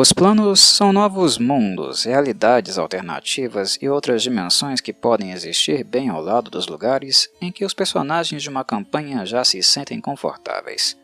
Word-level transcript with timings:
Os 0.00 0.14
planos 0.14 0.60
são 0.60 0.94
novos 0.94 1.36
mundos, 1.36 2.04
realidades 2.04 2.78
alternativas 2.78 3.76
e 3.82 3.86
outras 3.86 4.22
dimensões 4.22 4.80
que 4.80 4.94
podem 4.94 5.32
existir 5.32 5.84
bem 5.84 6.08
ao 6.08 6.22
lado 6.22 6.50
dos 6.50 6.66
lugares 6.66 7.28
em 7.38 7.52
que 7.52 7.66
os 7.66 7.74
personagens 7.74 8.42
de 8.42 8.48
uma 8.48 8.64
campanha 8.64 9.26
já 9.26 9.44
se 9.44 9.62
sentem 9.62 10.00
confortáveis. 10.00 10.98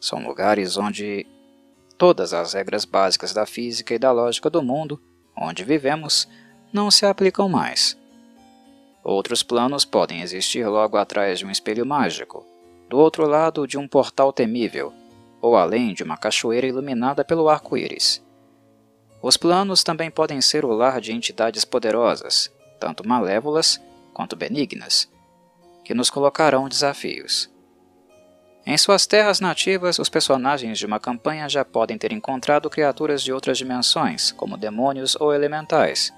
São 0.00 0.26
lugares 0.26 0.78
onde 0.78 1.26
todas 1.98 2.32
as 2.32 2.54
regras 2.54 2.86
básicas 2.86 3.34
da 3.34 3.44
física 3.44 3.94
e 3.94 3.98
da 3.98 4.10
lógica 4.10 4.48
do 4.48 4.62
mundo 4.62 4.98
onde 5.36 5.62
vivemos 5.62 6.26
não 6.72 6.90
se 6.90 7.04
aplicam 7.04 7.46
mais. 7.46 7.94
Outros 9.04 9.42
planos 9.42 9.84
podem 9.84 10.22
existir 10.22 10.66
logo 10.66 10.96
atrás 10.96 11.40
de 11.40 11.44
um 11.44 11.50
espelho 11.50 11.84
mágico, 11.84 12.46
do 12.88 12.96
outro 12.96 13.26
lado 13.26 13.66
de 13.66 13.76
um 13.76 13.86
portal 13.86 14.32
temível, 14.32 14.94
ou 15.42 15.56
além 15.56 15.92
de 15.92 16.02
uma 16.02 16.16
cachoeira 16.16 16.66
iluminada 16.66 17.22
pelo 17.22 17.46
arco-íris. 17.46 18.29
Os 19.22 19.36
planos 19.36 19.84
também 19.84 20.10
podem 20.10 20.40
ser 20.40 20.64
o 20.64 20.72
lar 20.72 21.00
de 21.00 21.12
entidades 21.12 21.64
poderosas, 21.64 22.50
tanto 22.78 23.06
malévolas 23.06 23.80
quanto 24.14 24.34
benignas, 24.34 25.10
que 25.84 25.94
nos 25.94 26.08
colocarão 26.08 26.68
desafios. 26.68 27.50
Em 28.66 28.76
suas 28.78 29.06
terras 29.06 29.40
nativas, 29.40 29.98
os 29.98 30.08
personagens 30.08 30.78
de 30.78 30.86
uma 30.86 31.00
campanha 31.00 31.48
já 31.48 31.64
podem 31.64 31.98
ter 31.98 32.12
encontrado 32.12 32.70
criaturas 32.70 33.22
de 33.22 33.32
outras 33.32 33.58
dimensões, 33.58 34.32
como 34.32 34.56
demônios 34.56 35.16
ou 35.16 35.34
elementais, 35.34 36.12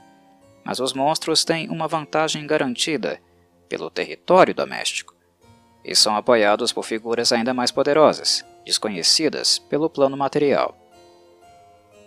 mas 0.65 0.80
os 0.80 0.93
monstros 0.93 1.45
têm 1.45 1.69
uma 1.71 1.88
vantagem 1.88 2.46
garantida 2.46 3.21
pelo 3.69 3.91
território 3.91 4.55
doméstico 4.55 5.15
e 5.85 5.96
são 5.96 6.16
apoiados 6.16 6.73
por 6.73 6.85
figuras 6.85 7.32
ainda 7.32 7.52
mais 7.52 7.71
poderosas, 7.71 8.45
desconhecidas 8.65 9.59
pelo 9.59 9.91
plano 9.91 10.16
material. 10.16 10.82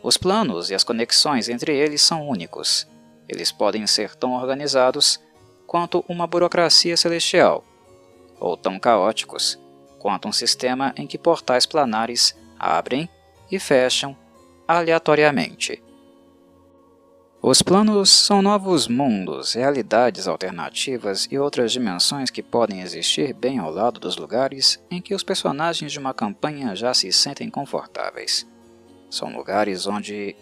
Os 0.06 0.18
planos 0.18 0.70
e 0.70 0.76
as 0.76 0.84
conexões 0.84 1.50
entre 1.50 1.76
eles 1.76 2.00
são 2.00 2.30
únicos. 2.30 2.88
Eles 3.28 3.52
podem 3.52 3.88
ser 3.88 4.16
tão 4.16 4.34
organizados 4.34 5.20
quanto 5.66 6.06
uma 6.08 6.28
burocracia 6.28 6.96
celestial, 6.96 7.66
ou 8.40 8.56
tão 8.56 8.80
caóticos 8.80 9.60
quanto 9.98 10.28
um 10.28 10.32
sistema 10.32 10.94
em 10.96 11.08
que 11.08 11.18
portais 11.18 11.66
planares 11.66 12.38
abrem 12.60 13.10
e 13.52 13.58
fecham 13.58 14.16
aleatoriamente. 14.68 15.82
Os 17.42 17.64
planos 17.64 18.12
são 18.12 18.44
novos 18.44 18.88
mundos, 18.88 19.54
realidades 19.54 20.28
alternativas 20.28 21.28
e 21.32 21.40
outras 21.40 21.72
dimensões 21.72 22.30
que 22.30 22.44
podem 22.44 22.82
existir 22.82 23.34
bem 23.34 23.58
ao 23.58 23.72
lado 23.72 24.00
dos 24.00 24.18
lugares 24.18 24.80
em 24.92 25.02
que 25.02 25.16
os 25.16 25.24
personagens 25.24 25.92
de 25.92 25.98
uma 25.98 26.14
campanha 26.14 26.76
já 26.76 26.94
se 26.94 27.12
sentem 27.12 27.50
confortáveis. 27.50 28.46
São 29.10 29.36
lugares 29.36 29.88
onde 29.88 30.36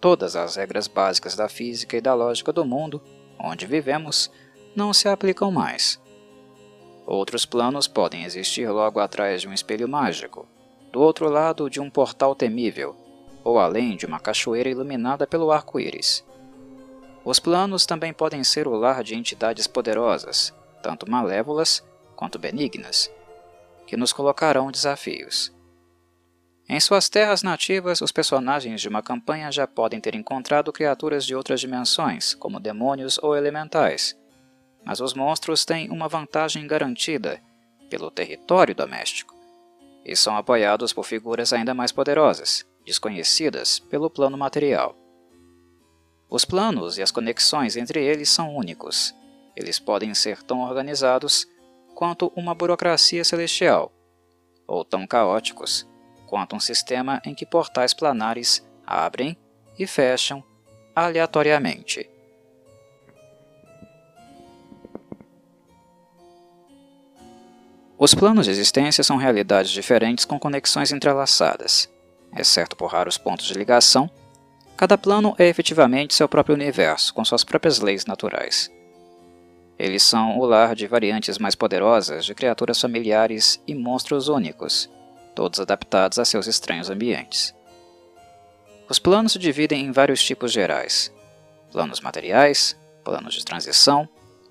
todas 0.00 0.36
as 0.36 0.56
regras 0.56 0.86
básicas 0.86 1.34
da 1.34 1.48
física 1.48 1.96
e 1.96 2.00
da 2.00 2.14
lógica 2.14 2.52
do 2.52 2.64
mundo 2.64 3.02
onde 3.38 3.66
vivemos 3.66 4.30
não 4.74 4.92
se 4.92 5.08
aplicam 5.08 5.50
mais. 5.50 6.00
Outros 7.06 7.46
planos 7.46 7.88
podem 7.88 8.24
existir 8.24 8.68
logo 8.68 9.00
atrás 9.00 9.40
de 9.40 9.48
um 9.48 9.52
espelho 9.52 9.88
mágico, 9.88 10.46
do 10.92 11.00
outro 11.00 11.28
lado 11.28 11.70
de 11.70 11.80
um 11.80 11.88
portal 11.88 12.34
temível, 12.34 12.94
ou 13.42 13.58
além 13.58 13.96
de 13.96 14.06
uma 14.06 14.20
cachoeira 14.20 14.68
iluminada 14.68 15.26
pelo 15.26 15.50
arco-íris. 15.50 16.24
Os 17.24 17.38
planos 17.38 17.86
também 17.86 18.12
podem 18.12 18.44
ser 18.44 18.66
o 18.68 18.74
lar 18.74 19.02
de 19.02 19.14
entidades 19.14 19.66
poderosas, 19.66 20.52
tanto 20.82 21.10
malévolas 21.10 21.82
quanto 22.14 22.38
benignas, 22.38 23.10
que 23.86 23.96
nos 23.96 24.12
colocarão 24.12 24.70
desafios. 24.70 25.52
Em 26.70 26.78
suas 26.78 27.08
terras 27.08 27.42
nativas, 27.42 28.02
os 28.02 28.12
personagens 28.12 28.82
de 28.82 28.88
uma 28.88 29.02
campanha 29.02 29.50
já 29.50 29.66
podem 29.66 29.98
ter 29.98 30.14
encontrado 30.14 30.70
criaturas 30.70 31.24
de 31.24 31.34
outras 31.34 31.60
dimensões, 31.60 32.34
como 32.34 32.60
demônios 32.60 33.18
ou 33.22 33.34
elementais, 33.34 34.14
mas 34.84 35.00
os 35.00 35.14
monstros 35.14 35.64
têm 35.64 35.88
uma 35.90 36.08
vantagem 36.08 36.66
garantida 36.66 37.40
pelo 37.88 38.10
território 38.10 38.74
doméstico 38.74 39.34
e 40.04 40.14
são 40.14 40.36
apoiados 40.36 40.92
por 40.92 41.04
figuras 41.04 41.54
ainda 41.54 41.72
mais 41.72 41.90
poderosas, 41.90 42.66
desconhecidas 42.84 43.78
pelo 43.78 44.10
plano 44.10 44.36
material. 44.36 44.94
Os 46.28 46.44
planos 46.44 46.98
e 46.98 47.02
as 47.02 47.10
conexões 47.10 47.76
entre 47.76 48.04
eles 48.04 48.28
são 48.28 48.54
únicos. 48.54 49.14
Eles 49.56 49.78
podem 49.78 50.12
ser 50.12 50.42
tão 50.42 50.60
organizados 50.60 51.46
quanto 51.94 52.30
uma 52.36 52.54
burocracia 52.54 53.24
celestial, 53.24 53.90
ou 54.66 54.84
tão 54.84 55.06
caóticos 55.06 55.86
quanto 56.28 56.54
um 56.54 56.60
sistema 56.60 57.20
em 57.24 57.34
que 57.34 57.44
portais 57.44 57.92
planares 57.92 58.64
abrem 58.86 59.36
e 59.78 59.86
fecham 59.86 60.44
aleatoriamente. 60.94 62.08
Os 67.98 68.14
planos 68.14 68.46
de 68.46 68.52
existência 68.52 69.02
são 69.02 69.16
realidades 69.16 69.72
diferentes 69.72 70.24
com 70.24 70.38
conexões 70.38 70.92
entrelaçadas. 70.92 71.90
Exceto 72.36 72.76
por 72.76 72.92
raros 72.92 73.18
pontos 73.18 73.46
de 73.46 73.54
ligação, 73.54 74.08
Cada 74.78 74.96
plano 74.96 75.34
é 75.36 75.48
efetivamente 75.48 76.14
seu 76.14 76.28
próprio 76.28 76.54
universo, 76.54 77.12
com 77.12 77.24
suas 77.24 77.42
próprias 77.42 77.80
leis 77.80 78.06
naturais. 78.06 78.70
Eles 79.76 80.04
são 80.04 80.38
o 80.38 80.46
lar 80.46 80.76
de 80.76 80.86
variantes 80.86 81.36
mais 81.36 81.56
poderosas 81.56 82.24
de 82.24 82.32
criaturas 82.32 82.80
familiares 82.80 83.60
e 83.66 83.74
monstros 83.74 84.28
únicos, 84.28 84.88
todos 85.38 85.60
adaptados 85.60 86.18
a 86.18 86.24
seus 86.24 86.48
estranhos 86.48 86.90
ambientes. 86.90 87.54
Os 88.90 88.98
planos 88.98 89.30
se 89.30 89.38
dividem 89.38 89.84
em 89.84 89.92
vários 89.92 90.20
tipos 90.20 90.50
gerais: 90.50 91.14
planos 91.70 92.00
materiais, 92.00 92.76
planos 93.04 93.34
de 93.34 93.44
transição, 93.44 94.08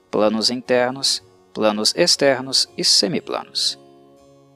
planos 0.09 0.49
internos, 0.49 1.21
planos 1.53 1.93
externos 1.93 2.69
e 2.77 2.85
semiplanos. 2.85 3.77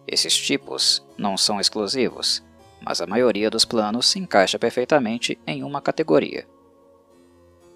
Esses 0.08 0.34
tipos 0.38 1.06
não 1.18 1.36
são 1.36 1.60
exclusivos, 1.60 2.42
mas 2.80 3.02
a 3.02 3.08
maioria 3.08 3.50
dos 3.50 3.66
planos 3.66 4.08
se 4.08 4.18
encaixa 4.18 4.58
perfeitamente 4.58 5.38
em 5.46 5.66
uma 5.66 5.82
categoria. 5.82 6.48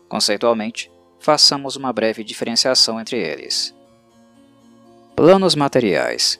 Conceitualmente, 0.07 0.89
façamos 1.19 1.75
uma 1.75 1.91
breve 1.91 2.23
diferenciação 2.23 3.01
entre 3.01 3.19
eles. 3.19 3.75
Planos 5.13 5.55
materiais. 5.55 6.39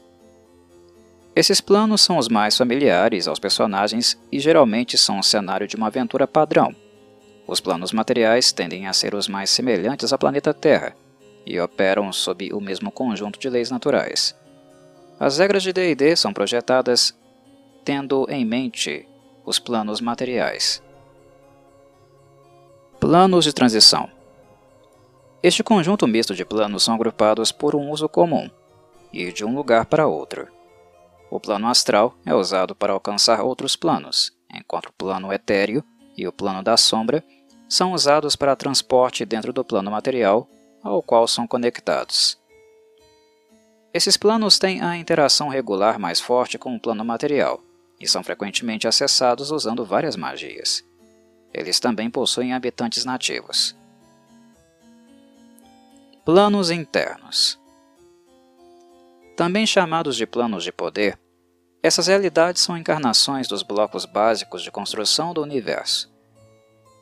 Esses 1.35 1.59
planos 1.59 2.01
são 2.01 2.18
os 2.18 2.29
mais 2.29 2.56
familiares 2.56 3.28
aos 3.28 3.40
personagens 3.40 4.18
e 4.31 4.40
geralmente 4.40 4.97
são 4.97 5.19
o 5.19 5.23
cenário 5.23 5.68
de 5.68 5.75
uma 5.75 5.88
aventura 5.88 6.25
padrão. 6.25 6.73
Os 7.46 7.59
planos 7.59 7.91
materiais 7.91 8.53
tendem 8.53 8.88
a 8.88 8.94
ser 8.94 9.13
os 9.13 9.28
mais 9.28 9.50
semelhantes 9.50 10.13
ao 10.13 10.18
planeta 10.18 10.53
Terra 10.53 10.96
e 11.46 11.59
operam 11.59 12.12
sob 12.13 12.53
o 12.53 12.62
mesmo 12.62 12.90
conjunto 12.90 13.38
de 13.38 13.50
leis 13.50 13.69
naturais. 13.69 14.34
As 15.19 15.38
regras 15.38 15.62
de 15.62 15.73
D&D 15.73 16.16
são 16.16 16.31
projetadas 16.31 17.13
tendo 17.84 18.25
em 18.29 18.46
mente 18.46 19.06
os 19.46 19.59
planos 19.59 20.00
materiais. 20.00 20.81
Planos 22.97 23.44
de 23.44 23.52
transição. 23.52 24.09
Este 25.44 25.62
conjunto 25.62 26.07
misto 26.07 26.34
de 26.34 26.46
planos 26.46 26.84
são 26.84 26.96
agrupados 26.96 27.52
por 27.52 27.75
um 27.75 27.91
uso 27.91 28.07
comum, 28.07 28.50
ir 29.13 29.34
de 29.34 29.46
um 29.46 29.53
lugar 29.53 29.85
para 29.85 30.07
outro. 30.07 30.54
O 31.29 31.39
plano 31.39 31.67
astral 31.67 32.15
é 32.25 32.33
usado 32.33 32.75
para 32.75 32.93
alcançar 32.93 33.41
outros 33.41 33.75
planos, 33.75 34.31
enquanto 34.53 34.87
o 34.87 34.93
plano 34.93 35.33
etéreo 35.33 35.83
e 36.15 36.27
o 36.27 36.31
plano 36.31 36.61
da 36.63 36.77
sombra 36.77 37.23
são 37.67 37.93
usados 37.93 38.35
para 38.35 38.55
transporte 38.55 39.25
dentro 39.25 39.51
do 39.51 39.63
plano 39.63 39.91
material 39.91 40.47
ao 40.83 41.01
qual 41.01 41.27
são 41.27 41.47
conectados. 41.47 42.37
Esses 43.93 44.17
planos 44.17 44.59
têm 44.59 44.81
a 44.81 44.95
interação 44.95 45.47
regular 45.47 45.97
mais 45.97 46.19
forte 46.19 46.57
com 46.57 46.75
o 46.75 46.79
plano 46.79 47.03
material, 47.03 47.61
e 47.99 48.07
são 48.07 48.23
frequentemente 48.23 48.87
acessados 48.87 49.51
usando 49.51 49.85
várias 49.85 50.16
magias. 50.16 50.83
Eles 51.53 51.79
também 51.79 52.09
possuem 52.09 52.53
habitantes 52.53 53.05
nativos. 53.05 53.75
Planos 56.25 56.69
internos 56.69 57.57
Também 59.35 59.67
chamados 59.67 60.16
de 60.16 60.26
planos 60.26 60.64
de 60.64 60.72
poder, 60.72 61.20
essas 61.84 62.08
realidades 62.08 62.61
são 62.61 62.78
encarnações 62.78 63.47
dos 63.47 63.61
blocos 63.61 64.05
básicos 64.05 64.64
de 64.64 64.72
construção 64.72 65.34
do 65.34 65.43
universo. 65.43 66.11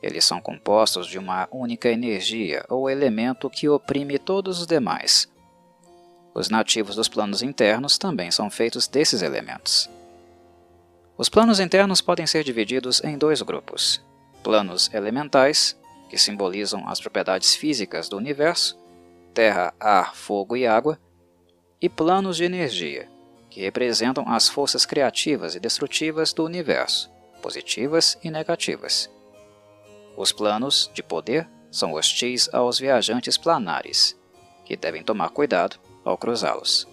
Eles 0.02 0.26
são 0.26 0.42
compostos 0.42 1.08
de 1.08 1.18
uma 1.18 1.48
única 1.52 1.90
energia 1.90 2.66
ou 2.68 2.90
elemento 2.90 3.50
que 3.50 3.70
oprime 3.70 4.20
todos 4.20 4.60
os 4.60 4.68
demais. 4.68 5.32
Os 6.34 6.50
nativos 6.50 6.96
dos 6.96 7.08
planos 7.08 7.42
internos 7.42 7.98
também 7.98 8.32
são 8.32 8.50
feitos 8.50 8.88
desses 8.88 9.22
elementos. 9.22 9.90
Os 11.18 11.30
planos 11.30 11.60
internos 11.60 12.02
podem 12.02 12.26
ser 12.26 12.44
divididos 12.44 13.02
em 13.04 13.18
dois 13.18 13.42
grupos: 13.42 14.02
planos 14.44 14.92
elementais, 14.94 15.78
que 16.10 16.18
simbolizam 16.18 16.90
as 16.90 17.00
propriedades 17.00 17.56
físicas 17.56 18.10
do 18.10 18.18
universo, 18.18 18.78
terra, 19.34 19.74
ar, 19.80 20.16
fogo 20.16 20.58
e 20.58 20.68
água, 20.68 21.00
e 21.84 21.90
planos 21.90 22.38
de 22.38 22.46
energia, 22.46 23.10
que 23.50 23.60
representam 23.60 24.24
as 24.26 24.48
forças 24.48 24.86
criativas 24.86 25.54
e 25.54 25.60
destrutivas 25.60 26.32
do 26.32 26.46
universo, 26.46 27.12
positivas 27.42 28.18
e 28.24 28.32
negativas. 28.32 29.10
Os 30.16 30.32
planos 30.32 30.90
de 30.94 31.04
poder 31.04 31.46
são 31.70 31.92
hostis 31.92 32.48
aos 32.54 32.80
viajantes 32.80 33.38
planares, 33.38 34.18
que 34.64 34.78
devem 34.78 35.04
tomar 35.04 35.32
cuidado 35.32 35.78
ao 36.06 36.18
cruzá-los. 36.18 36.88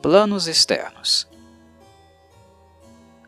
Planos 0.00 0.46
externos 0.46 1.26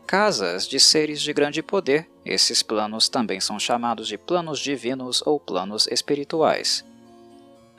Casas 0.07 0.65
de 0.65 0.79
seres 0.79 1.21
de 1.21 1.33
grande 1.33 1.61
poder, 1.61 2.09
esses 2.23 2.63
planos 2.63 3.09
também 3.09 3.41
são 3.41 3.59
chamados 3.59 4.07
de 4.07 4.17
planos 4.17 4.59
divinos 4.59 5.21
ou 5.25 5.41
planos 5.41 5.87
espirituais. 5.87 6.85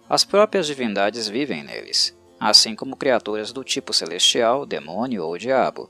As 0.09 0.25
próprias 0.25 0.67
divindades 0.67 1.29
vivem 1.29 1.63
neles, 1.63 2.15
assim 2.39 2.75
como 2.75 2.97
criaturas 2.97 3.53
do 3.53 3.65
tipo 3.65 3.93
celestial, 3.93 4.67
demônio 4.67 5.25
ou 5.25 5.39
diabo. 5.39 5.89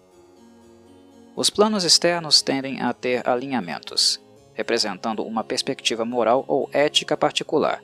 Os 1.35 1.51
planos 1.51 1.83
externos 1.83 2.41
tendem 2.41 2.81
a 2.81 2.93
ter 2.93 3.29
alinhamentos, 3.29 4.21
representando 4.55 5.25
uma 5.25 5.43
perspectiva 5.43 6.05
moral 6.05 6.45
ou 6.47 6.71
ética 6.73 7.17
particular, 7.17 7.83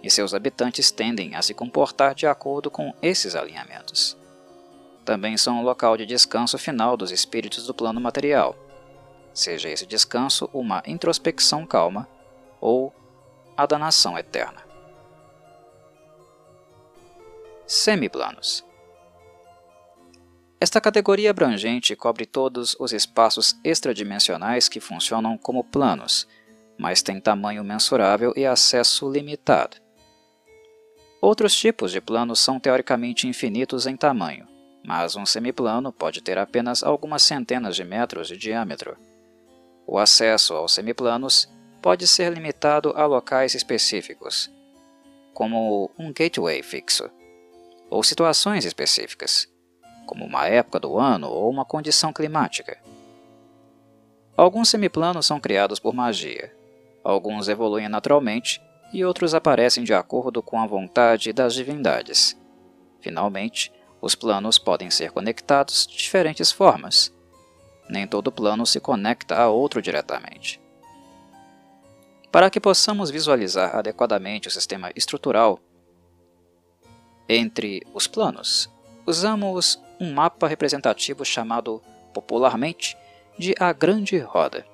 e 0.00 0.08
seus 0.08 0.32
habitantes 0.32 0.92
tendem 0.92 1.34
a 1.34 1.42
se 1.42 1.52
comportar 1.52 2.14
de 2.14 2.26
acordo 2.26 2.70
com 2.70 2.94
esses 3.02 3.34
alinhamentos. 3.34 4.16
Também 5.04 5.36
são 5.36 5.60
o 5.60 5.64
local 5.64 5.96
de 5.96 6.06
descanso 6.06 6.56
final 6.56 6.96
dos 6.96 7.10
espíritos 7.10 7.66
do 7.66 7.74
plano 7.74 8.00
material, 8.00 8.56
seja 9.34 9.68
esse 9.68 9.84
descanso 9.84 10.48
uma 10.52 10.84
introspecção 10.86 11.66
calma 11.66 12.08
ou 12.60 12.94
a 13.56 13.66
danação 13.66 14.16
eterna. 14.16 14.63
Semiplanos 17.66 18.62
Esta 20.60 20.82
categoria 20.82 21.30
abrangente 21.30 21.96
cobre 21.96 22.26
todos 22.26 22.76
os 22.78 22.92
espaços 22.92 23.58
extradimensionais 23.64 24.68
que 24.68 24.80
funcionam 24.80 25.38
como 25.38 25.64
planos, 25.64 26.28
mas 26.78 27.00
tem 27.00 27.18
tamanho 27.18 27.64
mensurável 27.64 28.34
e 28.36 28.44
acesso 28.44 29.10
limitado. 29.10 29.78
Outros 31.22 31.56
tipos 31.56 31.90
de 31.90 32.02
planos 32.02 32.38
são 32.38 32.60
teoricamente 32.60 33.26
infinitos 33.26 33.86
em 33.86 33.96
tamanho, 33.96 34.46
mas 34.84 35.16
um 35.16 35.24
semiplano 35.24 35.90
pode 35.90 36.20
ter 36.20 36.36
apenas 36.36 36.82
algumas 36.82 37.22
centenas 37.22 37.74
de 37.74 37.82
metros 37.82 38.28
de 38.28 38.36
diâmetro. 38.36 38.94
O 39.86 39.98
acesso 39.98 40.52
aos 40.52 40.74
semiplanos 40.74 41.48
pode 41.80 42.06
ser 42.06 42.30
limitado 42.30 42.92
a 42.94 43.06
locais 43.06 43.54
específicos, 43.54 44.50
como 45.32 45.90
um 45.98 46.12
gateway 46.12 46.62
fixo 46.62 47.10
ou 47.94 48.02
situações 48.02 48.64
específicas, 48.64 49.48
como 50.04 50.24
uma 50.24 50.48
época 50.48 50.80
do 50.80 50.98
ano 50.98 51.28
ou 51.28 51.48
uma 51.48 51.64
condição 51.64 52.12
climática. 52.12 52.76
Alguns 54.36 54.68
semiplanos 54.68 55.26
são 55.26 55.38
criados 55.38 55.78
por 55.78 55.94
magia, 55.94 56.52
alguns 57.04 57.48
evoluem 57.48 57.88
naturalmente 57.88 58.60
e 58.92 59.04
outros 59.04 59.32
aparecem 59.32 59.84
de 59.84 59.94
acordo 59.94 60.42
com 60.42 60.60
a 60.60 60.66
vontade 60.66 61.32
das 61.32 61.54
divindades. 61.54 62.36
Finalmente, 63.00 63.72
os 64.02 64.16
planos 64.16 64.58
podem 64.58 64.90
ser 64.90 65.12
conectados 65.12 65.86
de 65.86 65.96
diferentes 65.96 66.50
formas. 66.50 67.14
Nem 67.88 68.08
todo 68.08 68.32
plano 68.32 68.66
se 68.66 68.80
conecta 68.80 69.36
a 69.36 69.48
outro 69.48 69.80
diretamente. 69.80 70.60
Para 72.32 72.50
que 72.50 72.58
possamos 72.58 73.08
visualizar 73.08 73.76
adequadamente 73.76 74.48
o 74.48 74.50
sistema 74.50 74.90
estrutural 74.96 75.60
entre 77.28 77.82
os 77.92 78.06
planos, 78.06 78.70
usamos 79.06 79.80
um 80.00 80.12
mapa 80.12 80.46
representativo 80.46 81.24
chamado, 81.24 81.82
popularmente, 82.12 82.96
de 83.38 83.54
a 83.58 83.72
Grande 83.72 84.18
Roda. 84.18 84.66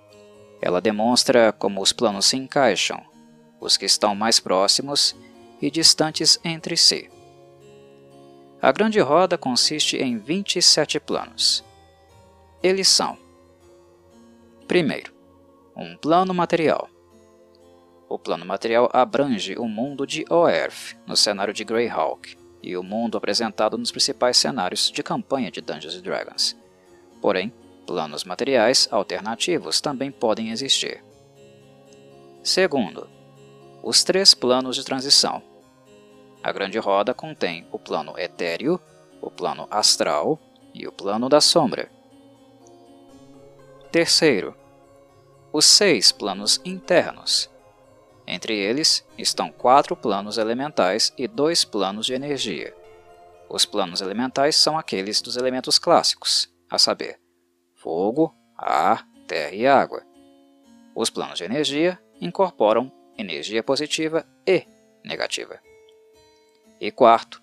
Ela 0.61 0.81
demonstra 0.81 1.53
como 1.53 1.81
os 1.81 1.93
planos 1.93 2.27
se 2.27 2.37
encaixam, 2.37 3.03
os 3.61 3.77
que 3.77 3.87
estão 3.87 4.15
mais 4.15 4.41
próximos 4.41 5.17
e 5.61 5.71
distantes 5.71 6.39
entre 6.45 6.77
si. 6.77 7.11
A 8.61 8.73
Grande 8.73 9.01
Roda 9.01 9.39
consiste 9.39 9.97
em 9.97 10.19
27 10.19 11.01
planos. 11.01 11.65
Eles 12.63 12.89
são: 12.89 13.17
Primeiro, 14.69 15.13
um 15.75 15.97
plano 15.97 16.35
material. 16.35 16.89
O 18.07 18.19
plano 18.19 18.45
material 18.45 18.91
abrange 18.93 19.57
o 19.57 19.67
mundo 19.67 20.07
de 20.07 20.25
Oerth, 20.29 20.97
no 21.07 21.17
cenário 21.17 21.55
de 21.55 21.65
Greyhawk, 21.65 22.37
e 22.63 22.77
o 22.77 22.83
mundo 22.83 23.17
apresentado 23.17 23.79
nos 23.79 23.91
principais 23.91 24.37
cenários 24.37 24.91
de 24.91 25.03
campanha 25.03 25.51
de 25.51 25.61
Dungeons 25.61 26.01
Dragons. 26.01 26.57
Porém, 27.21 27.53
planos 27.87 28.25
materiais 28.25 28.89
alternativos 28.91 29.81
também 29.81 30.11
podem 30.11 30.51
existir. 30.51 31.03
Segundo, 32.43 33.09
os 33.83 34.05
três 34.05 34.35
planos 34.35 34.77
de 34.77 34.85
transição. 34.85 35.43
A 36.43 36.53
grande 36.53 36.79
roda 36.79 37.13
contém 37.13 37.67
o 37.71 37.79
plano 37.79 38.19
etéreo, 38.19 38.81
o 39.21 39.31
plano 39.31 39.67
astral 39.71 40.39
e 40.73 40.87
o 40.87 40.93
plano 40.93 41.29
da 41.29 41.41
sombra. 41.41 41.91
Terceiro, 43.91 44.55
os 45.53 45.65
seis 45.65 46.13
planos 46.13 46.61
internos, 46.65 47.51
entre 48.31 48.57
eles 48.57 49.05
estão 49.19 49.51
quatro 49.51 49.97
planos 49.97 50.39
elementais 50.39 51.13
e 51.19 51.27
dois 51.27 51.65
planos 51.65 52.07
de 52.07 52.15
energia. 52.15 52.73
Os 53.49 53.65
planos 53.65 54.01
elementais 54.01 54.55
são 54.55 54.79
aqueles 54.79 55.21
dos 55.21 55.37
elementos 55.37 55.79
clássicos, 55.79 56.49
a 56.71 56.79
saber, 56.79 57.19
fogo, 57.75 58.33
ar, 58.57 59.05
terra 59.27 59.53
e 59.53 59.67
água. 59.67 60.03
Os 60.95 61.11
planos 61.11 61.39
de 61.39 61.45
energia 61.45 61.99
incorporam 62.21 62.93
energia 63.19 63.63
positiva 63.65 64.25
e 64.47 64.65
negativa. 65.05 65.61
E 66.81 66.93
quarto, 66.93 67.43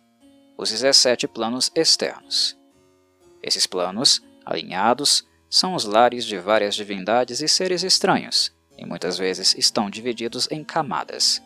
os 0.57 0.71
17 0.71 1.27
planos 1.27 1.69
externos. 1.75 2.57
Esses 3.43 3.67
planos, 3.67 4.21
alinhados, 4.45 5.27
são 5.49 5.75
os 5.75 5.83
lares 5.83 6.25
de 6.25 6.37
várias 6.37 6.75
divindades 6.75 7.41
e 7.41 7.47
seres 7.47 7.83
estranhos, 7.83 8.55
e 8.77 8.85
muitas 8.85 9.17
vezes 9.17 9.55
estão 9.55 9.89
divididos 9.89 10.47
em 10.51 10.63
camadas. 10.63 11.41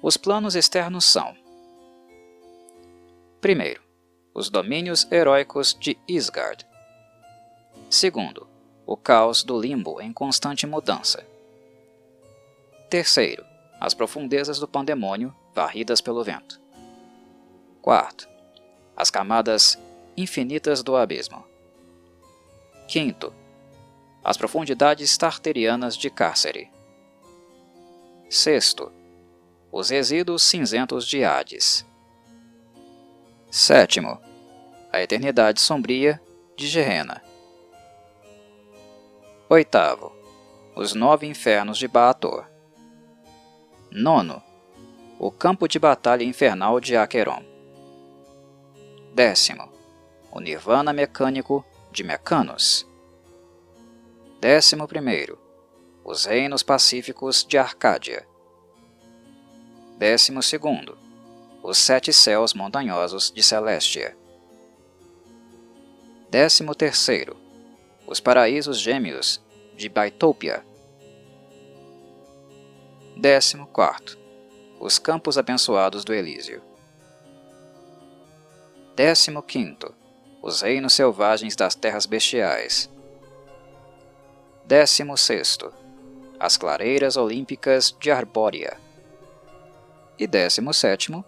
Os 0.00 0.16
planos 0.16 0.54
externos 0.54 1.04
são: 1.04 1.36
primeiro, 3.40 3.82
os 4.34 4.48
domínios 4.48 5.06
heróicos 5.12 5.76
de 5.78 5.98
Isgard. 6.08 6.66
Segundo, 7.90 8.48
o 8.86 8.96
caos 8.96 9.44
do 9.44 9.60
limbo 9.60 10.00
em 10.00 10.12
constante 10.12 10.66
mudança. 10.66 11.24
Terceiro, 12.88 13.44
as 13.78 13.94
profundezas 13.94 14.58
do 14.58 14.66
pandemônio 14.66 15.34
varridas 15.54 16.00
pelo 16.00 16.24
vento. 16.24 16.60
Quarto, 17.80 18.28
as 18.96 19.10
camadas 19.10 19.78
infinitas 20.16 20.82
do 20.82 20.96
abismo. 20.96 21.44
Quinto, 22.86 23.32
as 24.24 24.36
profundidades 24.36 25.16
tarterianas 25.16 25.96
de 25.96 26.08
Cárcere. 26.10 26.70
Sexto, 28.28 28.92
os 29.70 29.90
resíduos 29.90 30.42
cinzentos 30.42 31.06
de 31.06 31.24
Hades. 31.24 31.84
Sétimo, 33.50 34.20
a 34.92 35.00
eternidade 35.00 35.60
sombria 35.60 36.20
de 36.56 36.66
Gerena. 36.68 37.22
Oitavo, 39.48 40.12
os 40.74 40.94
nove 40.94 41.26
infernos 41.26 41.76
de 41.76 41.88
Baator. 41.88 42.46
Nono, 43.90 44.42
o 45.18 45.30
campo 45.30 45.68
de 45.68 45.78
batalha 45.78 46.24
infernal 46.24 46.80
de 46.80 46.96
Acheron. 46.96 47.44
Décimo, 49.14 49.70
o 50.30 50.40
nirvana 50.40 50.92
mecânico 50.92 51.64
de 51.90 52.02
Mecanos. 52.02 52.90
Décimo 54.42 54.88
primeiro, 54.88 55.38
os 56.04 56.24
reinos 56.24 56.64
pacíficos 56.64 57.44
de 57.44 57.56
Arcádia. 57.56 58.26
Décimo 59.98 60.42
segundo, 60.42 60.98
os 61.62 61.78
sete 61.78 62.12
céus 62.12 62.52
montanhosos 62.52 63.30
de 63.30 63.40
Celestia. 63.40 64.16
Décimo 66.28 66.74
terceiro, 66.74 67.36
os 68.04 68.18
paraísos 68.18 68.80
gêmeos 68.80 69.40
de 69.76 69.88
Baitopia. 69.88 70.66
Décimo 73.16 73.68
quarto, 73.68 74.18
os 74.80 74.98
campos 74.98 75.38
abençoados 75.38 76.04
do 76.04 76.12
Elísio. 76.12 76.60
Décimo 78.96 79.40
quinto, 79.40 79.94
os 80.42 80.62
reinos 80.62 80.94
selvagens 80.94 81.54
das 81.54 81.76
terras 81.76 82.06
bestiais. 82.06 82.91
Décimo 84.64 85.16
sexto, 85.16 85.72
as 86.38 86.56
clareiras 86.56 87.16
olímpicas 87.16 87.94
de 88.00 88.10
Arbórea. 88.10 88.80
E 90.18 90.26
décimo 90.26 90.72
sétimo, 90.72 91.24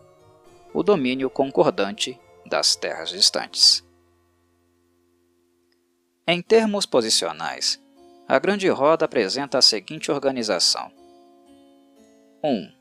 o 0.72 0.82
domínio 0.82 1.28
concordante 1.28 2.18
das 2.46 2.76
terras 2.76 3.10
distantes. 3.10 3.84
Em 6.26 6.40
termos 6.40 6.86
posicionais, 6.86 7.80
a 8.26 8.38
grande 8.38 8.68
roda 8.68 9.04
apresenta 9.04 9.58
a 9.58 9.62
seguinte 9.62 10.10
organização. 10.10 10.90
1. 12.42 12.48
Um, 12.48 12.72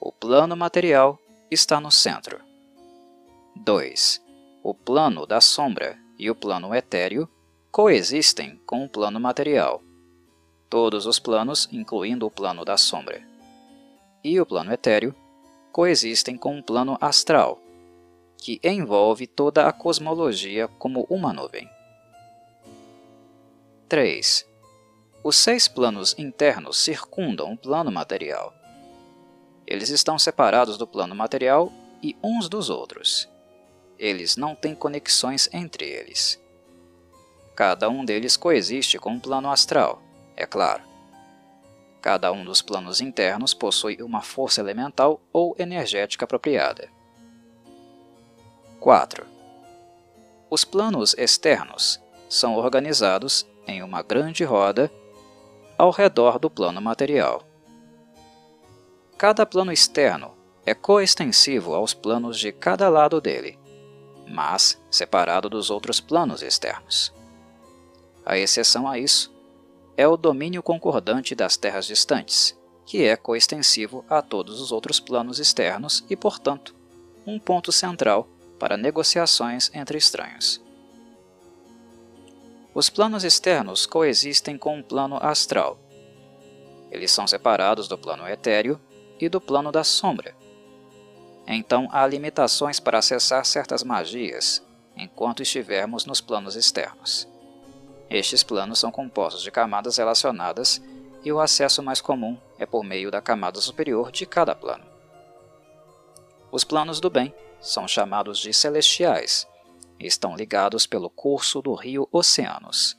o 0.00 0.12
plano 0.12 0.54
material 0.54 1.18
está 1.50 1.80
no 1.80 1.90
centro. 1.90 2.40
2. 3.56 4.22
O 4.62 4.74
plano 4.74 5.26
da 5.26 5.40
sombra 5.40 5.98
e 6.18 6.30
o 6.30 6.34
plano 6.34 6.74
etéreo 6.74 7.28
coexistem 7.74 8.60
com 8.64 8.84
o 8.84 8.88
plano 8.88 9.18
material. 9.18 9.82
Todos 10.70 11.06
os 11.06 11.18
planos, 11.18 11.68
incluindo 11.72 12.24
o 12.24 12.30
plano 12.30 12.64
da 12.64 12.76
sombra 12.76 13.20
e 14.22 14.40
o 14.40 14.46
plano 14.46 14.72
etéreo, 14.72 15.12
coexistem 15.72 16.36
com 16.36 16.56
o 16.56 16.62
plano 16.62 16.96
astral, 17.00 17.60
que 18.38 18.60
envolve 18.62 19.26
toda 19.26 19.66
a 19.66 19.72
cosmologia 19.72 20.68
como 20.68 21.04
uma 21.10 21.32
nuvem. 21.32 21.68
3. 23.88 24.46
Os 25.24 25.34
seis 25.34 25.66
planos 25.66 26.16
internos 26.16 26.78
circundam 26.78 27.54
o 27.54 27.58
plano 27.58 27.90
material. 27.90 28.54
Eles 29.66 29.88
estão 29.88 30.16
separados 30.16 30.78
do 30.78 30.86
plano 30.86 31.16
material 31.16 31.72
e 32.00 32.16
uns 32.22 32.48
dos 32.48 32.70
outros. 32.70 33.28
Eles 33.98 34.36
não 34.36 34.54
têm 34.54 34.76
conexões 34.76 35.48
entre 35.52 35.86
eles. 35.86 36.43
Cada 37.54 37.88
um 37.88 38.04
deles 38.04 38.36
coexiste 38.36 38.98
com 38.98 39.14
o 39.14 39.20
plano 39.20 39.50
astral, 39.50 40.02
é 40.36 40.44
claro. 40.44 40.82
Cada 42.02 42.32
um 42.32 42.44
dos 42.44 42.60
planos 42.60 43.00
internos 43.00 43.54
possui 43.54 44.02
uma 44.02 44.20
força 44.20 44.60
elemental 44.60 45.20
ou 45.32 45.54
energética 45.58 46.24
apropriada. 46.24 46.88
4. 48.80 49.24
Os 50.50 50.64
planos 50.64 51.14
externos 51.16 52.00
são 52.28 52.56
organizados 52.56 53.46
em 53.66 53.82
uma 53.82 54.02
grande 54.02 54.44
roda 54.44 54.92
ao 55.78 55.90
redor 55.90 56.38
do 56.38 56.50
plano 56.50 56.80
material. 56.80 57.42
Cada 59.16 59.46
plano 59.46 59.72
externo 59.72 60.34
é 60.66 60.74
coextensivo 60.74 61.74
aos 61.74 61.94
planos 61.94 62.38
de 62.38 62.52
cada 62.52 62.88
lado 62.88 63.20
dele, 63.20 63.58
mas 64.28 64.80
separado 64.90 65.48
dos 65.48 65.70
outros 65.70 66.00
planos 66.00 66.42
externos. 66.42 67.14
A 68.24 68.38
exceção 68.38 68.88
a 68.88 68.98
isso 68.98 69.34
é 69.96 70.08
o 70.08 70.16
domínio 70.16 70.62
concordante 70.62 71.34
das 71.34 71.56
terras 71.56 71.86
distantes, 71.86 72.58
que 72.86 73.04
é 73.04 73.16
coextensivo 73.16 74.04
a 74.08 74.22
todos 74.22 74.60
os 74.60 74.72
outros 74.72 74.98
planos 74.98 75.38
externos 75.38 76.04
e, 76.08 76.16
portanto, 76.16 76.74
um 77.26 77.38
ponto 77.38 77.70
central 77.70 78.28
para 78.58 78.76
negociações 78.76 79.70
entre 79.74 79.98
estranhos. 79.98 80.62
Os 82.74 82.90
planos 82.90 83.24
externos 83.24 83.86
coexistem 83.86 84.58
com 84.58 84.80
o 84.80 84.84
plano 84.84 85.16
astral. 85.20 85.78
Eles 86.90 87.10
são 87.12 87.26
separados 87.26 87.86
do 87.86 87.96
plano 87.96 88.26
etéreo 88.26 88.80
e 89.20 89.28
do 89.28 89.40
plano 89.40 89.70
da 89.70 89.84
sombra. 89.84 90.34
Então 91.46 91.88
há 91.92 92.06
limitações 92.06 92.80
para 92.80 92.98
acessar 92.98 93.44
certas 93.44 93.84
magias 93.84 94.62
enquanto 94.96 95.42
estivermos 95.42 96.04
nos 96.04 96.20
planos 96.20 96.56
externos. 96.56 97.28
Estes 98.08 98.42
planos 98.42 98.78
são 98.78 98.90
compostos 98.90 99.42
de 99.42 99.50
camadas 99.50 99.96
relacionadas 99.96 100.82
e 101.24 101.32
o 101.32 101.40
acesso 101.40 101.82
mais 101.82 102.00
comum 102.00 102.38
é 102.58 102.66
por 102.66 102.84
meio 102.84 103.10
da 103.10 103.20
camada 103.20 103.60
superior 103.60 104.12
de 104.12 104.26
cada 104.26 104.54
plano. 104.54 104.84
Os 106.52 106.64
planos 106.64 107.00
do 107.00 107.10
bem 107.10 107.34
são 107.60 107.88
chamados 107.88 108.38
de 108.38 108.52
celestiais 108.52 109.46
estão 109.98 110.36
ligados 110.36 110.86
pelo 110.86 111.08
curso 111.08 111.62
do 111.62 111.74
rio 111.74 112.08
Oceanos, 112.12 112.96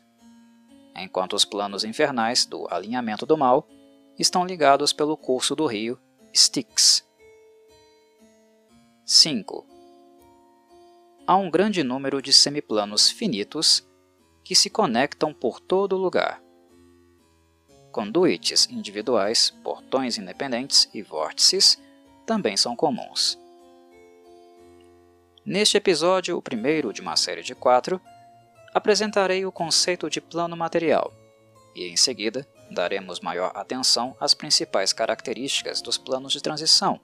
enquanto 0.95 1.33
os 1.33 1.45
planos 1.45 1.83
infernais 1.83 2.45
do 2.45 2.67
alinhamento 2.69 3.25
do 3.25 3.38
mal 3.38 3.67
estão 4.17 4.45
ligados 4.45 4.93
pelo 4.93 5.17
curso 5.17 5.55
do 5.55 5.65
rio 5.65 6.00
Styx. 6.33 7.05
5. 9.05 9.65
Há 11.27 11.35
um 11.35 11.50
grande 11.50 11.83
número 11.83 12.21
de 12.21 12.33
semiplanos 12.33 13.09
finitos 13.09 13.88
que 14.45 14.55
se 14.55 14.69
conectam 14.69 15.33
por 15.33 15.59
todo 15.59 15.97
lugar. 15.97 16.39
Conduites 17.91 18.69
individuais, 18.69 19.49
portões 19.63 20.19
independentes 20.19 20.87
e 20.93 21.01
vórtices 21.01 21.81
também 22.27 22.55
são 22.55 22.75
comuns. 22.75 23.39
Neste 25.43 25.77
episódio, 25.77 26.37
o 26.37 26.41
primeiro 26.41 26.93
de 26.93 27.01
uma 27.01 27.15
série 27.15 27.41
de 27.41 27.55
quatro, 27.55 27.99
apresentarei 28.73 29.45
o 29.45 29.51
conceito 29.51 30.09
de 30.09 30.21
plano 30.21 30.55
material 30.55 31.11
e, 31.75 31.87
em 31.87 31.97
seguida, 31.97 32.47
daremos 32.69 33.19
maior 33.21 33.51
atenção 33.55 34.15
às 34.19 34.33
principais 34.33 34.93
características 34.93 35.81
dos 35.81 35.97
planos 35.97 36.33
de 36.33 36.41
transição, 36.41 36.99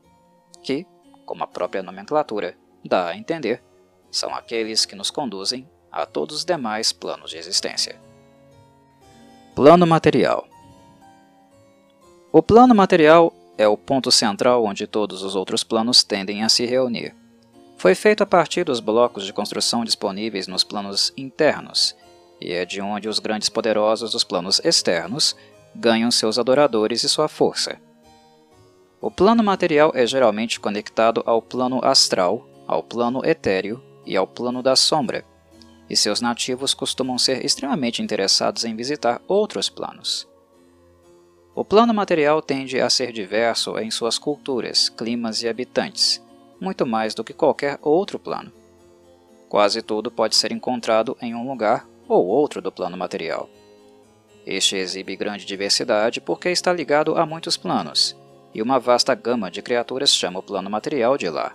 que, 0.63 0.85
como 1.25 1.43
a 1.43 1.47
própria 1.47 1.81
nomenclatura 1.81 2.55
dá 2.85 3.09
a 3.09 3.17
entender, 3.17 3.63
são 4.11 4.35
aqueles 4.35 4.85
que 4.85 4.95
nos 4.95 5.09
conduzem 5.09 5.67
a 5.91 6.05
todos 6.05 6.37
os 6.37 6.45
demais 6.45 6.91
planos 6.91 7.31
de 7.31 7.37
existência. 7.37 7.99
Plano 9.55 9.85
material 9.85 10.47
O 12.31 12.41
plano 12.41 12.73
material 12.73 13.33
é 13.57 13.67
o 13.67 13.77
ponto 13.77 14.11
central 14.11 14.63
onde 14.63 14.87
todos 14.87 15.23
os 15.23 15.35
outros 15.35 15.63
planos 15.63 16.03
tendem 16.03 16.43
a 16.43 16.49
se 16.49 16.65
reunir 16.65 17.15
foi 17.81 17.95
feito 17.95 18.21
a 18.21 18.27
partir 18.27 18.63
dos 18.63 18.79
blocos 18.79 19.25
de 19.25 19.33
construção 19.33 19.83
disponíveis 19.83 20.47
nos 20.47 20.63
planos 20.63 21.11
internos, 21.17 21.95
e 22.39 22.53
é 22.53 22.63
de 22.63 22.79
onde 22.79 23.09
os 23.09 23.17
grandes 23.17 23.49
poderosos 23.49 24.11
dos 24.11 24.23
planos 24.23 24.61
externos 24.63 25.35
ganham 25.73 26.11
seus 26.11 26.37
adoradores 26.37 27.03
e 27.03 27.09
sua 27.09 27.27
força. 27.27 27.81
O 29.01 29.09
plano 29.09 29.43
material 29.43 29.91
é 29.95 30.05
geralmente 30.05 30.59
conectado 30.59 31.23
ao 31.25 31.41
plano 31.41 31.83
astral, 31.83 32.47
ao 32.67 32.83
plano 32.83 33.25
etéreo 33.25 33.81
e 34.05 34.15
ao 34.15 34.27
plano 34.27 34.61
da 34.61 34.75
sombra, 34.75 35.25
e 35.91 35.95
seus 35.97 36.21
nativos 36.21 36.73
costumam 36.73 37.17
ser 37.17 37.45
extremamente 37.45 38.01
interessados 38.01 38.63
em 38.63 38.73
visitar 38.73 39.21
outros 39.27 39.69
planos. 39.69 40.25
O 41.53 41.65
plano 41.65 41.93
material 41.93 42.41
tende 42.41 42.79
a 42.79 42.89
ser 42.89 43.11
diverso 43.11 43.77
em 43.77 43.91
suas 43.91 44.17
culturas, 44.17 44.87
climas 44.87 45.43
e 45.43 45.49
habitantes, 45.49 46.23
muito 46.61 46.85
mais 46.85 47.13
do 47.13 47.25
que 47.25 47.33
qualquer 47.33 47.77
outro 47.81 48.17
plano. 48.17 48.53
Quase 49.49 49.81
tudo 49.81 50.09
pode 50.09 50.37
ser 50.37 50.53
encontrado 50.53 51.17
em 51.21 51.35
um 51.35 51.45
lugar 51.45 51.85
ou 52.07 52.25
outro 52.25 52.61
do 52.61 52.71
plano 52.71 52.95
material. 52.95 53.49
Este 54.45 54.77
exibe 54.77 55.17
grande 55.17 55.45
diversidade 55.45 56.21
porque 56.21 56.47
está 56.47 56.71
ligado 56.71 57.17
a 57.17 57.25
muitos 57.25 57.57
planos, 57.57 58.15
e 58.53 58.61
uma 58.61 58.79
vasta 58.79 59.13
gama 59.13 59.51
de 59.51 59.61
criaturas 59.61 60.15
chama 60.15 60.39
o 60.39 60.43
plano 60.43 60.69
material 60.69 61.17
de 61.17 61.29
lá. 61.29 61.53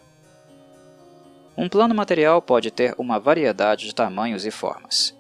Um 1.57 1.69
plano 1.71 1.95
material 1.95 2.43
pode 2.43 2.71
ter 2.71 2.95
uma 2.99 3.19
variedade 3.19 3.87
de 3.87 3.95
tamanhos 3.95 4.45
e 4.45 4.51
formas. 4.51 5.17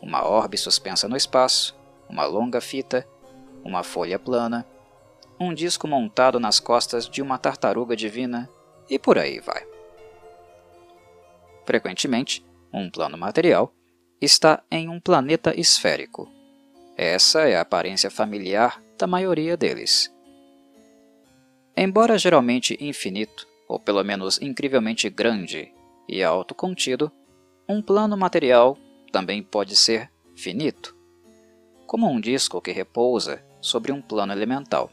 Uma 0.00 0.24
orbe 0.24 0.56
suspensa 0.56 1.08
no 1.08 1.16
espaço, 1.16 1.76
uma 2.08 2.24
longa 2.24 2.60
fita, 2.60 3.06
uma 3.64 3.82
folha 3.82 4.18
plana, 4.18 4.64
um 5.40 5.52
disco 5.52 5.88
montado 5.88 6.38
nas 6.38 6.60
costas 6.60 7.08
de 7.08 7.20
uma 7.20 7.36
tartaruga 7.36 7.96
divina 7.96 8.48
e 8.88 8.96
por 8.98 9.18
aí 9.18 9.40
vai. 9.40 9.66
Frequentemente, 11.66 12.44
um 12.72 12.88
plano 12.88 13.18
material 13.18 13.72
está 14.20 14.62
em 14.70 14.88
um 14.88 15.00
planeta 15.00 15.58
esférico. 15.58 16.30
Essa 16.96 17.48
é 17.48 17.56
a 17.56 17.62
aparência 17.62 18.10
familiar 18.10 18.80
da 18.96 19.06
maioria 19.06 19.56
deles. 19.56 20.14
Embora 21.76 22.18
geralmente 22.18 22.76
infinito, 22.80 23.48
ou 23.72 23.80
pelo 23.80 24.04
menos 24.04 24.38
incrivelmente 24.42 25.08
grande 25.08 25.72
e 26.06 26.22
autocontido, 26.22 27.10
um 27.66 27.80
plano 27.80 28.18
material 28.18 28.76
também 29.10 29.42
pode 29.42 29.74
ser 29.74 30.10
finito, 30.36 30.94
como 31.86 32.06
um 32.06 32.20
disco 32.20 32.60
que 32.60 32.70
repousa 32.70 33.42
sobre 33.62 33.90
um 33.90 34.02
plano 34.02 34.30
elemental. 34.30 34.90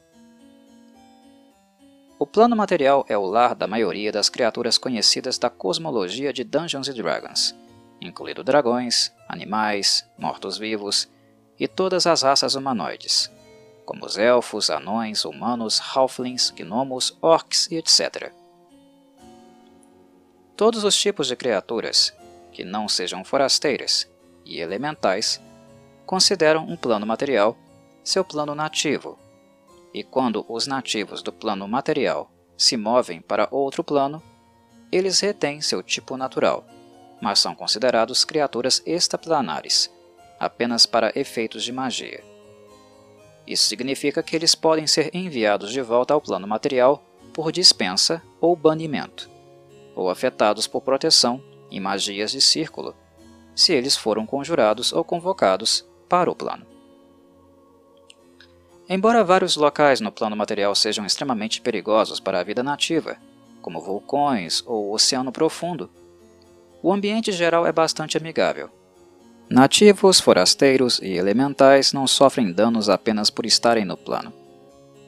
O 2.18 2.26
plano 2.26 2.56
material 2.56 3.06
é 3.10 3.18
o 3.18 3.26
lar 3.26 3.54
da 3.54 3.68
maioria 3.68 4.14
das 4.14 4.30
criaturas 4.30 4.78
conhecidas 4.78 5.38
da 5.38 5.50
cosmologia 5.50 6.32
de 6.32 6.46
Dungeons 6.46 6.88
Dragons, 6.88 7.54
incluindo 8.00 8.46
dragões, 8.46 9.14
animais, 9.28 10.10
mortos-vivos 10.18 11.10
e 11.60 11.68
todas 11.68 12.08
as 12.08 12.22
raças 12.22 12.56
humanoides, 12.56 13.30
como 13.86 14.06
os 14.06 14.18
elfos, 14.18 14.70
anões, 14.70 15.26
humanos, 15.26 15.82
halflings, 15.82 16.50
gnomos, 16.52 17.18
orcs 17.22 17.70
e 17.70 17.76
etc. 17.76 18.39
Todos 20.60 20.84
os 20.84 20.94
tipos 20.94 21.28
de 21.28 21.38
criaturas, 21.38 22.14
que 22.52 22.66
não 22.66 22.90
sejam 22.90 23.24
forasteiras 23.24 24.12
e 24.44 24.60
elementais, 24.60 25.42
consideram 26.06 26.66
um 26.66 26.76
plano 26.76 27.06
material 27.06 27.58
seu 28.04 28.26
plano 28.26 28.54
nativo 28.54 29.18
e 29.94 30.04
quando 30.04 30.46
os 30.50 30.68
nativos 30.68 31.22
do 31.24 31.32
plano 31.32 31.66
material 31.66 32.30
se 32.58 32.76
movem 32.76 33.22
para 33.22 33.48
outro 33.50 33.86
plano, 33.86 34.22
eles 34.92 35.22
retêm 35.22 35.62
seu 35.62 35.82
tipo 35.82 36.18
natural, 36.18 36.66
mas 37.22 37.40
são 37.40 37.56
considerados 37.56 38.26
criaturas 38.26 38.84
extraplanares 38.86 39.90
apenas 40.38 40.86
para 40.86 41.18
efeitos 41.18 41.64
de 41.64 41.72
magia. 41.72 42.22
Isso 43.48 43.64
significa 43.64 44.22
que 44.22 44.36
eles 44.36 44.56
podem 44.56 44.86
ser 44.86 45.10
enviados 45.16 45.72
de 45.72 45.82
volta 45.82 46.14
ao 46.14 46.20
plano 46.20 46.46
material 46.46 47.02
por 47.34 47.50
dispensa 47.50 48.22
ou 48.42 48.58
banimento, 48.58 49.39
ou 50.00 50.10
afetados 50.10 50.66
por 50.68 50.82
proteção 50.82 51.44
e 51.70 51.80
magias 51.80 52.32
de 52.32 52.42
círculo, 52.42 52.96
se 53.54 53.74
eles 53.74 53.96
foram 53.96 54.26
conjurados 54.26 54.94
ou 54.94 55.04
convocados 55.04 55.86
para 56.08 56.32
o 56.32 56.36
plano. 56.36 56.66
Embora 58.88 59.24
vários 59.24 59.56
locais 59.56 60.00
no 60.00 60.12
plano 60.12 60.36
material 60.36 60.74
sejam 60.74 61.06
extremamente 61.06 61.62
perigosos 61.62 62.20
para 62.20 62.40
a 62.40 62.44
vida 62.44 62.64
nativa, 62.64 63.18
como 63.62 63.82
vulcões 63.82 64.64
ou 64.66 64.94
oceano 64.94 65.32
profundo, 65.32 65.90
o 66.82 66.92
ambiente 66.92 67.32
geral 67.32 67.68
é 67.68 67.72
bastante 67.72 68.18
amigável. 68.18 68.70
Nativos, 69.50 70.20
forasteiros 70.20 71.00
e 71.00 71.18
elementais 71.18 71.92
não 71.92 72.08
sofrem 72.08 72.52
danos 72.52 72.88
apenas 72.88 73.30
por 73.30 73.46
estarem 73.46 73.84
no 73.84 73.98
plano. 73.98 74.32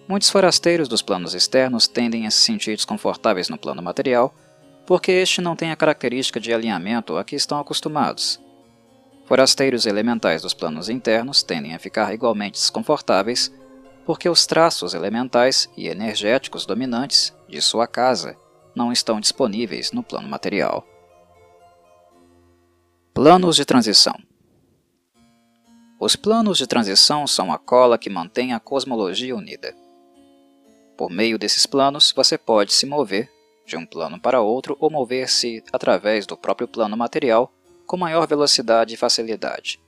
Muitos 0.07 0.29
forasteiros 0.29 0.89
dos 0.89 1.01
planos 1.01 1.33
externos 1.33 1.87
tendem 1.87 2.27
a 2.27 2.31
se 2.31 2.39
sentir 2.39 2.75
desconfortáveis 2.75 3.47
no 3.49 3.57
plano 3.57 3.81
material 3.81 4.35
porque 4.91 5.13
este 5.13 5.39
não 5.39 5.55
tem 5.55 5.71
a 5.71 5.75
característica 5.77 6.37
de 6.37 6.53
alinhamento 6.53 7.15
a 7.15 7.23
que 7.23 7.33
estão 7.33 7.57
acostumados. 7.57 8.41
Forasteiros 9.23 9.85
elementais 9.85 10.41
dos 10.41 10.53
planos 10.53 10.89
internos 10.89 11.41
tendem 11.41 11.73
a 11.73 11.79
ficar 11.79 12.13
igualmente 12.13 12.59
desconfortáveis 12.59 13.49
porque 14.05 14.27
os 14.27 14.45
traços 14.45 14.93
elementais 14.93 15.69
e 15.77 15.87
energéticos 15.87 16.65
dominantes 16.65 17.33
de 17.47 17.61
sua 17.61 17.87
casa 17.87 18.35
não 18.75 18.91
estão 18.91 19.21
disponíveis 19.21 19.93
no 19.93 20.03
plano 20.03 20.27
material. 20.27 20.85
Planos 23.13 23.55
de 23.55 23.63
transição 23.63 24.15
Os 26.01 26.17
planos 26.17 26.57
de 26.57 26.67
transição 26.67 27.25
são 27.25 27.53
a 27.53 27.57
cola 27.57 27.97
que 27.97 28.09
mantém 28.09 28.51
a 28.51 28.59
cosmologia 28.59 29.37
unida. 29.37 29.73
Por 30.97 31.09
meio 31.09 31.39
desses 31.39 31.65
planos, 31.65 32.11
você 32.13 32.37
pode 32.37 32.73
se 32.73 32.85
mover 32.85 33.31
de 33.71 33.77
um 33.77 33.85
plano 33.85 34.19
para 34.19 34.41
outro 34.41 34.75
ou 34.79 34.91
mover-se 34.91 35.63
através 35.71 36.25
do 36.25 36.35
próprio 36.35 36.67
plano 36.67 36.97
material 36.97 37.51
com 37.87 37.95
maior 37.95 38.27
velocidade 38.27 38.93
e 38.93 38.97
facilidade. 38.97 39.81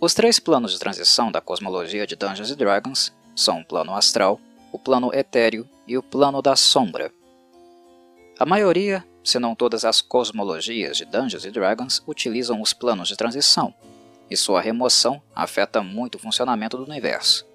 Os 0.00 0.14
três 0.14 0.40
planos 0.40 0.72
de 0.72 0.78
transição 0.78 1.30
da 1.30 1.40
cosmologia 1.40 2.06
de 2.06 2.16
Dungeons 2.16 2.54
Dragons 2.56 3.12
são 3.36 3.60
o 3.60 3.64
plano 3.64 3.94
astral, 3.94 4.40
o 4.72 4.78
plano 4.78 5.14
etéreo 5.14 5.68
e 5.86 5.96
o 5.96 6.02
plano 6.02 6.42
da 6.42 6.56
sombra. 6.56 7.12
A 8.38 8.44
maioria, 8.44 9.04
se 9.22 9.38
não 9.38 9.54
todas 9.54 9.84
as 9.84 10.00
cosmologias 10.00 10.96
de 10.96 11.04
Dungeons 11.04 11.44
Dragons 11.52 12.02
utilizam 12.06 12.60
os 12.60 12.72
planos 12.72 13.08
de 13.08 13.16
transição, 13.16 13.72
e 14.28 14.36
sua 14.36 14.60
remoção 14.60 15.22
afeta 15.34 15.82
muito 15.82 16.16
o 16.16 16.18
funcionamento 16.18 16.76
do 16.76 16.84
universo. 16.84 17.46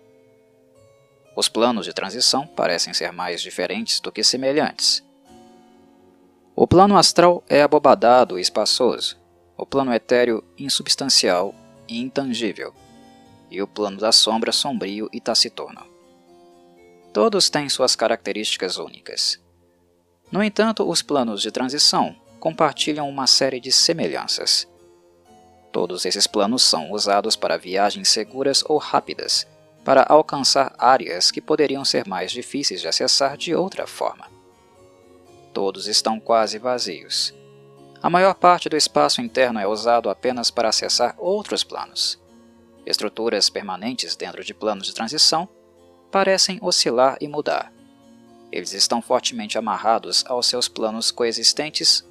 Os 1.35 1.49
planos 1.49 1.85
de 1.85 1.93
transição 1.93 2.47
parecem 2.47 2.93
ser 2.93 3.11
mais 3.11 3.41
diferentes 3.41 3.99
do 3.99 4.11
que 4.11 4.23
semelhantes. 4.23 5.03
O 6.55 6.65
plano 6.65 6.97
astral 6.97 7.43
é 7.49 7.61
abobadado 7.61 8.39
e 8.39 8.41
espaçoso, 8.41 9.17
o 9.57 9.65
plano 9.65 9.93
etéreo 9.93 10.41
insubstancial 10.57 11.53
e 11.87 11.99
intangível, 11.99 12.73
e 13.51 13.61
o 13.61 13.67
plano 13.67 13.97
da 13.97 14.13
sombra 14.13 14.53
sombrio 14.53 15.09
e 15.11 15.19
taciturno. 15.19 15.85
Todos 17.11 17.49
têm 17.49 17.67
suas 17.67 17.95
características 17.95 18.77
únicas. 18.77 19.37
No 20.31 20.41
entanto, 20.41 20.89
os 20.89 21.01
planos 21.01 21.41
de 21.41 21.51
transição 21.51 22.15
compartilham 22.39 23.09
uma 23.09 23.27
série 23.27 23.59
de 23.59 23.71
semelhanças. 23.71 24.67
Todos 25.71 26.05
esses 26.05 26.27
planos 26.27 26.63
são 26.63 26.91
usados 26.91 27.35
para 27.35 27.57
viagens 27.57 28.07
seguras 28.07 28.63
ou 28.65 28.77
rápidas, 28.77 29.45
para 29.85 30.03
alcançar 30.09 30.74
áreas 30.79 31.29
que 31.29 31.39
poderiam 31.39 31.85
ser 31.85 32.07
mais 32.07 32.31
difíceis 32.31 32.81
de 32.81 32.87
acessar 32.87 33.37
de 33.37 33.53
outra 33.53 33.85
forma. 33.85 34.27
Todos 35.53 35.87
estão 35.87 36.19
quase 36.19 36.57
vazios. 36.57 37.33
A 38.01 38.09
maior 38.09 38.33
parte 38.33 38.67
do 38.67 38.75
espaço 38.75 39.21
interno 39.21 39.59
é 39.59 39.67
usado 39.67 40.09
apenas 40.09 40.50
para 40.50 40.69
acessar 40.69 41.13
outros 41.19 41.63
planos. 41.63 42.19
Estruturas 42.83 43.48
permanentes 43.48 44.15
dentro 44.15 44.43
de 44.43 44.55
planos 44.55 44.87
de 44.87 44.93
transição 44.93 45.48
parecem 46.11 46.57
oscilar 46.61 47.17
e 47.21 47.27
mudar. 47.27 47.71
Eles 48.51 48.74
estão 48.74 49.01
fortemente 49.01 49.57
amarrados 49.57 50.24
aos 50.27 50.48
seus 50.48 50.67
planos 50.67 51.11
coexistentes. 51.11 52.03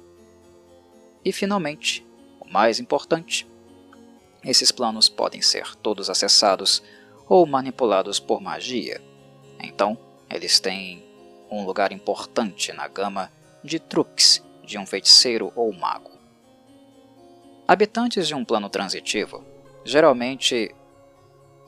E, 1.23 1.31
finalmente, 1.31 2.05
o 2.39 2.49
mais 2.49 2.79
importante, 2.79 3.45
esses 4.43 4.71
planos 4.71 5.09
podem 5.09 5.41
ser 5.41 5.75
todos 5.77 6.09
acessados 6.09 6.81
ou 7.27 7.45
manipulados 7.45 8.19
por 8.19 8.41
magia. 8.41 9.01
Então, 9.59 9.97
eles 10.29 10.59
têm 10.59 11.03
um 11.49 11.65
lugar 11.65 11.91
importante 11.91 12.71
na 12.73 12.87
gama 12.87 13.31
de 13.63 13.79
truques 13.79 14.43
de 14.63 14.77
um 14.77 14.85
feiticeiro 14.85 15.51
ou 15.55 15.71
mago. 15.73 16.11
Habitantes 17.67 18.27
de 18.27 18.35
um 18.35 18.45
plano 18.45 18.69
transitivo 18.69 19.43
geralmente 19.83 20.73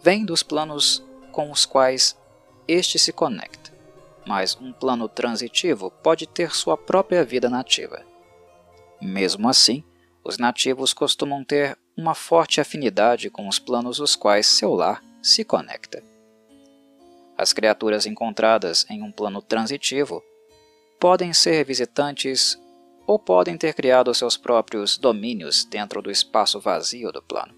vêm 0.04 0.26
dos 0.26 0.44
planos 0.44 1.04
com 1.32 1.52
os 1.52 1.66
quais 1.66 2.18
este 2.68 3.00
se 3.00 3.14
conecta, 3.14 3.72
mas 4.26 4.58
um 4.60 4.72
plano 4.72 5.08
transitivo 5.08 5.90
pode 5.90 6.28
ter 6.28 6.54
sua 6.54 6.78
própria 6.78 7.24
vida 7.24 7.50
nativa. 7.50 8.04
Mesmo 9.02 9.48
assim, 9.48 9.84
os 10.24 10.38
nativos 10.38 10.94
costumam 10.94 11.44
ter 11.44 11.78
uma 11.96 12.14
forte 12.14 12.60
afinidade 12.60 13.30
com 13.30 13.48
os 13.48 13.58
planos 13.60 14.00
os 14.00 14.16
quais 14.16 14.46
seu 14.46 14.74
lar 14.74 15.04
se 15.22 15.44
conecta. 15.44 16.04
As 17.38 17.54
criaturas 17.54 18.06
encontradas 18.06 18.86
em 18.90 19.02
um 19.02 19.12
plano 19.12 19.42
transitivo 19.42 20.24
podem 21.00 21.34
ser 21.34 21.64
visitantes 21.64 22.60
ou 23.06 23.18
podem 23.18 23.58
ter 23.58 23.74
criado 23.74 24.14
seus 24.14 24.36
próprios 24.36 24.98
domínios 24.98 25.64
dentro 25.64 26.02
do 26.02 26.12
espaço 26.12 26.60
vazio 26.60 27.12
do 27.12 27.22
plano. 27.22 27.56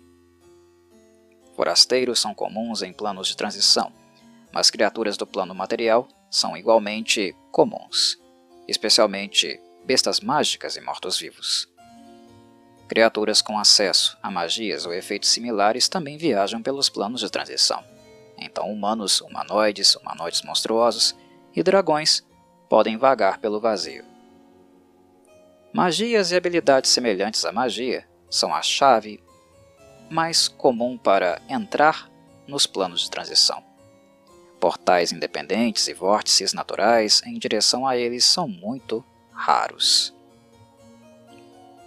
Forasteiros 1.56 2.19
são 2.19 2.34
comuns 2.34 2.82
em 2.82 2.93
planos 2.93 3.28
de 3.28 3.36
transição, 3.36 3.91
mas 4.52 4.69
criaturas 4.69 5.17
do 5.17 5.26
plano 5.26 5.56
material 5.56 6.08
são 6.30 6.56
igualmente 6.56 7.36
comuns, 7.52 8.17
especialmente 8.67 9.60
bestas 9.86 10.19
mágicas 10.19 10.76
e 10.76 10.82
mortos-vivos. 10.82 11.67
Criaturas 12.89 13.39
com 13.39 13.60
acesso 13.60 14.17
a 14.21 14.32
magias 14.32 14.84
ou 14.88 14.91
efeitos 14.91 15.30
similares 15.30 15.88
também 15.88 16.17
viajam 16.17 16.60
pelos 16.60 16.89
planos 16.89 17.21
de 17.21 17.30
transição. 17.30 17.84
Então, 18.36 18.67
humanos, 18.71 19.21
humanoides, 19.21 19.95
humanoides 19.95 20.41
monstruosos 20.41 21.15
e 21.56 21.62
dragões 21.62 22.25
podem 22.67 22.97
vagar 22.97 23.38
pelo 23.38 23.60
vazio. 23.60 24.04
Magias 25.71 26.32
e 26.32 26.36
habilidades 26.36 26.89
semelhantes 26.89 27.45
à 27.45 27.52
magia 27.52 28.08
são 28.28 28.56
a 28.56 28.62
chave 28.63 29.23
mais 30.10 30.47
comum 30.47 30.97
para 30.97 31.39
entrar 31.47 32.10
nos 32.47 32.65
planos 32.65 33.02
de 33.02 33.12
transição. 33.12 33.63
Portais 34.60 35.12
independentes 35.12 35.88
e 35.88 35.93
vórtices 35.93 36.54
naturais 36.54 37.21
em 37.23 37.38
direção 37.38 37.86
a 37.86 37.95
eles 37.95 38.25
são 38.25 38.47
muito 38.47 39.06
raros. 39.32 40.17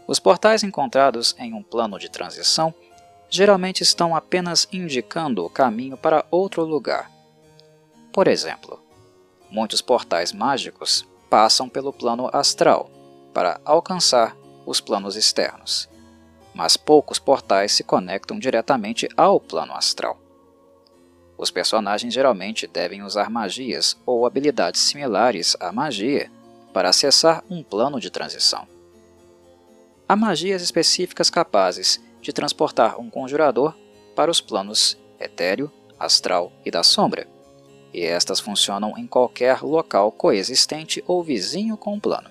Os 0.06 0.18
portais 0.18 0.62
encontrados 0.62 1.34
em 1.38 1.52
um 1.54 1.62
plano 1.62 1.98
de 1.98 2.10
transição 2.10 2.74
geralmente 3.30 3.82
estão 3.82 4.14
apenas 4.14 4.68
indicando 4.72 5.44
o 5.44 5.50
caminho 5.50 5.96
para 5.96 6.24
outro 6.30 6.64
lugar. 6.64 7.10
Por 8.12 8.28
exemplo, 8.28 8.78
muitos 9.50 9.80
portais 9.80 10.32
mágicos 10.32 11.06
passam 11.30 11.68
pelo 11.68 11.92
plano 11.92 12.28
astral 12.32 12.90
para 13.32 13.60
alcançar 13.64 14.36
os 14.66 14.80
planos 14.80 15.16
externos, 15.16 15.88
mas 16.54 16.76
poucos 16.76 17.18
portais 17.18 17.72
se 17.72 17.82
conectam 17.82 18.38
diretamente 18.38 19.08
ao 19.16 19.40
plano 19.40 19.72
astral. 19.72 20.20
Os 21.38 21.50
personagens 21.50 22.12
geralmente 22.12 22.66
devem 22.66 23.02
usar 23.02 23.30
magias 23.30 23.96
ou 24.04 24.26
habilidades 24.26 24.82
similares 24.82 25.56
à 25.58 25.72
magia 25.72 26.30
para 26.72 26.90
acessar 26.90 27.42
um 27.50 27.62
plano 27.62 27.98
de 27.98 28.10
transição. 28.10 28.71
Há 30.12 30.16
magias 30.16 30.60
específicas 30.60 31.30
capazes 31.30 31.98
de 32.20 32.34
transportar 32.34 33.00
um 33.00 33.08
conjurador 33.08 33.74
para 34.14 34.30
os 34.30 34.42
planos 34.42 34.98
etéreo, 35.18 35.72
astral 35.98 36.52
e 36.66 36.70
da 36.70 36.82
sombra, 36.82 37.26
e 37.94 38.04
estas 38.04 38.38
funcionam 38.38 38.92
em 38.98 39.06
qualquer 39.06 39.62
local 39.62 40.12
coexistente 40.12 41.02
ou 41.06 41.22
vizinho 41.22 41.78
com 41.78 41.96
o 41.96 41.98
plano. 41.98 42.30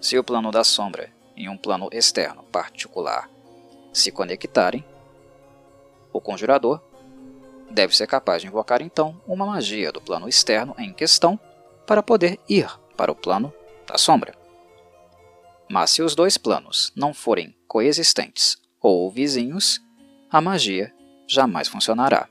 Se 0.00 0.16
o 0.16 0.22
plano 0.22 0.52
da 0.52 0.62
sombra 0.62 1.10
e 1.36 1.48
um 1.48 1.56
plano 1.56 1.88
externo 1.90 2.44
particular 2.44 3.28
se 3.92 4.12
conectarem, 4.12 4.84
o 6.12 6.20
conjurador 6.20 6.80
deve 7.72 7.96
ser 7.96 8.06
capaz 8.06 8.40
de 8.40 8.46
invocar 8.46 8.80
então 8.80 9.20
uma 9.26 9.44
magia 9.44 9.90
do 9.90 10.00
plano 10.00 10.28
externo 10.28 10.76
em 10.78 10.92
questão 10.92 11.36
para 11.84 12.04
poder 12.04 12.38
ir 12.48 12.70
para 12.96 13.10
o 13.10 13.16
plano 13.16 13.52
da 13.84 13.98
sombra. 13.98 14.43
Mas 15.74 15.90
se 15.90 16.02
os 16.02 16.14
dois 16.14 16.38
planos 16.38 16.92
não 16.94 17.12
forem 17.12 17.52
coexistentes 17.66 18.56
ou 18.80 19.10
vizinhos, 19.10 19.82
a 20.30 20.40
magia 20.40 20.94
jamais 21.26 21.66
funcionará. 21.66 22.28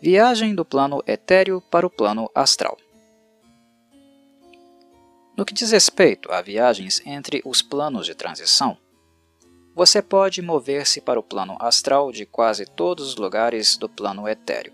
Viagem 0.00 0.54
do 0.54 0.64
plano 0.64 1.02
etéreo 1.08 1.60
para 1.60 1.84
o 1.84 1.90
plano 1.90 2.30
astral. 2.32 2.78
No 5.36 5.44
que 5.44 5.52
diz 5.52 5.72
respeito 5.72 6.30
a 6.30 6.40
viagens 6.40 7.02
entre 7.04 7.42
os 7.44 7.62
planos 7.62 8.06
de 8.06 8.14
transição, 8.14 8.78
você 9.74 10.00
pode 10.00 10.40
mover-se 10.40 11.00
para 11.00 11.18
o 11.18 11.22
plano 11.24 11.56
astral 11.58 12.12
de 12.12 12.24
quase 12.26 12.64
todos 12.64 13.08
os 13.08 13.16
lugares 13.16 13.76
do 13.76 13.88
plano 13.88 14.28
etéreo, 14.28 14.72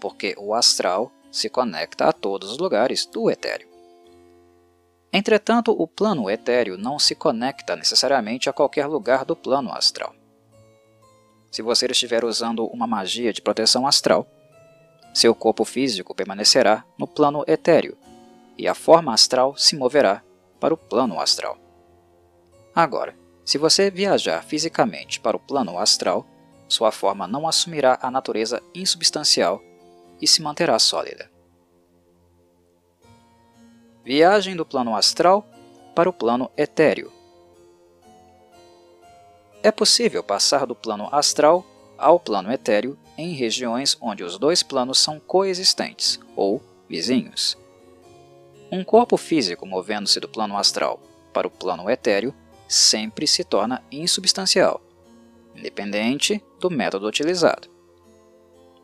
porque 0.00 0.34
o 0.38 0.54
astral 0.54 1.12
se 1.30 1.50
conecta 1.50 2.06
a 2.06 2.14
todos 2.14 2.50
os 2.50 2.56
lugares 2.56 3.04
do 3.04 3.30
etéreo. 3.30 3.71
Entretanto, 5.12 5.72
o 5.72 5.86
plano 5.86 6.30
etéreo 6.30 6.78
não 6.78 6.98
se 6.98 7.14
conecta 7.14 7.76
necessariamente 7.76 8.48
a 8.48 8.52
qualquer 8.52 8.86
lugar 8.86 9.24
do 9.24 9.36
plano 9.36 9.72
astral. 9.72 10.14
Se 11.50 11.60
você 11.60 11.86
estiver 11.86 12.24
usando 12.24 12.64
uma 12.68 12.86
magia 12.86 13.30
de 13.30 13.42
proteção 13.42 13.86
astral, 13.86 14.26
seu 15.12 15.34
corpo 15.34 15.66
físico 15.66 16.14
permanecerá 16.14 16.82
no 16.96 17.06
plano 17.06 17.44
etéreo 17.46 17.98
e 18.56 18.66
a 18.66 18.74
forma 18.74 19.12
astral 19.12 19.54
se 19.56 19.76
moverá 19.76 20.22
para 20.58 20.72
o 20.72 20.78
plano 20.78 21.20
astral. 21.20 21.58
Agora, 22.74 23.14
se 23.44 23.58
você 23.58 23.90
viajar 23.90 24.42
fisicamente 24.42 25.20
para 25.20 25.36
o 25.36 25.40
plano 25.40 25.78
astral, 25.78 26.26
sua 26.66 26.90
forma 26.90 27.26
não 27.26 27.46
assumirá 27.46 27.98
a 28.00 28.10
natureza 28.10 28.62
insubstancial 28.74 29.60
e 30.20 30.26
se 30.26 30.40
manterá 30.40 30.78
sólida. 30.78 31.31
Viagem 34.04 34.56
do 34.56 34.66
plano 34.66 34.96
astral 34.96 35.46
para 35.94 36.08
o 36.08 36.12
plano 36.12 36.50
etéreo. 36.56 37.12
É 39.62 39.70
possível 39.70 40.24
passar 40.24 40.66
do 40.66 40.74
plano 40.74 41.08
astral 41.12 41.64
ao 41.96 42.18
plano 42.18 42.50
etéreo 42.50 42.98
em 43.16 43.32
regiões 43.32 43.96
onde 44.00 44.24
os 44.24 44.36
dois 44.38 44.60
planos 44.60 44.98
são 44.98 45.20
coexistentes 45.20 46.18
ou 46.34 46.60
vizinhos. 46.88 47.56
Um 48.72 48.82
corpo 48.82 49.16
físico 49.16 49.64
movendo-se 49.64 50.18
do 50.18 50.28
plano 50.28 50.58
astral 50.58 50.98
para 51.32 51.46
o 51.46 51.50
plano 51.50 51.88
etéreo 51.88 52.34
sempre 52.66 53.24
se 53.24 53.44
torna 53.44 53.84
insubstancial, 53.92 54.80
independente 55.54 56.42
do 56.58 56.68
método 56.68 57.06
utilizado. 57.06 57.71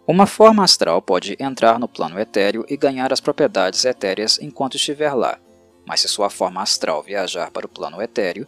Uma 0.09 0.27
forma 0.27 0.64
astral 0.64 1.03
pode 1.03 1.37
entrar 1.38 1.79
no 1.79 1.87
plano 1.87 2.18
etéreo 2.18 2.64
e 2.66 2.79
ganhar 2.79 3.12
as 3.12 3.21
propriedades 3.21 3.85
etéreas 3.85 4.38
enquanto 4.40 4.77
estiver 4.77 5.12
lá, 5.12 5.38
mas 5.87 6.01
se 6.01 6.09
sua 6.09 6.31
forma 6.31 6.62
astral 6.62 7.03
viajar 7.03 7.51
para 7.51 7.66
o 7.66 7.68
plano 7.68 8.01
etéreo, 8.01 8.47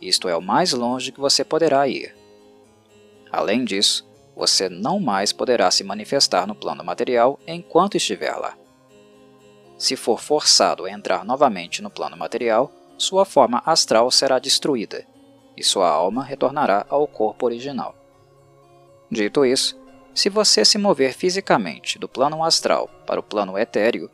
isto 0.00 0.28
é 0.28 0.36
o 0.36 0.40
mais 0.40 0.72
longe 0.72 1.10
que 1.10 1.18
você 1.18 1.44
poderá 1.44 1.88
ir. 1.88 2.14
Além 3.32 3.64
disso, 3.64 4.08
você 4.36 4.68
não 4.68 5.00
mais 5.00 5.32
poderá 5.32 5.72
se 5.72 5.82
manifestar 5.82 6.46
no 6.46 6.54
plano 6.54 6.84
material 6.84 7.36
enquanto 7.48 7.96
estiver 7.96 8.36
lá. 8.36 8.56
Se 9.76 9.96
for 9.96 10.20
forçado 10.20 10.84
a 10.84 10.90
entrar 10.92 11.24
novamente 11.24 11.82
no 11.82 11.90
plano 11.90 12.16
material, 12.16 12.70
sua 12.96 13.24
forma 13.24 13.60
astral 13.66 14.08
será 14.12 14.38
destruída 14.38 15.04
e 15.56 15.64
sua 15.64 15.90
alma 15.90 16.22
retornará 16.22 16.86
ao 16.88 17.08
corpo 17.08 17.44
original. 17.44 17.96
Dito 19.10 19.44
isso, 19.44 19.81
se 20.14 20.28
você 20.28 20.64
se 20.64 20.76
mover 20.78 21.14
fisicamente 21.14 21.98
do 21.98 22.08
plano 22.08 22.44
astral 22.44 22.88
para 23.06 23.20
o 23.20 23.22
plano 23.22 23.58
etéreo, 23.58 24.10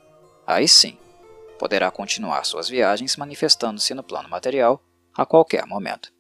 aí 0.47 0.69
sim, 0.69 0.97
poderá 1.59 1.91
continuar 1.91 2.45
suas 2.45 2.69
viagens 2.69 3.17
manifestando-se 3.17 3.93
no 3.95 4.03
plano 4.03 4.29
material 4.29 4.81
a 5.17 5.27
qualquer 5.27 5.67
momento. 5.67 6.13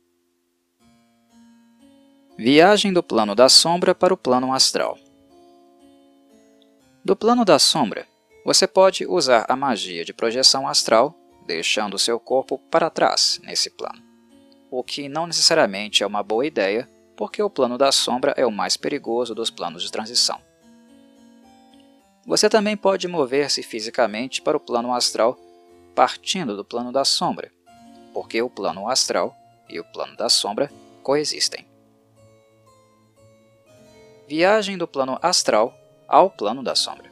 Viagem 2.37 2.93
do 2.93 3.03
plano 3.03 3.35
da 3.35 3.49
sombra 3.49 3.95
para 3.95 4.12
o 4.12 4.17
plano 4.17 4.53
astral. 4.53 4.99
Do 7.05 7.17
plano 7.17 7.45
da 7.45 7.59
sombra, 7.59 8.07
você 8.45 8.67
pode 8.67 9.07
usar 9.07 9.47
a 9.49 9.57
magia 9.57 10.05
de 10.05 10.12
projeção 10.12 10.67
astral, 10.69 11.14
deixando 11.47 11.99
seu 11.99 12.19
corpo 12.21 12.59
para 12.71 12.91
trás 12.91 13.41
nesse 13.43 13.71
plano, 13.71 14.03
o 14.71 14.83
que 14.83 15.09
não 15.09 15.27
necessariamente 15.27 16.03
é 16.03 16.07
uma 16.07 16.23
boa 16.23 16.47
ideia, 16.47 16.88
porque 17.19 17.43
o 17.43 17.51
plano 17.51 17.77
da 17.77 17.91
sombra 17.91 18.33
é 18.37 18.47
o 18.47 18.53
mais 18.53 18.77
perigoso 18.77 19.35
dos 19.35 19.51
planos 19.51 19.83
de 19.83 19.91
transição. 19.91 20.41
Você 22.25 22.49
também 22.49 22.77
pode 22.77 23.09
mover-se 23.09 23.61
fisicamente 23.61 24.41
para 24.41 24.57
o 24.57 24.61
plano 24.61 24.95
astral 24.95 25.37
partindo 25.97 26.57
do 26.57 26.65
plano 26.65 26.93
da 26.93 27.05
sombra, 27.05 27.51
porque 28.15 28.41
o 28.41 28.49
plano 28.49 28.89
astral 28.89 29.35
e 29.69 29.81
o 29.81 29.85
plano 29.85 30.17
da 30.17 30.29
sombra 30.29 30.71
coexistem. 31.03 31.67
Viagem 34.29 34.79
do 34.79 34.87
plano 34.87 35.19
astral 35.21 35.77
ao 36.07 36.31
plano 36.31 36.63
da 36.63 36.77
sombra 36.77 37.11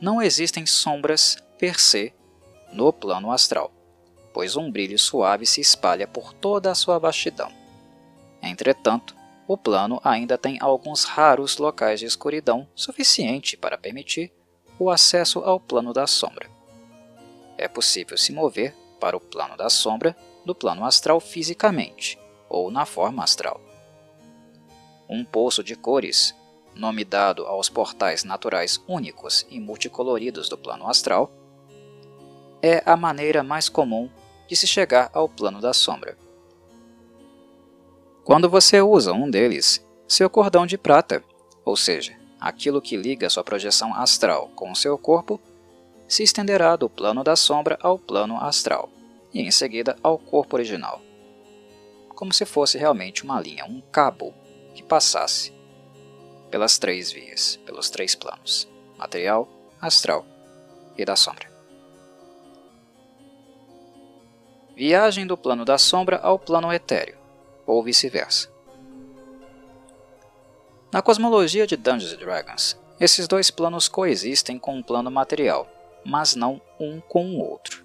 não 0.00 0.22
existem 0.22 0.64
sombras 0.64 1.36
per 1.58 1.80
se 1.80 2.14
no 2.72 2.92
plano 2.92 3.32
astral, 3.32 3.72
pois 4.32 4.56
um 4.56 4.70
brilho 4.70 4.98
suave 4.98 5.46
se 5.46 5.60
espalha 5.60 6.06
por 6.06 6.32
toda 6.32 6.70
a 6.70 6.74
sua 6.74 6.98
vastidão. 6.98 7.50
Entretanto, 8.42 9.16
o 9.46 9.56
plano 9.56 10.00
ainda 10.04 10.36
tem 10.36 10.58
alguns 10.60 11.04
raros 11.04 11.58
locais 11.58 12.00
de 12.00 12.06
escuridão 12.06 12.68
suficiente 12.74 13.56
para 13.56 13.78
permitir 13.78 14.32
o 14.78 14.90
acesso 14.90 15.40
ao 15.40 15.58
plano 15.58 15.92
da 15.92 16.06
sombra. 16.06 16.48
É 17.56 17.66
possível 17.66 18.16
se 18.16 18.32
mover 18.32 18.74
para 19.00 19.16
o 19.16 19.20
plano 19.20 19.56
da 19.56 19.68
sombra 19.68 20.16
do 20.44 20.54
plano 20.54 20.84
astral 20.84 21.18
fisicamente 21.18 22.18
ou 22.48 22.70
na 22.70 22.84
forma 22.84 23.24
astral. 23.24 23.60
Um 25.08 25.24
poço 25.24 25.64
de 25.64 25.74
cores 25.74 26.34
nome 26.78 27.04
dado 27.04 27.44
aos 27.44 27.68
portais 27.68 28.22
naturais 28.22 28.80
únicos 28.86 29.44
e 29.50 29.58
multicoloridos 29.58 30.48
do 30.48 30.56
plano 30.56 30.88
astral, 30.88 31.30
é 32.62 32.82
a 32.86 32.96
maneira 32.96 33.42
mais 33.42 33.68
comum 33.68 34.08
de 34.48 34.56
se 34.56 34.66
chegar 34.66 35.10
ao 35.12 35.28
plano 35.28 35.60
da 35.60 35.72
sombra. 35.72 36.18
Quando 38.24 38.48
você 38.48 38.80
usa 38.80 39.12
um 39.12 39.30
deles, 39.30 39.86
seu 40.06 40.28
cordão 40.28 40.66
de 40.66 40.76
prata, 40.76 41.22
ou 41.64 41.76
seja, 41.76 42.18
aquilo 42.40 42.82
que 42.82 42.96
liga 42.96 43.30
sua 43.30 43.44
projeção 43.44 43.94
astral 43.94 44.50
com 44.56 44.74
seu 44.74 44.98
corpo, 44.98 45.40
se 46.08 46.22
estenderá 46.22 46.74
do 46.74 46.88
plano 46.88 47.22
da 47.22 47.36
sombra 47.36 47.78
ao 47.82 47.98
plano 47.98 48.36
astral 48.38 48.90
e 49.32 49.42
em 49.42 49.50
seguida 49.50 49.96
ao 50.02 50.18
corpo 50.18 50.56
original, 50.56 51.00
como 52.14 52.32
se 52.32 52.44
fosse 52.44 52.78
realmente 52.78 53.22
uma 53.22 53.40
linha, 53.40 53.64
um 53.66 53.80
cabo 53.92 54.34
que 54.74 54.82
passasse 54.82 55.52
pelas 56.50 56.78
três 56.78 57.12
vias, 57.12 57.60
pelos 57.64 57.90
três 57.90 58.14
planos: 58.14 58.68
material, 58.96 59.48
astral 59.80 60.24
e 60.96 61.04
da 61.04 61.14
sombra. 61.14 61.47
Viagem 64.78 65.26
do 65.26 65.36
plano 65.36 65.64
da 65.64 65.76
sombra 65.76 66.18
ao 66.18 66.38
plano 66.38 66.72
etéreo, 66.72 67.18
ou 67.66 67.82
vice-versa. 67.82 68.48
Na 70.92 71.02
cosmologia 71.02 71.66
de 71.66 71.76
Dungeons 71.76 72.16
Dragons, 72.16 72.78
esses 73.00 73.26
dois 73.26 73.50
planos 73.50 73.88
coexistem 73.88 74.56
com 74.56 74.76
um 74.76 74.82
plano 74.84 75.10
material, 75.10 75.68
mas 76.04 76.36
não 76.36 76.62
um 76.78 77.00
com 77.00 77.26
o 77.26 77.40
outro. 77.40 77.84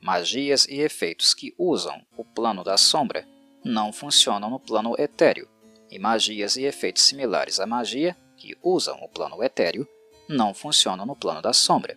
Magias 0.00 0.66
e 0.68 0.80
efeitos 0.80 1.34
que 1.34 1.54
usam 1.56 2.04
o 2.16 2.24
plano 2.24 2.64
da 2.64 2.76
sombra 2.76 3.24
não 3.64 3.92
funcionam 3.92 4.50
no 4.50 4.58
plano 4.58 4.96
etéreo, 4.98 5.48
e 5.88 6.00
magias 6.00 6.56
e 6.56 6.64
efeitos 6.64 7.04
similares 7.04 7.60
à 7.60 7.66
magia, 7.66 8.16
que 8.36 8.58
usam 8.60 8.98
o 9.04 9.08
plano 9.08 9.40
etéreo, 9.40 9.86
não 10.28 10.52
funcionam 10.52 11.06
no 11.06 11.14
plano 11.14 11.40
da 11.40 11.52
sombra. 11.52 11.96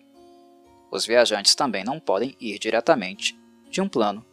Os 0.92 1.08
viajantes 1.08 1.56
também 1.56 1.84
não 1.84 2.00
podem 2.00 2.38
ir 2.40 2.60
diretamente 2.60 3.41
de 3.72 3.82
um 3.82 3.88
plano 3.88 4.24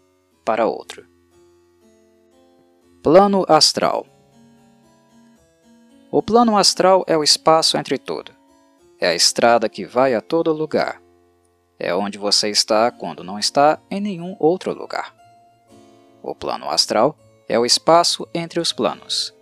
para 0.44 0.66
outro. 0.66 1.06
Plano 3.02 3.44
astral 3.48 4.04
O 6.10 6.20
plano 6.20 6.58
astral 6.58 7.04
é 7.06 7.16
o 7.16 7.22
espaço 7.22 7.78
entre 7.78 7.96
tudo. 7.96 8.32
É 9.00 9.06
a 9.08 9.14
estrada 9.14 9.68
que 9.68 9.86
vai 9.86 10.14
a 10.14 10.20
todo 10.20 10.52
lugar. 10.52 11.00
É 11.78 11.94
onde 11.94 12.18
você 12.18 12.50
está 12.50 12.90
quando 12.90 13.22
não 13.22 13.38
está 13.38 13.80
em 13.88 14.00
nenhum 14.00 14.34
outro 14.40 14.74
lugar. 14.74 15.14
O 16.20 16.34
plano 16.34 16.68
astral 16.68 17.16
é 17.48 17.56
o 17.56 17.64
espaço 17.64 18.26
entre 18.34 18.58
os 18.58 18.72
planos. 18.72 19.32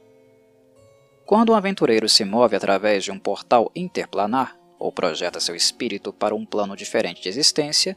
Quando 1.24 1.52
um 1.52 1.56
aventureiro 1.56 2.06
se 2.06 2.22
move 2.22 2.54
através 2.54 3.02
de 3.02 3.10
um 3.10 3.18
portal 3.18 3.72
interplanar, 3.74 4.56
ou 4.78 4.92
projeta 4.92 5.40
seu 5.40 5.56
espírito 5.56 6.12
para 6.12 6.34
um 6.34 6.44
plano 6.44 6.76
diferente 6.76 7.22
de 7.22 7.30
existência, 7.30 7.96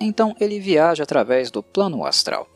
então 0.00 0.34
ele 0.38 0.60
viaja 0.60 1.02
através 1.02 1.50
do 1.50 1.62
plano 1.62 2.04
astral. 2.04 2.48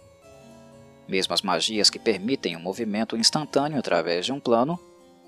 Mesmo 1.08 1.34
as 1.34 1.42
magias 1.42 1.90
que 1.90 1.98
permitem 1.98 2.56
um 2.56 2.60
movimento 2.60 3.16
instantâneo 3.16 3.78
através 3.78 4.24
de 4.24 4.32
um 4.32 4.40
plano, 4.40 4.78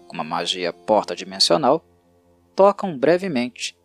como 0.07 0.21
a 0.21 0.25
magia 0.25 0.73
porta-dimensional, 0.73 1.85
tocam 2.55 2.97
brevemente 2.97 3.77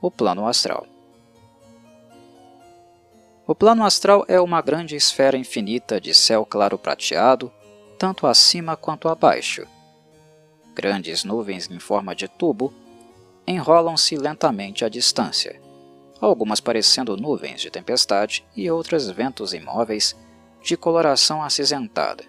o 0.00 0.10
plano 0.10 0.46
astral. 0.46 0.86
O 3.46 3.54
plano 3.54 3.84
astral 3.84 4.24
é 4.28 4.40
uma 4.40 4.60
grande 4.60 4.94
esfera 4.94 5.36
infinita 5.36 6.00
de 6.00 6.14
céu 6.14 6.46
claro 6.46 6.78
prateado, 6.78 7.50
tanto 7.98 8.26
acima 8.26 8.76
quanto 8.76 9.08
abaixo. 9.08 9.66
Grandes 10.74 11.24
nuvens 11.24 11.68
em 11.68 11.80
forma 11.80 12.14
de 12.14 12.28
tubo 12.28 12.72
enrolam-se 13.46 14.16
lentamente 14.16 14.84
à 14.84 14.88
distância, 14.88 15.60
algumas 16.26 16.60
parecendo 16.60 17.16
nuvens 17.16 17.60
de 17.60 17.70
tempestade 17.70 18.44
e 18.54 18.70
outras 18.70 19.08
ventos 19.08 19.54
imóveis 19.54 20.16
de 20.62 20.76
coloração 20.76 21.42
acinzentada. 21.42 22.24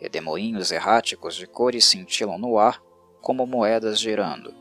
Redemoinhos 0.00 0.70
erráticos 0.70 1.34
de 1.34 1.46
cores 1.46 1.84
cintilam 1.84 2.38
no 2.38 2.58
ar 2.58 2.80
como 3.20 3.46
moedas 3.46 3.98
girando. 3.98 4.54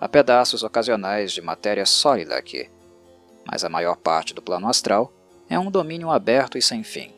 Há 0.00 0.08
pedaços 0.08 0.62
ocasionais 0.62 1.32
de 1.32 1.42
matéria 1.42 1.84
sólida 1.84 2.36
aqui, 2.36 2.68
mas 3.46 3.64
a 3.64 3.68
maior 3.68 3.96
parte 3.96 4.32
do 4.34 4.42
plano 4.42 4.68
astral 4.68 5.12
é 5.48 5.58
um 5.58 5.70
domínio 5.70 6.10
aberto 6.10 6.56
e 6.56 6.62
sem 6.62 6.82
fim. 6.82 7.12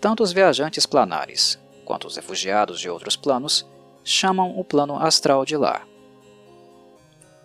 Tanto 0.00 0.22
os 0.22 0.32
viajantes 0.32 0.86
planares 0.86 1.58
quanto 1.84 2.06
os 2.06 2.16
refugiados 2.16 2.80
de 2.80 2.88
outros 2.88 3.16
planos 3.16 3.66
chamam 4.02 4.58
o 4.58 4.64
plano 4.64 4.96
astral 4.96 5.44
de 5.44 5.56
lar. 5.56 5.86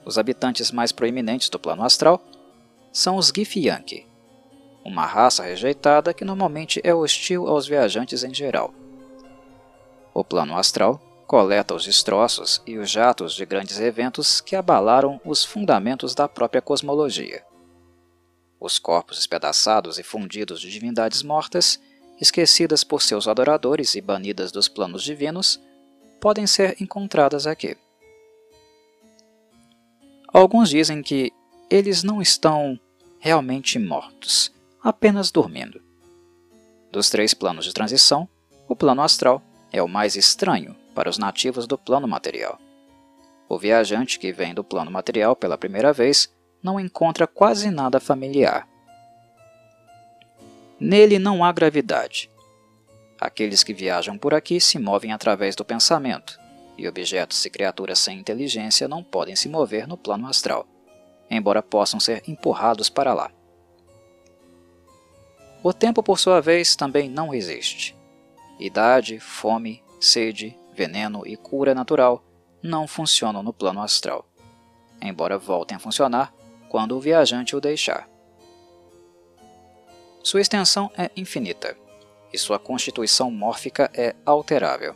Os 0.09 0.17
habitantes 0.17 0.71
mais 0.71 0.91
proeminentes 0.91 1.49
do 1.49 1.59
plano 1.59 1.83
astral 1.83 2.19
são 2.91 3.15
os 3.15 3.27
Githyanki, 3.27 4.07
uma 4.83 5.05
raça 5.05 5.43
rejeitada 5.43 6.15
que 6.15 6.25
normalmente 6.25 6.81
é 6.83 6.91
hostil 6.91 7.47
aos 7.47 7.67
viajantes 7.67 8.23
em 8.23 8.33
geral. 8.33 8.73
O 10.11 10.23
plano 10.23 10.57
astral 10.57 10.99
coleta 11.27 11.75
os 11.75 11.85
destroços 11.85 12.59
e 12.65 12.79
os 12.79 12.89
jatos 12.89 13.35
de 13.35 13.45
grandes 13.45 13.79
eventos 13.79 14.41
que 14.41 14.55
abalaram 14.55 15.21
os 15.23 15.45
fundamentos 15.45 16.15
da 16.15 16.27
própria 16.27 16.59
cosmologia. 16.59 17.43
Os 18.59 18.79
corpos 18.79 19.19
espedaçados 19.19 19.99
e 19.99 20.03
fundidos 20.03 20.59
de 20.59 20.71
divindades 20.71 21.21
mortas, 21.21 21.79
esquecidas 22.19 22.83
por 22.83 23.03
seus 23.03 23.27
adoradores 23.27 23.93
e 23.93 24.01
banidas 24.01 24.51
dos 24.51 24.67
planos 24.67 25.03
divinos, 25.03 25.61
podem 26.19 26.47
ser 26.47 26.81
encontradas 26.81 27.45
aqui. 27.45 27.77
Alguns 30.31 30.69
dizem 30.69 31.01
que 31.01 31.33
eles 31.69 32.03
não 32.03 32.21
estão 32.21 32.79
realmente 33.19 33.79
mortos, 33.79 34.53
apenas 34.81 35.31
dormindo. 35.31 35.81
Dos 36.91 37.09
três 37.09 37.33
planos 37.33 37.65
de 37.65 37.73
transição, 37.73 38.29
o 38.67 38.75
plano 38.75 39.01
astral 39.01 39.41
é 39.71 39.81
o 39.81 39.87
mais 39.87 40.15
estranho 40.15 40.75
para 40.93 41.09
os 41.09 41.17
nativos 41.17 41.65
do 41.65 41.77
plano 41.77 42.07
material. 42.07 42.59
O 43.47 43.57
viajante 43.57 44.19
que 44.19 44.31
vem 44.31 44.53
do 44.53 44.63
plano 44.63 44.91
material 44.91 45.35
pela 45.35 45.57
primeira 45.57 45.91
vez 45.91 46.31
não 46.61 46.79
encontra 46.79 47.25
quase 47.25 47.71
nada 47.71 47.99
familiar. 47.99 48.67
Nele 50.79 51.17
não 51.17 51.43
há 51.43 51.51
gravidade. 51.51 52.29
Aqueles 53.19 53.63
que 53.63 53.73
viajam 53.73 54.17
por 54.17 54.33
aqui 54.33 54.61
se 54.61 54.77
movem 54.77 55.11
através 55.11 55.55
do 55.55 55.65
pensamento, 55.65 56.39
e 56.79 56.87
objetos 56.87 57.43
e 57.45 57.49
criaturas 57.49 57.99
sem 57.99 58.17
inteligência 58.17 58.87
não 58.87 59.03
podem 59.03 59.35
se 59.35 59.49
mover 59.49 59.85
no 59.87 59.97
plano 59.97 60.27
astral, 60.27 60.65
embora 61.29 61.61
possam 61.61 61.99
ser 61.99 62.23
empurrados 62.27 62.89
para 62.89 63.13
lá. 63.13 63.31
O 65.61 65.73
tempo, 65.73 66.01
por 66.01 66.17
sua 66.17 66.39
vez, 66.39 66.75
também 66.75 67.09
não 67.09 67.33
existe. 67.33 67.95
Idade, 68.57 69.19
fome, 69.19 69.83
sede, 69.99 70.57
veneno 70.73 71.27
e 71.27 71.35
cura 71.35 71.75
natural 71.75 72.23
não 72.63 72.87
funcionam 72.87 73.43
no 73.43 73.51
plano 73.51 73.81
astral, 73.81 74.25
embora 75.01 75.37
voltem 75.37 75.75
a 75.75 75.79
funcionar 75.79 76.33
quando 76.69 76.95
o 76.95 77.01
viajante 77.01 77.55
o 77.55 77.61
deixar. 77.61 78.09
Sua 80.23 80.39
extensão 80.39 80.89
é 80.97 81.09
infinita 81.15 81.75
e 82.31 82.37
sua 82.37 82.59
constituição 82.59 83.29
mórfica 83.29 83.89
é 83.93 84.15
alterável. 84.25 84.95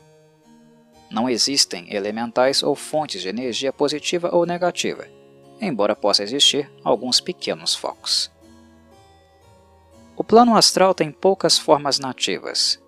Não 1.14 1.30
existem 1.30 1.94
elementais 1.94 2.64
ou 2.64 2.76
fontes 2.76 3.22
de 3.22 3.30
energia 3.30 3.72
positiva 3.72 4.36
ou 4.36 4.48
negativa, 4.48 5.08
embora 5.62 5.96
possa 5.96 6.24
existir 6.24 6.68
alguns 6.84 7.22
pequenos 7.22 7.76
focos. 7.76 8.32
O 10.18 10.24
plano 10.24 10.56
astral 10.56 10.96
tem 10.96 11.12
poucas 11.12 11.56
formas 11.56 12.00
nativas. 12.00 12.82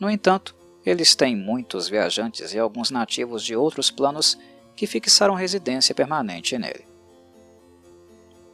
No 0.00 0.10
entanto, 0.10 0.56
eles 0.84 1.14
têm 1.14 1.36
muitos 1.36 1.88
viajantes 1.88 2.52
e 2.52 2.58
alguns 2.58 2.90
nativos 2.90 3.44
de 3.44 3.54
outros 3.54 3.92
planos 3.92 4.36
que 4.74 4.84
fixaram 4.84 5.34
residência 5.34 5.94
permanente 5.94 6.58
nele. 6.58 6.84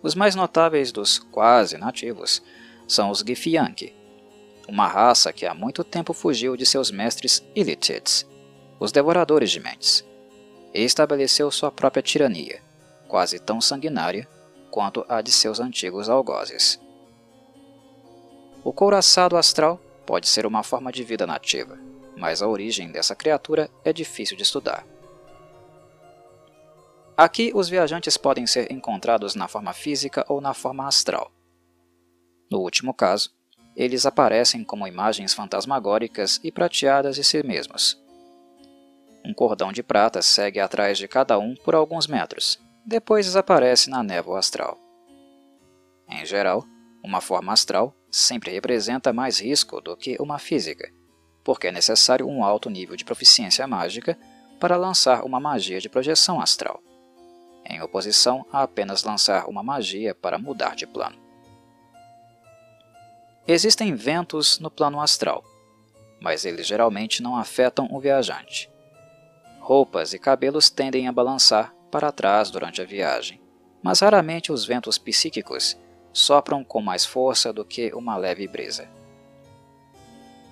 Os 0.02 0.14
mais 0.14 0.34
notáveis 0.34 0.92
dos 0.92 1.18
quase 1.18 1.78
nativos 1.78 2.42
são 2.86 3.08
os 3.08 3.20
Githyanki, 3.20 3.94
uma 4.68 4.86
raça 4.86 5.32
que 5.32 5.46
há 5.46 5.54
muito 5.54 5.82
tempo 5.82 6.12
fugiu 6.12 6.58
de 6.58 6.66
seus 6.66 6.90
mestres 6.90 7.42
Illitids, 7.54 8.26
os 8.78 8.92
devoradores 8.92 9.50
de 9.50 9.60
mentes, 9.60 10.04
e 10.72 10.82
estabeleceu 10.82 11.50
sua 11.50 11.70
própria 11.70 12.02
tirania, 12.02 12.60
quase 13.08 13.38
tão 13.38 13.60
sanguinária 13.60 14.28
quanto 14.70 15.04
a 15.08 15.22
de 15.22 15.30
seus 15.30 15.60
antigos 15.60 16.08
algozes. 16.08 16.80
O 18.64 18.72
couraçado 18.72 19.36
astral 19.36 19.80
pode 20.04 20.28
ser 20.28 20.46
uma 20.46 20.62
forma 20.62 20.90
de 20.90 21.04
vida 21.04 21.26
nativa, 21.26 21.78
mas 22.16 22.42
a 22.42 22.48
origem 22.48 22.90
dessa 22.90 23.14
criatura 23.14 23.70
é 23.84 23.92
difícil 23.92 24.36
de 24.36 24.42
estudar. 24.42 24.84
Aqui, 27.16 27.52
os 27.54 27.68
viajantes 27.68 28.16
podem 28.16 28.46
ser 28.46 28.72
encontrados 28.72 29.36
na 29.36 29.46
forma 29.46 29.72
física 29.72 30.24
ou 30.28 30.40
na 30.40 30.52
forma 30.52 30.88
astral. 30.88 31.30
No 32.50 32.58
último 32.58 32.92
caso, 32.92 33.30
eles 33.76 34.06
aparecem 34.06 34.64
como 34.64 34.86
imagens 34.86 35.32
fantasmagóricas 35.32 36.40
e 36.42 36.50
prateadas 36.50 37.14
de 37.14 37.22
si 37.22 37.42
mesmos. 37.44 38.03
Um 39.24 39.32
cordão 39.32 39.72
de 39.72 39.82
prata 39.82 40.20
segue 40.20 40.60
atrás 40.60 40.98
de 40.98 41.08
cada 41.08 41.38
um 41.38 41.54
por 41.54 41.74
alguns 41.74 42.06
metros, 42.06 42.60
depois 42.84 43.24
desaparece 43.24 43.88
na 43.88 44.02
névoa 44.02 44.38
astral. 44.38 44.78
Em 46.06 46.26
geral, 46.26 46.62
uma 47.02 47.22
forma 47.22 47.52
astral 47.52 47.96
sempre 48.10 48.50
representa 48.50 49.12
mais 49.12 49.40
risco 49.40 49.80
do 49.80 49.96
que 49.96 50.16
uma 50.20 50.38
física, 50.38 50.92
porque 51.42 51.68
é 51.68 51.72
necessário 51.72 52.28
um 52.28 52.44
alto 52.44 52.68
nível 52.68 52.96
de 52.96 53.04
proficiência 53.04 53.66
mágica 53.66 54.18
para 54.60 54.76
lançar 54.76 55.24
uma 55.24 55.40
magia 55.40 55.80
de 55.80 55.88
projeção 55.88 56.40
astral, 56.40 56.82
em 57.64 57.80
oposição 57.80 58.44
a 58.52 58.62
apenas 58.62 59.04
lançar 59.04 59.48
uma 59.48 59.62
magia 59.62 60.14
para 60.14 60.38
mudar 60.38 60.76
de 60.76 60.86
plano. 60.86 61.16
Existem 63.48 63.94
ventos 63.94 64.58
no 64.58 64.70
plano 64.70 65.00
astral, 65.00 65.42
mas 66.20 66.44
eles 66.44 66.66
geralmente 66.66 67.22
não 67.22 67.36
afetam 67.36 67.88
o 67.90 67.98
viajante. 67.98 68.73
Roupas 69.64 70.12
e 70.12 70.18
cabelos 70.18 70.68
tendem 70.68 71.08
a 71.08 71.12
balançar 71.12 71.74
para 71.90 72.12
trás 72.12 72.50
durante 72.50 72.82
a 72.82 72.84
viagem, 72.84 73.40
mas 73.82 74.00
raramente 74.00 74.52
os 74.52 74.66
ventos 74.66 74.98
psíquicos 74.98 75.74
sopram 76.12 76.62
com 76.62 76.82
mais 76.82 77.06
força 77.06 77.50
do 77.50 77.64
que 77.64 77.90
uma 77.94 78.14
leve 78.18 78.46
brisa. 78.46 78.86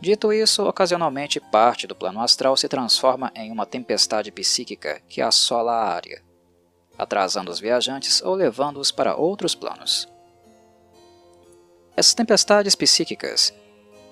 Dito 0.00 0.32
isso, 0.32 0.66
ocasionalmente 0.66 1.38
parte 1.38 1.86
do 1.86 1.94
plano 1.94 2.22
astral 2.22 2.56
se 2.56 2.66
transforma 2.70 3.30
em 3.34 3.52
uma 3.52 3.66
tempestade 3.66 4.32
psíquica 4.32 5.02
que 5.06 5.20
assola 5.20 5.72
a 5.72 5.92
área, 5.92 6.22
atrasando 6.96 7.50
os 7.50 7.60
viajantes 7.60 8.22
ou 8.22 8.34
levando-os 8.34 8.90
para 8.90 9.14
outros 9.14 9.54
planos. 9.54 10.08
Essas 11.94 12.14
tempestades 12.14 12.74
psíquicas 12.74 13.52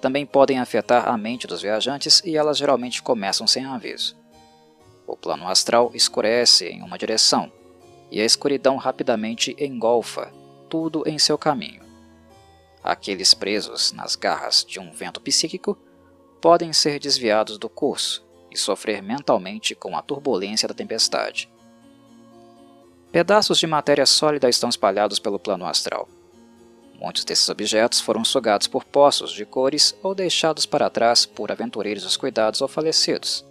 também 0.02 0.26
podem 0.26 0.58
afetar 0.58 1.08
a 1.08 1.16
mente 1.16 1.46
dos 1.46 1.62
viajantes 1.62 2.20
e 2.22 2.36
elas 2.36 2.58
geralmente 2.58 3.02
começam 3.02 3.46
sem 3.46 3.64
aviso. 3.64 4.19
O 5.10 5.16
plano 5.16 5.48
astral 5.48 5.90
escurece 5.92 6.68
em 6.68 6.82
uma 6.82 6.96
direção, 6.96 7.50
e 8.12 8.20
a 8.20 8.24
escuridão 8.24 8.76
rapidamente 8.76 9.56
engolfa 9.58 10.32
tudo 10.68 11.02
em 11.04 11.18
seu 11.18 11.36
caminho. 11.36 11.82
Aqueles 12.80 13.34
presos 13.34 13.90
nas 13.90 14.14
garras 14.14 14.64
de 14.64 14.78
um 14.78 14.92
vento 14.92 15.20
psíquico 15.20 15.76
podem 16.40 16.72
ser 16.72 17.00
desviados 17.00 17.58
do 17.58 17.68
curso 17.68 18.24
e 18.52 18.56
sofrer 18.56 19.02
mentalmente 19.02 19.74
com 19.74 19.96
a 19.96 20.00
turbulência 20.00 20.68
da 20.68 20.74
tempestade. 20.74 21.50
Pedaços 23.10 23.58
de 23.58 23.66
matéria 23.66 24.06
sólida 24.06 24.48
estão 24.48 24.68
espalhados 24.68 25.18
pelo 25.18 25.40
plano 25.40 25.66
astral. 25.66 26.08
Muitos 26.94 27.24
desses 27.24 27.48
objetos 27.48 28.00
foram 28.00 28.24
sugados 28.24 28.68
por 28.68 28.84
poços 28.84 29.32
de 29.32 29.44
cores 29.44 29.92
ou 30.04 30.14
deixados 30.14 30.66
para 30.66 30.88
trás 30.88 31.26
por 31.26 31.50
aventureiros 31.50 32.04
descuidados 32.04 32.60
ou 32.60 32.68
falecidos. 32.68 33.49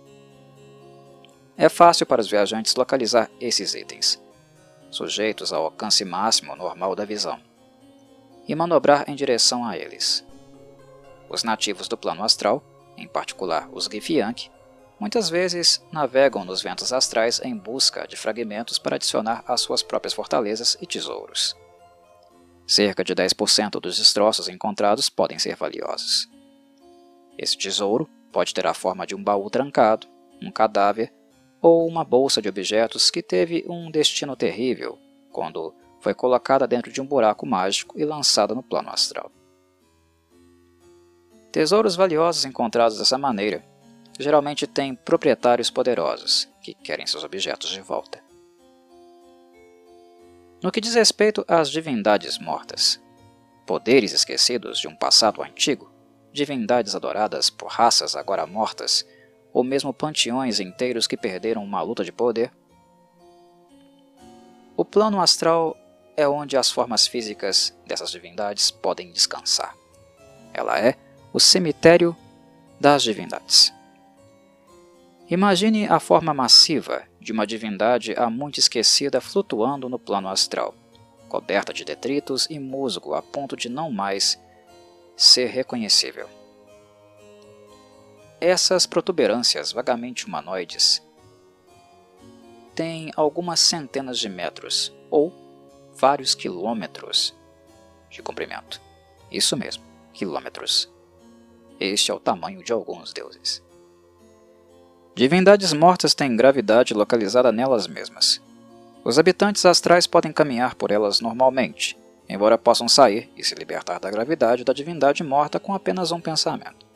É 1.62 1.67
fácil 1.67 2.06
para 2.06 2.22
os 2.22 2.30
viajantes 2.30 2.74
localizar 2.74 3.30
esses 3.38 3.76
itens, 3.76 4.17
sujeitos 4.89 5.52
ao 5.52 5.65
alcance 5.65 6.06
máximo 6.06 6.56
normal 6.56 6.95
da 6.95 7.04
visão 7.04 7.38
e 8.48 8.56
manobrar 8.56 9.10
em 9.10 9.13
direção 9.13 9.65
a 9.65 9.78
eles. 9.78 10.26
Os 11.30 11.43
nativos 11.43 11.89
do 11.89 11.98
plano 11.98 12.24
astral, 12.24 12.63
em 12.95 13.10
particular 13.10 13.67
os 13.74 13.89
Githyanki, 13.91 14.50
muitas 14.98 15.30
vezes 15.30 15.86
navegam 15.91 16.45
nos 16.45 16.62
ventos 16.62 16.93
astrais 16.93 17.41
em 17.43 17.58
busca 17.58 18.08
de 18.08 18.15
fragmentos 18.15 18.80
para 18.80 18.95
adicionar 18.95 19.43
às 19.45 19.60
suas 19.60 19.84
próprias 19.84 20.13
fortalezas 20.13 20.78
e 20.80 20.88
tesouros. 20.88 21.58
Cerca 22.65 23.04
de 23.04 23.13
10% 23.13 23.82
dos 23.82 23.98
destroços 23.98 24.48
encontrados 24.48 25.10
podem 25.10 25.38
ser 25.38 25.58
valiosos. 25.58 26.30
Esse 27.38 27.58
tesouro 27.58 28.10
pode 28.32 28.54
ter 28.54 28.65
a 28.65 28.74
forma 28.74 29.06
de 29.06 29.13
um 29.13 29.22
baú 29.22 29.50
trancado, 29.50 30.08
um 30.41 30.50
cadáver 30.50 31.18
ou 31.62 31.88
uma 31.88 32.04
bolsa 32.04 32.41
de 32.41 32.50
objetos 32.50 33.10
que 33.10 33.22
teve 33.22 33.65
um 33.67 33.91
destino 33.91 34.36
terrível 34.36 34.98
quando 35.32 35.74
foi 36.00 36.13
colocada 36.13 36.67
dentro 36.67 36.91
de 36.91 37.02
um 37.02 37.06
buraco 37.06 37.45
mágico 37.45 38.00
e 38.00 38.06
lançada 38.06 38.56
no 38.56 38.63
plano 38.63 38.89
astral. 38.89 39.32
Tesouros 41.52 41.95
valiosos 41.95 42.45
encontrados 42.45 42.98
dessa 42.98 43.17
maneira 43.17 43.63
geralmente 44.19 44.67
têm 44.67 44.93
proprietários 44.95 45.69
poderosos 45.69 46.48
que 46.62 46.74
querem 46.74 47.08
seus 47.08 47.24
objetos 47.24 47.69
de 47.69 47.82
volta. 47.82 48.22
No 50.62 50.72
que 50.72 50.82
diz 50.82 50.93
respeito 50.93 51.45
às 51.48 51.69
divindades 51.69 52.38
mortas, 52.38 53.02
poderes 53.65 54.12
esquecidos 54.12 54.78
de 54.78 54.88
um 54.88 54.95
passado 54.95 55.41
antigo, 55.41 55.89
divindades 56.34 56.95
adoradas 56.95 57.50
por 57.50 57.69
raças 57.69 58.15
agora 58.15 58.45
mortas, 58.45 59.06
ou 59.53 59.63
mesmo 59.63 59.93
panteões 59.93 60.59
inteiros 60.59 61.07
que 61.07 61.17
perderam 61.17 61.63
uma 61.63 61.81
luta 61.81 62.03
de 62.03 62.12
poder, 62.12 62.51
o 64.77 64.85
plano 64.85 65.19
astral 65.19 65.75
é 66.15 66.27
onde 66.27 66.55
as 66.55 66.71
formas 66.71 67.05
físicas 67.05 67.77
dessas 67.85 68.12
divindades 68.12 68.71
podem 68.71 69.12
descansar. 69.12 69.75
Ela 70.53 70.79
é 70.79 70.95
o 71.33 71.39
cemitério 71.39 72.15
das 72.79 73.03
divindades. 73.03 73.73
Imagine 75.29 75.88
a 75.88 75.99
forma 75.99 76.33
massiva 76.33 77.03
de 77.19 77.31
uma 77.31 77.45
divindade 77.45 78.15
há 78.17 78.29
muito 78.29 78.59
esquecida 78.59 79.21
flutuando 79.21 79.88
no 79.88 79.99
plano 79.99 80.27
astral, 80.27 80.73
coberta 81.27 81.73
de 81.73 81.85
detritos 81.85 82.47
e 82.49 82.57
musgo 82.57 83.13
a 83.13 83.21
ponto 83.21 83.55
de 83.55 83.69
não 83.69 83.91
mais 83.91 84.39
ser 85.15 85.47
reconhecível. 85.47 86.27
Essas 88.41 88.86
protuberâncias 88.86 89.73
vagamente 89.73 90.25
humanoides 90.25 91.06
têm 92.73 93.12
algumas 93.17 93.60
centenas 93.60 94.17
de 94.17 94.30
metros 94.30 94.93
ou 95.12 95.34
vários 95.93 96.34
quilômetros 96.34 97.36
de 98.10 98.23
comprimento. 98.23 98.82
Isso 99.30 99.58
mesmo, 99.58 99.84
quilômetros. 100.13 100.89
Este 101.78 102.12
é 102.12 102.13
o 102.13 102.19
tamanho 102.19 102.63
de 102.63 102.71
alguns 102.71 103.12
deuses. 103.12 103.62
Divindades 105.13 105.73
mortas 105.73 106.13
têm 106.13 106.38
gravidade 106.38 106.93
localizada 106.93 107.52
nelas 107.52 107.88
mesmas. 107.88 108.41
Os 109.04 109.19
habitantes 109.19 109.65
astrais 109.65 110.08
podem 110.08 110.32
caminhar 110.32 110.75
por 110.75 110.91
elas 110.91 111.19
normalmente, 111.19 111.97
embora 112.28 112.58
possam 112.58 112.88
sair 112.88 113.30
e 113.36 113.43
se 113.43 113.54
libertar 113.54 113.99
da 113.99 114.10
gravidade 114.10 114.63
da 114.63 114.71
divindade 114.71 115.23
morta 115.23 115.60
com 115.60 115.73
apenas 115.73 116.13
um 116.13 116.21
pensamento. 116.21 116.88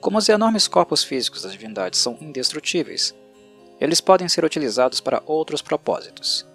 Como 0.00 0.18
os 0.18 0.28
enormes 0.28 0.68
corpos 0.68 1.02
físicos 1.02 1.42
das 1.42 1.52
divindades 1.52 1.98
são 1.98 2.16
indestrutíveis, 2.20 3.14
eles 3.80 4.00
podem 4.00 4.28
ser 4.28 4.44
utilizados 4.44 5.00
para 5.00 5.22
outros 5.26 5.62
propósitos. 5.62 6.46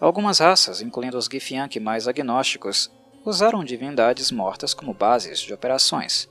Algumas 0.00 0.38
raças, 0.38 0.80
incluindo 0.80 1.16
os 1.16 1.26
Githyanki 1.26 1.78
mais 1.78 2.08
agnósticos, 2.08 2.90
usaram 3.24 3.64
divindades 3.64 4.30
mortas 4.30 4.74
como 4.74 4.92
bases 4.92 5.40
de 5.40 5.54
operações, 5.54 6.28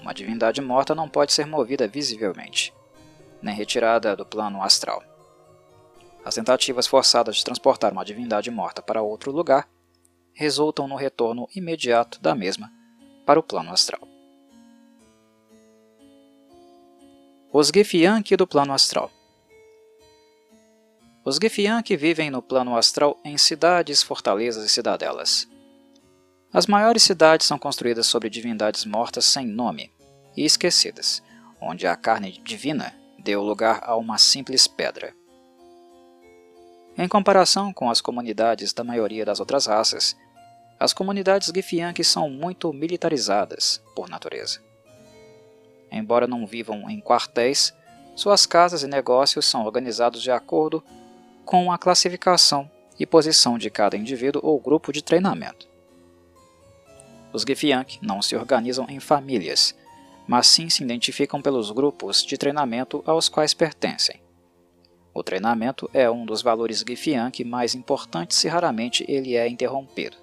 uma 0.00 0.12
divindade 0.12 0.60
morta 0.60 0.94
não 0.94 1.08
pode 1.08 1.32
ser 1.32 1.46
movida 1.46 1.88
visivelmente, 1.88 2.72
nem 3.40 3.54
retirada 3.54 4.14
do 4.14 4.26
plano 4.26 4.62
astral. 4.62 5.02
As 6.24 6.34
tentativas 6.34 6.86
forçadas 6.86 7.36
de 7.36 7.44
transportar 7.44 7.92
uma 7.92 8.04
divindade 8.04 8.50
morta 8.50 8.82
para 8.82 9.02
outro 9.02 9.32
lugar 9.32 9.68
resultam 10.34 10.86
no 10.86 10.96
retorno 10.96 11.48
imediato 11.54 12.20
da 12.20 12.34
mesma 12.34 12.70
para 13.24 13.40
o 13.40 13.42
plano 13.42 13.72
astral. 13.72 14.15
Os 17.52 17.68
Githyanki 17.68 18.36
do 18.36 18.44
plano 18.44 18.72
astral 18.72 19.10
Os 21.24 21.38
Githyanki 21.40 21.96
vivem 21.96 22.28
no 22.28 22.42
plano 22.42 22.76
astral 22.76 23.18
em 23.24 23.38
cidades, 23.38 24.02
fortalezas 24.02 24.64
e 24.64 24.68
cidadelas. 24.68 25.48
As 26.52 26.66
maiores 26.66 27.04
cidades 27.04 27.46
são 27.46 27.56
construídas 27.56 28.08
sobre 28.08 28.28
divindades 28.28 28.84
mortas 28.84 29.24
sem 29.24 29.46
nome 29.46 29.92
e 30.36 30.44
esquecidas, 30.44 31.22
onde 31.60 31.86
a 31.86 31.94
carne 31.94 32.32
divina 32.44 32.92
deu 33.16 33.42
lugar 33.42 33.80
a 33.84 33.96
uma 33.96 34.18
simples 34.18 34.66
pedra. 34.66 35.14
Em 36.98 37.06
comparação 37.06 37.72
com 37.72 37.88
as 37.88 38.00
comunidades 38.00 38.72
da 38.72 38.82
maioria 38.82 39.24
das 39.24 39.38
outras 39.38 39.66
raças, 39.66 40.16
as 40.80 40.92
comunidades 40.92 41.52
Githyanki 41.54 42.02
são 42.02 42.28
muito 42.28 42.72
militarizadas 42.72 43.80
por 43.94 44.08
natureza. 44.08 44.65
Embora 45.90 46.26
não 46.26 46.46
vivam 46.46 46.88
em 46.90 47.00
quartéis, 47.00 47.74
suas 48.14 48.46
casas 48.46 48.82
e 48.82 48.86
negócios 48.86 49.46
são 49.46 49.64
organizados 49.64 50.22
de 50.22 50.30
acordo 50.30 50.82
com 51.44 51.70
a 51.70 51.78
classificação 51.78 52.70
e 52.98 53.06
posição 53.06 53.58
de 53.58 53.70
cada 53.70 53.96
indivíduo 53.96 54.40
ou 54.44 54.58
grupo 54.58 54.92
de 54.92 55.02
treinamento. 55.02 55.68
Os 57.32 57.42
Githyank 57.42 57.98
não 58.00 58.22
se 58.22 58.34
organizam 58.34 58.86
em 58.88 58.98
famílias, 58.98 59.74
mas 60.26 60.46
sim 60.46 60.68
se 60.70 60.82
identificam 60.82 61.42
pelos 61.42 61.70
grupos 61.70 62.24
de 62.24 62.38
treinamento 62.38 63.02
aos 63.06 63.28
quais 63.28 63.52
pertencem. 63.52 64.20
O 65.12 65.22
treinamento 65.22 65.88
é 65.94 66.10
um 66.10 66.26
dos 66.26 66.42
valores 66.42 66.84
Githyank 66.86 67.44
mais 67.44 67.74
importantes 67.74 68.42
e 68.44 68.48
raramente 68.48 69.04
ele 69.08 69.36
é 69.36 69.48
interrompido. 69.48 70.16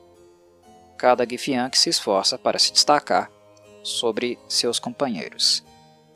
Cada 0.97 1.26
Githyank 1.28 1.78
se 1.78 1.89
esforça 1.89 2.38
para 2.38 2.60
se 2.60 2.71
destacar 2.71 3.32
sobre 3.83 4.39
seus 4.47 4.79
companheiros. 4.79 5.63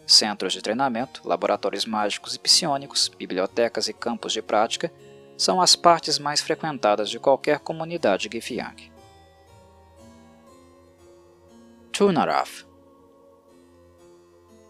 Centros 0.05 0.53
de 0.53 0.61
treinamento, 0.61 1.21
laboratórios 1.27 1.85
mágicos 1.85 2.33
e 2.33 2.39
psionicos, 2.39 3.09
bibliotecas 3.09 3.89
e 3.89 3.93
campos 3.93 4.31
de 4.31 4.41
prática 4.41 4.91
são 5.37 5.61
as 5.61 5.75
partes 5.75 6.17
mais 6.17 6.39
frequentadas 6.41 7.09
de 7.09 7.19
qualquer 7.19 7.59
comunidade 7.59 8.29
Githyank. 8.31 8.89
Tunarath 11.91 12.65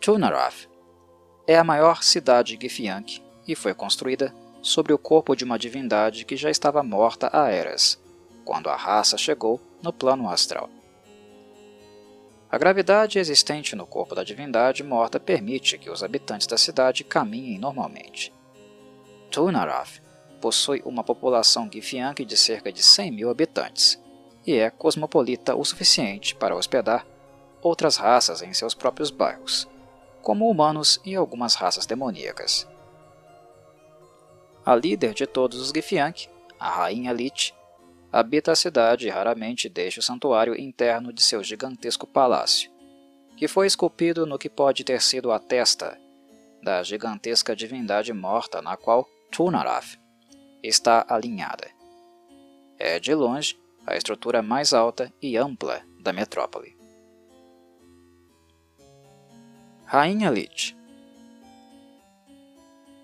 Tunarath 0.01 0.67
é 1.45 1.57
a 1.57 1.63
maior 1.63 2.03
cidade 2.03 2.57
Githyank 2.60 3.21
e 3.47 3.55
foi 3.55 3.73
construída 3.73 4.33
sobre 4.62 4.91
o 4.91 4.97
corpo 4.97 5.36
de 5.36 5.43
uma 5.43 5.60
divindade 5.60 6.25
que 6.25 6.36
já 6.36 6.49
estava 6.49 6.83
morta 6.83 7.29
há 7.31 7.49
eras, 7.49 7.99
quando 8.43 8.69
a 8.69 8.75
raça 8.75 9.17
chegou 9.17 9.62
no 9.81 9.93
plano 9.93 10.29
astral. 10.29 10.69
A 12.49 12.57
gravidade 12.57 13.19
existente 13.19 13.75
no 13.75 13.86
corpo 13.86 14.15
da 14.15 14.23
divindade 14.23 14.81
morta 14.81 15.19
permite 15.19 15.77
que 15.77 15.89
os 15.89 16.01
habitantes 16.01 16.47
da 16.47 16.57
cidade 16.57 17.03
caminhem 17.03 17.60
normalmente. 17.60 18.33
Tunarath 19.29 20.01
possui 20.39 20.81
uma 20.86 21.03
população 21.03 21.69
Githyank 21.69 22.23
de 22.23 22.38
cerca 22.38 22.71
de 22.71 22.81
100 22.81 23.12
mil 23.12 23.29
habitantes 23.29 24.01
e 24.45 24.53
é 24.53 24.69
cosmopolita 24.69 25.55
o 25.55 25.65
suficiente 25.65 26.33
para 26.36 26.55
hospedar 26.55 27.05
outras 27.62 27.97
raças 27.97 28.41
em 28.41 28.53
seus 28.53 28.73
próprios 28.73 29.12
bairros, 29.12 29.67
como 30.21 30.49
humanos 30.49 31.01
e 31.03 31.15
algumas 31.15 31.55
raças 31.55 31.86
demoníacas. 31.86 32.65
A 34.65 34.73
líder 34.73 35.13
de 35.13 35.27
todos 35.27 35.60
os 35.60 35.69
Githyank, 35.69 36.29
a 36.57 36.69
Rainha 36.69 37.12
Lich, 37.12 37.53
habita 38.17 38.51
a 38.51 38.56
cidade 38.56 39.06
e 39.06 39.12
raramente 39.12 39.69
deixa 39.69 39.99
o 39.99 40.03
santuário 40.03 40.60
interno 40.60 41.13
de 41.13 41.21
seu 41.21 41.44
gigantesco 41.44 42.08
palácio, 42.08 42.71
que 43.37 43.48
foi 43.48 43.67
esculpido 43.67 44.25
no 44.25 44.39
que 44.39 44.50
pode 44.50 44.83
ter 44.83 45.04
sido 45.04 45.31
a 45.31 45.37
testa 45.37 45.96
da 46.63 46.81
gigantesca 46.81 47.56
divindade 47.56 48.12
morta 48.13 48.60
na 48.60 48.75
qual 48.75 49.08
Tunarath 49.29 50.00
está 50.63 51.06
alinhada. 51.08 51.67
É, 52.79 53.00
de 53.00 53.13
longe, 53.13 53.56
a 53.85 53.96
estrutura 53.96 54.42
mais 54.42 54.73
alta 54.73 55.13
e 55.21 55.37
ampla 55.37 55.83
da 56.00 56.12
metrópole. 56.12 56.75
Rainha 59.85 60.31
Lich 60.31 60.75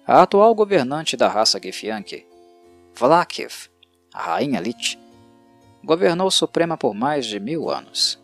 A 0.08 0.24
atual 0.24 0.56
governante 0.56 1.16
da 1.16 1.28
raça 1.28 1.60
Githyanki, 1.60 2.26
Vlakiv, 2.96 3.70
a 4.12 4.22
Rainha 4.24 4.60
Lich, 4.60 5.03
governou 5.84 6.32
Suprema 6.32 6.78
por 6.78 6.94
mais 6.94 7.26
de 7.26 7.40
mil 7.40 7.70
anos. 7.70 8.22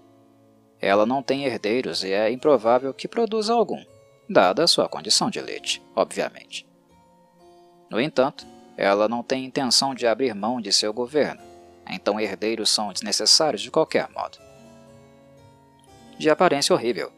Ela 0.80 1.06
não 1.06 1.22
tem 1.22 1.44
herdeiros 1.44 2.04
e 2.04 2.14
é 2.14 2.32
improvável 2.32 2.94
que 2.94 3.08
produza 3.08 3.54
algum, 3.54 3.84
dada 4.30 4.64
a 4.64 4.68
sua 4.68 4.88
condição 4.88 5.30
de 5.30 5.42
Lich, 5.42 5.82
obviamente. 5.94 6.66
No 7.90 8.00
entanto, 8.00 8.48
ela 8.78 9.10
não 9.10 9.22
tem 9.22 9.44
intenção 9.44 9.94
de 9.94 10.08
abrir 10.08 10.34
mão 10.34 10.62
de 10.62 10.72
seu 10.72 10.94
governo, 10.94 11.42
então 11.90 12.20
herdeiros 12.20 12.70
são 12.70 12.94
desnecessários 12.94 13.62
de 13.62 13.70
qualquer 13.70 14.10
modo. 14.10 14.38
De 16.18 16.30
aparência 16.30 16.74
horrível, 16.74 17.12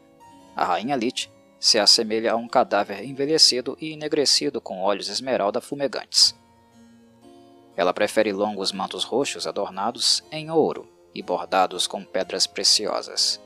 a 0.56 0.64
rainha 0.64 0.96
Lich 0.96 1.30
se 1.60 1.78
assemelha 1.78 2.32
a 2.32 2.36
um 2.36 2.48
cadáver 2.48 3.04
envelhecido 3.04 3.76
e 3.80 3.92
enegrecido 3.92 4.60
com 4.60 4.80
olhos 4.80 5.08
esmeralda 5.08 5.60
fumegantes. 5.60 6.34
Ela 7.76 7.94
prefere 7.94 8.32
longos 8.32 8.72
mantos 8.72 9.04
roxos 9.04 9.46
adornados 9.46 10.22
em 10.30 10.50
ouro 10.50 10.88
e 11.14 11.22
bordados 11.22 11.86
com 11.86 12.04
pedras 12.04 12.46
preciosas. 12.46 13.40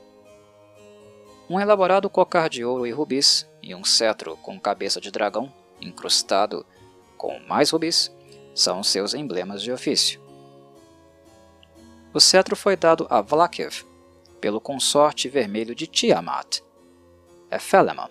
Um 1.49 1.59
elaborado 1.59 2.09
cocar 2.09 2.49
de 2.49 2.65
ouro 2.65 2.85
e 2.85 2.91
rubis 2.91 3.47
e 3.61 3.73
um 3.73 3.83
cetro 3.83 4.35
com 4.37 4.59
cabeça 4.59 4.99
de 4.99 5.09
dragão 5.11 5.51
incrustado 5.79 6.65
com 7.17 7.39
mais 7.39 7.69
rubis 7.69 8.11
são 8.53 8.83
seus 8.83 9.13
emblemas 9.13 9.61
de 9.61 9.71
ofício. 9.71 10.21
O 12.13 12.19
cetro 12.19 12.55
foi 12.55 12.75
dado 12.75 13.07
a 13.09 13.21
Vlakiv 13.21 13.85
pelo 14.41 14.59
consorte 14.59 15.29
vermelho 15.29 15.73
de 15.73 15.87
Tiamat, 15.87 16.59
Ephelemon. 17.51 18.09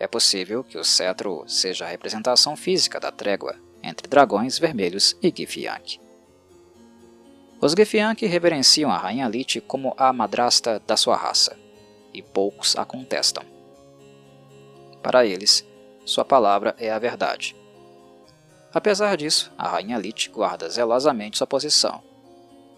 É 0.00 0.06
possível 0.06 0.64
que 0.64 0.76
o 0.76 0.84
cetro 0.84 1.44
seja 1.46 1.84
a 1.84 1.88
representação 1.88 2.56
física 2.56 2.98
da 2.98 3.12
trégua 3.12 3.56
entre 3.84 4.08
dragões 4.08 4.58
vermelhos 4.58 5.16
e 5.22 5.32
Githyank. 5.34 6.00
Os 7.60 7.72
Githyank 7.72 8.26
reverenciam 8.26 8.90
a 8.90 8.96
Rainha 8.96 9.28
Lich 9.28 9.60
como 9.60 9.94
a 9.96 10.12
madrasta 10.12 10.82
da 10.86 10.96
sua 10.96 11.16
raça, 11.16 11.56
e 12.12 12.22
poucos 12.22 12.76
a 12.76 12.84
contestam. 12.84 13.44
Para 15.02 15.24
eles, 15.24 15.66
sua 16.04 16.24
palavra 16.24 16.74
é 16.78 16.90
a 16.90 16.98
verdade. 16.98 17.56
Apesar 18.72 19.16
disso, 19.16 19.52
a 19.56 19.68
Rainha 19.68 19.98
Lich 19.98 20.28
guarda 20.30 20.68
zelosamente 20.68 21.38
sua 21.38 21.46
posição. 21.46 22.02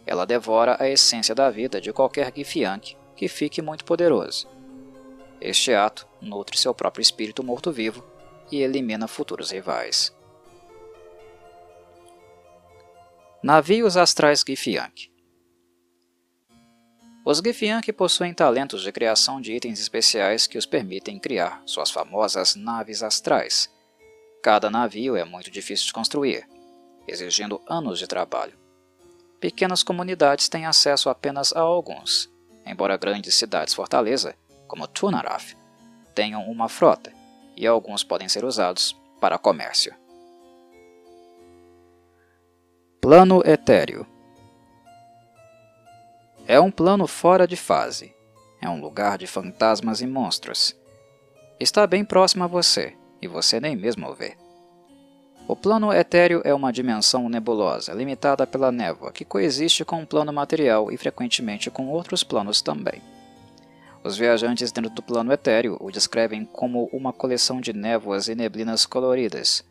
Ela 0.07 0.25
devora 0.25 0.77
a 0.79 0.89
essência 0.89 1.35
da 1.35 1.51
vida 1.51 1.81
de 1.81 1.93
qualquer 1.93 2.33
Githyank 2.35 2.97
que 3.17 3.29
fique 3.29 3.61
muito 3.61 3.85
poderoso. 3.85 4.47
Este 5.41 5.75
ato 5.75 6.07
nutre 6.21 6.59
seu 6.59 6.73
próprio 6.73 7.03
espírito 7.03 7.43
morto-vivo 7.43 8.05
e 8.51 8.63
elimina 8.63 9.09
futuros 9.09 9.51
rivais. 9.51 10.16
Navios 13.43 13.99
astrais 13.99 14.43
Githyank 14.45 15.13
Os 17.23 17.39
Githyank 17.39 17.93
possuem 17.93 18.33
talentos 18.33 18.83
de 18.83 18.91
criação 18.91 19.43
de 19.43 19.53
itens 19.53 19.79
especiais 19.79 20.47
que 20.47 20.57
os 20.57 20.65
permitem 20.65 21.19
criar 21.19 21.63
suas 21.67 21.91
famosas 21.91 22.57
naves 22.57 23.03
astrais. 23.03 23.71
Cada 24.43 24.71
navio 24.71 25.17
é 25.17 25.25
muito 25.25 25.51
difícil 25.51 25.87
de 25.87 25.93
construir, 25.93 26.49
exigindo 27.07 27.61
anos 27.69 27.99
de 27.99 28.07
trabalho. 28.07 28.59
Pequenas 29.39 29.83
comunidades 29.83 30.49
têm 30.49 30.65
acesso 30.65 31.11
apenas 31.11 31.53
a 31.53 31.61
alguns, 31.61 32.31
embora 32.65 32.97
grandes 32.97 33.35
cidades-fortaleza 33.35 34.35
como 34.67 34.89
Tunaraf, 34.89 35.55
tenham 36.15 36.43
uma 36.51 36.71
frota, 36.71 37.13
e 37.55 37.67
alguns 37.67 38.03
podem 38.03 38.31
ser 38.31 38.47
usados 38.47 38.97
para 39.21 39.39
comércio. 39.39 39.95
Plano 43.09 43.41
Etéreo 43.47 44.05
É 46.45 46.59
um 46.59 46.73
plano 46.73 47.07
fora 47.07 47.47
de 47.47 47.55
fase. 47.55 48.13
É 48.61 48.69
um 48.69 48.81
lugar 48.81 49.17
de 49.17 49.29
fantasmas 49.29 50.01
e 50.01 50.09
monstros. 50.09 50.75
Está 51.61 51.87
bem 51.87 52.05
próximo 52.05 52.43
a 52.43 52.49
você, 52.49 52.97
e 53.23 53.29
você 53.29 53.61
nem 53.61 53.77
mesmo 53.77 54.09
o 54.09 54.13
vê. 54.13 54.37
O 55.47 55.55
plano 55.55 55.93
etéreo 55.93 56.43
é 56.45 56.53
uma 56.53 56.73
dimensão 56.73 57.29
nebulosa, 57.29 57.95
limitada 57.95 58.45
pela 58.45 58.73
névoa, 58.73 59.13
que 59.13 59.25
coexiste 59.25 59.85
com 59.85 60.03
o 60.03 60.07
plano 60.07 60.33
material 60.33 60.91
e 60.91 60.97
frequentemente 60.97 61.71
com 61.71 61.87
outros 61.87 62.25
planos 62.25 62.61
também. 62.61 63.01
Os 64.03 64.19
viajantes 64.19 64.73
dentro 64.73 64.91
do 64.91 65.01
plano 65.01 65.33
etéreo 65.33 65.77
o 65.79 65.93
descrevem 65.93 66.45
como 66.45 66.91
uma 66.93 67.13
coleção 67.13 67.61
de 67.61 67.73
névoas 67.73 68.27
e 68.27 68.35
neblinas 68.35 68.85
coloridas. 68.85 69.65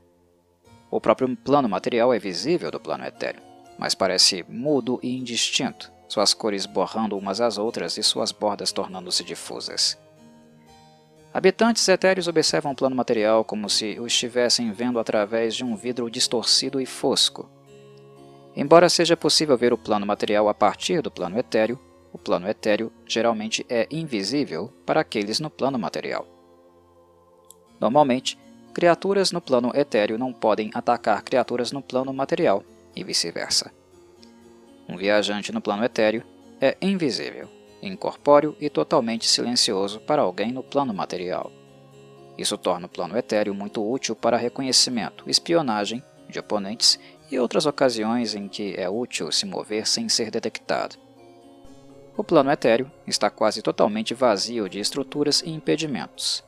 O 0.96 1.02
próprio 1.02 1.36
plano 1.36 1.68
material 1.68 2.14
é 2.14 2.18
visível 2.18 2.72
do 2.72 2.80
plano 2.80 3.04
etéreo, 3.04 3.42
mas 3.78 3.94
parece 3.94 4.46
mudo 4.48 4.98
e 5.04 5.18
indistinto, 5.18 5.92
suas 6.08 6.34
cores 6.34 6.66
borrando 6.66 7.18
umas 7.18 7.42
às 7.42 7.58
outras 7.58 7.98
e 7.98 8.02
suas 8.02 8.32
bordas 8.32 8.72
tornando-se 8.72 9.22
difusas. 9.22 10.00
Habitantes 11.34 11.86
etéreos 11.90 12.30
observam 12.30 12.72
o 12.72 12.76
plano 12.76 12.96
material 12.96 13.44
como 13.44 13.70
se 13.70 14.00
o 14.00 14.08
estivessem 14.08 14.72
vendo 14.72 14.98
através 14.98 15.54
de 15.54 15.66
um 15.66 15.76
vidro 15.76 16.10
distorcido 16.10 16.80
e 16.80 16.86
fosco. 16.86 17.50
Embora 18.56 18.88
seja 18.88 19.18
possível 19.18 19.58
ver 19.58 19.74
o 19.74 19.78
plano 19.78 20.06
material 20.06 20.48
a 20.48 20.54
partir 20.54 21.02
do 21.02 21.12
plano 21.12 21.38
etéreo, 21.38 21.78
o 22.14 22.18
plano 22.18 22.48
etéreo 22.48 22.90
geralmente 23.06 23.66
é 23.68 23.86
invisível 23.92 24.72
para 24.86 25.02
aqueles 25.02 25.42
no 25.42 25.50
plano 25.50 25.78
material. 25.78 26.26
Normalmente, 27.82 28.40
criaturas 28.76 29.32
no 29.32 29.40
plano 29.40 29.72
etéreo 29.74 30.18
não 30.18 30.34
podem 30.34 30.70
atacar 30.74 31.24
criaturas 31.24 31.72
no 31.72 31.82
plano 31.82 32.14
material, 32.14 32.62
e 32.94 33.06
vice-versa. 33.06 33.72
Um 34.86 34.98
viajante 34.98 35.54
no 35.54 35.62
plano 35.62 35.82
etéreo 35.86 36.26
é 36.60 36.76
invisível, 36.82 37.48
incorpóreo 37.82 38.54
e 38.60 38.70
totalmente 38.70 39.28
silencioso 39.28 40.02
para 40.02 40.22
alguém 40.22 40.52
no 40.52 40.62
plano 40.62 40.94
material. 40.94 41.54
Isso 42.38 42.58
torna 42.58 42.88
o 42.88 42.90
plano 42.90 43.18
etéreo 43.18 43.56
muito 43.56 43.82
útil 43.82 44.14
para 44.14 44.36
reconhecimento, 44.36 45.24
espionagem 45.30 46.04
de 46.28 46.38
oponentes 46.38 47.00
e 47.32 47.40
outras 47.40 47.66
ocasiões 47.66 48.36
em 48.36 48.50
que 48.50 48.76
é 48.78 48.90
útil 48.90 49.32
se 49.32 49.46
mover 49.46 49.88
sem 49.88 50.10
ser 50.10 50.30
detectado. 50.30 50.98
O 52.18 52.26
plano 52.26 52.52
etéreo 52.52 52.92
está 53.08 53.30
quase 53.30 53.62
totalmente 53.62 54.14
vazio 54.14 54.68
de 54.68 54.82
estruturas 54.82 55.42
e 55.42 55.50
impedimentos. 55.50 56.44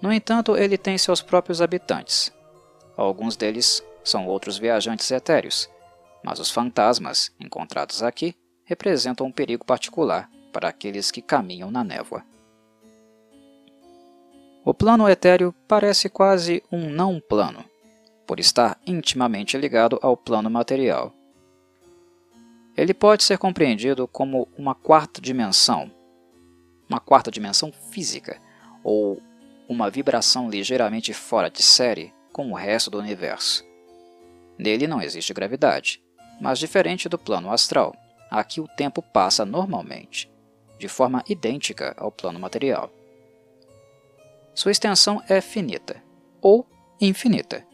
No 0.00 0.12
entanto, 0.12 0.56
ele 0.56 0.78
tem 0.78 0.96
seus 0.96 1.20
próprios 1.20 1.60
habitantes. 1.60 2.32
Alguns 2.96 3.36
deles 3.36 3.82
são 4.02 4.26
outros 4.26 4.58
viajantes 4.58 5.10
etéreos, 5.10 5.68
mas 6.24 6.38
os 6.38 6.50
fantasmas 6.50 7.32
encontrados 7.38 8.02
aqui 8.02 8.34
representam 8.64 9.26
um 9.26 9.32
perigo 9.32 9.64
particular 9.64 10.30
para 10.52 10.68
aqueles 10.68 11.10
que 11.10 11.22
caminham 11.22 11.70
na 11.70 11.84
névoa. 11.84 12.24
O 14.64 14.74
plano 14.74 15.08
etéreo 15.08 15.54
parece 15.66 16.08
quase 16.08 16.62
um 16.70 16.90
não 16.90 17.20
plano, 17.20 17.64
por 18.26 18.38
estar 18.38 18.78
intimamente 18.86 19.56
ligado 19.56 19.98
ao 20.02 20.16
plano 20.16 20.50
material. 20.50 21.12
Ele 22.76 22.94
pode 22.94 23.24
ser 23.24 23.38
compreendido 23.38 24.06
como 24.06 24.46
uma 24.56 24.74
quarta 24.74 25.20
dimensão, 25.20 25.90
uma 26.88 27.00
quarta 27.00 27.30
dimensão 27.30 27.72
física, 27.72 28.40
ou 28.84 29.20
uma 29.70 29.88
vibração 29.88 30.50
ligeiramente 30.50 31.14
fora 31.14 31.48
de 31.48 31.62
série 31.62 32.12
com 32.32 32.50
o 32.50 32.56
resto 32.56 32.90
do 32.90 32.98
universo. 32.98 33.64
Nele 34.58 34.88
não 34.88 35.00
existe 35.00 35.32
gravidade, 35.32 36.02
mas 36.40 36.58
diferente 36.58 37.08
do 37.08 37.16
plano 37.16 37.52
astral, 37.52 37.94
aqui 38.28 38.60
o 38.60 38.66
tempo 38.66 39.00
passa 39.00 39.44
normalmente, 39.44 40.28
de 40.76 40.88
forma 40.88 41.22
idêntica 41.28 41.94
ao 41.96 42.10
plano 42.10 42.40
material. 42.40 42.90
Sua 44.52 44.72
extensão 44.72 45.22
é 45.28 45.40
finita, 45.40 46.02
ou 46.42 46.66
infinita, 47.00 47.64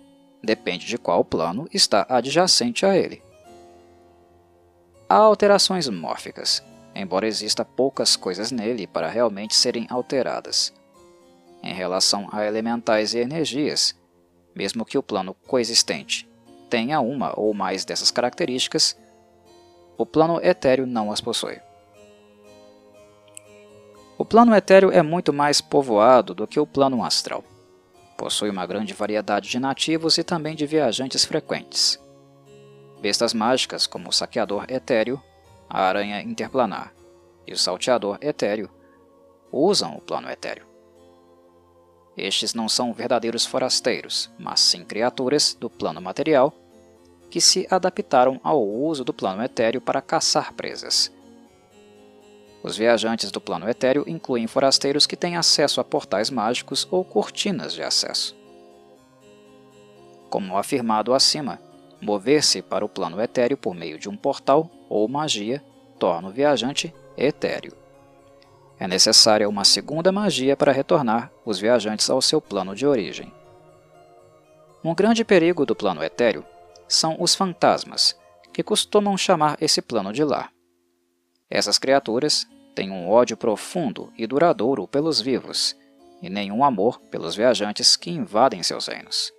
depende 0.43 0.85
de 0.85 0.99
qual 0.99 1.25
plano 1.25 1.67
está 1.73 2.05
adjacente 2.11 2.85
a 2.85 2.95
ele. 2.95 3.23
Há 5.09 5.17
alterações 5.17 5.89
mórficas, 5.89 6.63
embora 6.95 7.27
exista 7.27 7.65
poucas 7.65 8.17
coisas 8.17 8.51
nele 8.51 8.87
para 8.87 9.09
realmente 9.09 9.55
serem 9.55 9.87
alteradas. 9.89 10.76
Em 11.67 11.75
relação 11.75 12.29
a 12.31 12.47
elementais 12.47 13.13
e 13.13 13.19
energias, 13.19 13.93
mesmo 14.55 14.85
que 14.85 14.97
o 14.97 15.03
plano 15.03 15.35
coexistente 15.49 16.29
tenha 16.71 17.01
uma 17.01 17.37
ou 17.37 17.53
mais 17.53 17.85
dessas 17.85 18.09
características, 18.09 18.97
o 19.99 20.07
plano 20.07 20.41
etéreo 20.41 20.87
não 20.87 21.11
as 21.11 21.21
possui. 21.21 21.59
O 24.17 24.25
plano 24.25 24.55
etéreo 24.55 24.93
é 24.93 25.03
muito 25.03 25.33
mais 25.33 25.61
povoado 25.61 26.37
do 26.37 26.47
que 26.47 26.61
o 26.61 26.67
plano 26.69 27.05
astral. 27.05 27.43
Possui 28.17 28.49
uma 28.49 28.65
grande 28.65 28.95
variedade 28.95 29.49
de 29.51 29.59
nativos 29.59 30.19
e 30.19 30.23
também 30.23 30.55
de 30.55 30.67
viajantes 30.67 31.25
frequentes. 31.25 32.01
Bestas 33.01 33.35
mágicas 33.35 33.89
como 33.89 34.11
o 34.11 34.13
saqueador 34.13 34.67
etéreo, 34.69 35.21
a 35.69 35.83
aranha 35.83 36.23
interplanar 36.23 36.95
e 37.45 37.53
o 37.53 37.59
salteador 37.59 38.19
etéreo 38.21 38.71
usam 39.51 39.97
o 39.97 40.01
plano 40.01 40.31
etéreo. 40.31 40.76
Estes 42.17 42.55
não 42.55 42.69
são 42.69 42.93
verdadeiros 42.93 43.45
forasteiros, 43.45 44.31
mas 44.39 44.61
sim 44.61 44.85
criaturas 44.85 45.55
do 45.55 45.69
plano 45.69 46.01
material 46.01 46.53
que 47.31 47.41
se 47.41 47.67
adaptaram 47.71 48.41
ao 48.43 48.67
uso 48.67 49.05
do 49.05 49.13
plano 49.13 49.43
etéreo 49.43 49.81
para 49.81 50.01
caçar 50.01 50.55
presas. 50.55 51.13
Os 52.63 52.77
viajantes 52.77 53.31
do 53.31 53.41
plano 53.41 53.69
etéreo 53.69 54.05
incluem 54.07 54.47
forasteiros 54.47 55.07
que 55.07 55.17
têm 55.17 55.37
acesso 55.37 55.81
a 55.81 55.85
portais 55.85 56.31
mágicos 56.31 56.87
ou 56.91 57.05
cortinas 57.05 57.75
de 57.75 57.83
acesso. 57.83 58.35
Como 60.31 60.57
afirmado 60.57 61.13
acima, 61.13 61.61
Mover-se 62.01 62.61
para 62.61 62.85
o 62.85 62.89
plano 62.89 63.21
etéreo 63.21 63.57
por 63.57 63.75
meio 63.75 63.99
de 63.99 64.09
um 64.09 64.17
portal 64.17 64.71
ou 64.89 65.09
magia 65.09 65.63
torna 65.99 66.29
o 66.29 66.33
viajante 66.33 66.95
etéreo. 67.17 67.73
É 68.79 68.87
necessária 68.87 69.49
uma 69.49 69.65
segunda 69.65 70.13
magia 70.13 70.57
para 70.57 70.73
retornar 70.73 71.31
os 71.45 71.59
viajantes 71.59 72.11
ao 72.11 72.21
seu 72.21 72.41
plano 72.41 72.75
de 72.75 72.87
origem. 72.87 73.33
Um 74.85 74.95
grande 74.95 75.25
perigo 75.25 75.65
do 75.65 75.75
plano 75.75 76.03
etéreo 76.03 76.45
são 76.87 77.17
os 77.19 77.35
fantasmas, 77.35 78.17
que 78.53 78.63
costumam 78.63 79.17
chamar 79.17 79.57
esse 79.61 79.83
plano 79.83 80.13
de 80.13 80.23
lar. 80.23 80.53
Essas 81.51 81.79
criaturas 81.79 82.47
têm 82.75 82.91
um 82.91 83.09
ódio 83.09 83.37
profundo 83.37 84.13
e 84.17 84.27
duradouro 84.27 84.87
pelos 84.87 85.21
vivos, 85.21 85.77
e 86.23 86.29
nenhum 86.29 86.63
amor 86.63 87.01
pelos 87.11 87.35
viajantes 87.35 87.97
que 87.97 88.11
invadem 88.11 88.63
seus 88.63 88.87
reinos. 88.87 89.33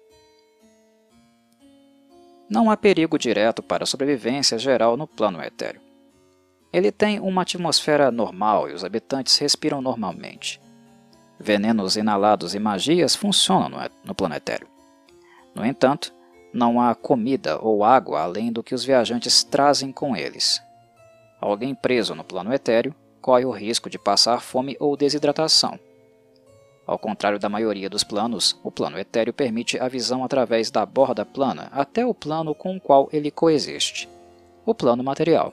Não 2.50 2.72
há 2.72 2.78
perigo 2.78 3.18
direto 3.20 3.62
para 3.62 3.84
a 3.84 3.88
sobrevivência 3.88 4.58
geral 4.58 4.96
no 4.96 5.06
plano 5.06 5.42
etéreo. 5.42 5.87
Ele 6.78 6.92
tem 6.92 7.20
uma 7.20 7.42
atmosfera 7.42 8.12
normal 8.12 8.70
e 8.70 8.74
os 8.74 8.86
habitantes 8.86 9.36
respiram 9.40 9.82
normalmente. 9.82 10.62
Venenos 11.40 11.98
inalados 11.98 12.54
e 12.54 12.60
magias 12.60 13.16
funcionam 13.16 13.80
no 14.06 14.14
planetário. 14.14 14.68
No 15.56 15.66
entanto, 15.66 16.14
não 16.54 16.80
há 16.80 16.94
comida 16.94 17.58
ou 17.60 17.84
água 17.84 18.22
além 18.22 18.52
do 18.52 18.62
que 18.62 18.76
os 18.76 18.86
viajantes 18.86 19.44
trazem 19.44 19.92
com 19.92 20.16
eles. 20.16 20.62
Alguém 21.42 21.74
preso 21.74 22.14
no 22.14 22.24
plano 22.24 22.54
etéreo 22.54 22.94
corre 23.20 23.44
o 23.44 23.50
risco 23.50 23.90
de 23.90 23.98
passar 23.98 24.40
fome 24.40 24.78
ou 24.80 24.96
desidratação. 24.96 25.80
Ao 26.86 27.00
contrário 27.00 27.40
da 27.40 27.50
maioria 27.50 27.90
dos 27.90 28.04
planos, 28.04 28.56
o 28.64 28.70
plano 28.70 29.00
etéreo 29.00 29.34
permite 29.34 29.80
a 29.80 29.88
visão 29.88 30.24
através 30.24 30.70
da 30.70 30.86
borda 30.86 31.26
plana 31.26 31.70
até 31.72 32.06
o 32.06 32.14
plano 32.14 32.54
com 32.54 32.78
o 32.78 32.80
qual 32.80 33.10
ele 33.12 33.32
coexiste, 33.32 34.08
o 34.64 34.76
plano 34.76 35.04
material. 35.04 35.52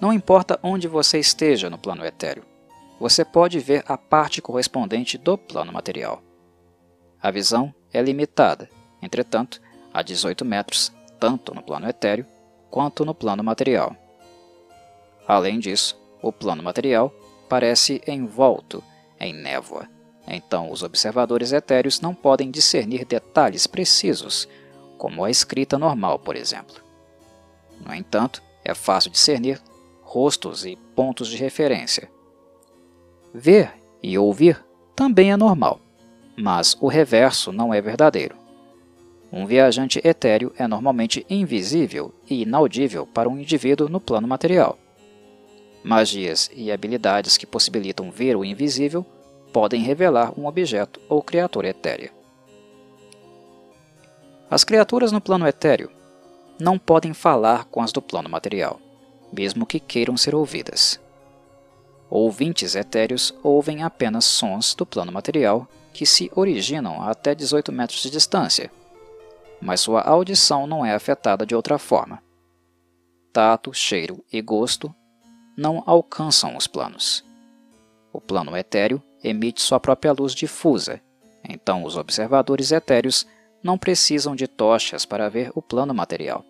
Não 0.00 0.12
importa 0.12 0.58
onde 0.62 0.88
você 0.88 1.18
esteja 1.18 1.68
no 1.68 1.76
plano 1.76 2.06
etéreo, 2.06 2.44
você 2.98 3.22
pode 3.22 3.58
ver 3.58 3.84
a 3.86 3.98
parte 3.98 4.40
correspondente 4.40 5.18
do 5.18 5.36
plano 5.36 5.72
material. 5.72 6.22
A 7.22 7.30
visão 7.30 7.74
é 7.92 8.00
limitada, 8.00 8.68
entretanto, 9.02 9.60
a 9.92 10.00
18 10.00 10.42
metros, 10.42 10.90
tanto 11.18 11.54
no 11.54 11.62
plano 11.62 11.86
etéreo 11.86 12.24
quanto 12.70 13.04
no 13.04 13.14
plano 13.14 13.44
material. 13.44 13.94
Além 15.28 15.58
disso, 15.58 16.00
o 16.22 16.32
plano 16.32 16.62
material 16.62 17.12
parece 17.46 18.00
envolto 18.06 18.82
em 19.18 19.34
névoa, 19.34 19.86
então 20.26 20.70
os 20.70 20.82
observadores 20.82 21.52
etéreos 21.52 22.00
não 22.00 22.14
podem 22.14 22.50
discernir 22.50 23.04
detalhes 23.04 23.66
precisos, 23.66 24.48
como 24.96 25.24
a 25.24 25.30
escrita 25.30 25.78
normal, 25.78 26.18
por 26.18 26.36
exemplo. 26.36 26.82
No 27.84 27.94
entanto, 27.94 28.42
é 28.64 28.74
fácil 28.74 29.10
discernir 29.10 29.60
rostos 30.12 30.66
e 30.66 30.76
pontos 30.96 31.28
de 31.28 31.36
referência, 31.36 32.10
Ver 33.32 33.72
e 34.02 34.18
ouvir 34.18 34.60
também 34.96 35.30
é 35.30 35.36
normal, 35.36 35.78
mas 36.36 36.76
o 36.80 36.88
reverso 36.88 37.52
não 37.52 37.72
é 37.72 37.80
verdadeiro. 37.80 38.34
Um 39.32 39.46
viajante 39.46 40.00
etéreo 40.02 40.52
é 40.58 40.66
normalmente 40.66 41.24
invisível 41.30 42.12
e 42.28 42.42
inaudível 42.42 43.06
para 43.06 43.28
um 43.28 43.38
indivíduo 43.38 43.88
no 43.88 44.00
plano 44.00 44.26
material. 44.26 44.76
Magias 45.84 46.50
e 46.56 46.72
habilidades 46.72 47.36
que 47.36 47.46
possibilitam 47.46 48.10
ver 48.10 48.34
o 48.36 48.44
invisível 48.44 49.06
podem 49.52 49.80
revelar 49.80 50.32
um 50.36 50.46
objeto 50.46 51.00
ou 51.08 51.22
criatura 51.22 51.68
etérea. 51.68 52.10
As 54.50 54.64
criaturas 54.64 55.12
no 55.12 55.20
plano 55.20 55.46
etéreo 55.46 55.88
não 56.58 56.76
podem 56.76 57.14
falar 57.14 57.66
com 57.66 57.80
as 57.80 57.92
do 57.92 58.02
plano 58.02 58.28
material, 58.28 58.80
mesmo 59.32 59.66
que 59.66 59.80
queiram 59.80 60.16
ser 60.16 60.34
ouvidas. 60.34 61.00
Ouvintes 62.08 62.74
etéreos 62.74 63.32
ouvem 63.42 63.82
apenas 63.82 64.24
sons 64.24 64.74
do 64.74 64.84
plano 64.84 65.12
material 65.12 65.68
que 65.92 66.04
se 66.04 66.30
originam 66.34 67.02
a 67.02 67.10
até 67.10 67.34
18 67.34 67.70
metros 67.72 68.02
de 68.02 68.10
distância, 68.10 68.70
mas 69.60 69.80
sua 69.80 70.02
audição 70.02 70.66
não 70.66 70.84
é 70.84 70.94
afetada 70.94 71.46
de 71.46 71.54
outra 71.54 71.78
forma. 71.78 72.22
Tato, 73.32 73.72
cheiro 73.72 74.24
e 74.32 74.40
gosto 74.40 74.92
não 75.56 75.82
alcançam 75.86 76.56
os 76.56 76.66
planos. 76.66 77.24
O 78.12 78.20
plano 78.20 78.56
etéreo 78.56 79.00
emite 79.22 79.62
sua 79.62 79.78
própria 79.78 80.12
luz 80.12 80.34
difusa, 80.34 81.00
então 81.48 81.84
os 81.84 81.96
observadores 81.96 82.72
etéreos 82.72 83.26
não 83.62 83.78
precisam 83.78 84.34
de 84.34 84.48
tochas 84.48 85.04
para 85.04 85.28
ver 85.28 85.52
o 85.54 85.62
plano 85.62 85.94
material, 85.94 86.44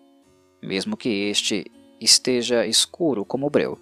mesmo 0.61 0.97
que 0.97 1.09
este 1.29 1.69
esteja 2.01 2.65
escuro 2.65 3.23
como 3.23 3.45
o 3.45 3.49
breu. 3.49 3.79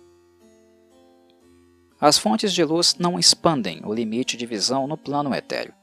As 2.00 2.18
fontes 2.18 2.54
de 2.54 2.64
luz 2.64 2.96
não 3.00 3.18
expandem 3.18 3.82
o 3.86 3.94
limite 3.94 4.38
de 4.38 4.46
visão 4.46 4.88
no 4.88 4.98
plano 4.98 5.34
etéreo, 5.34 5.74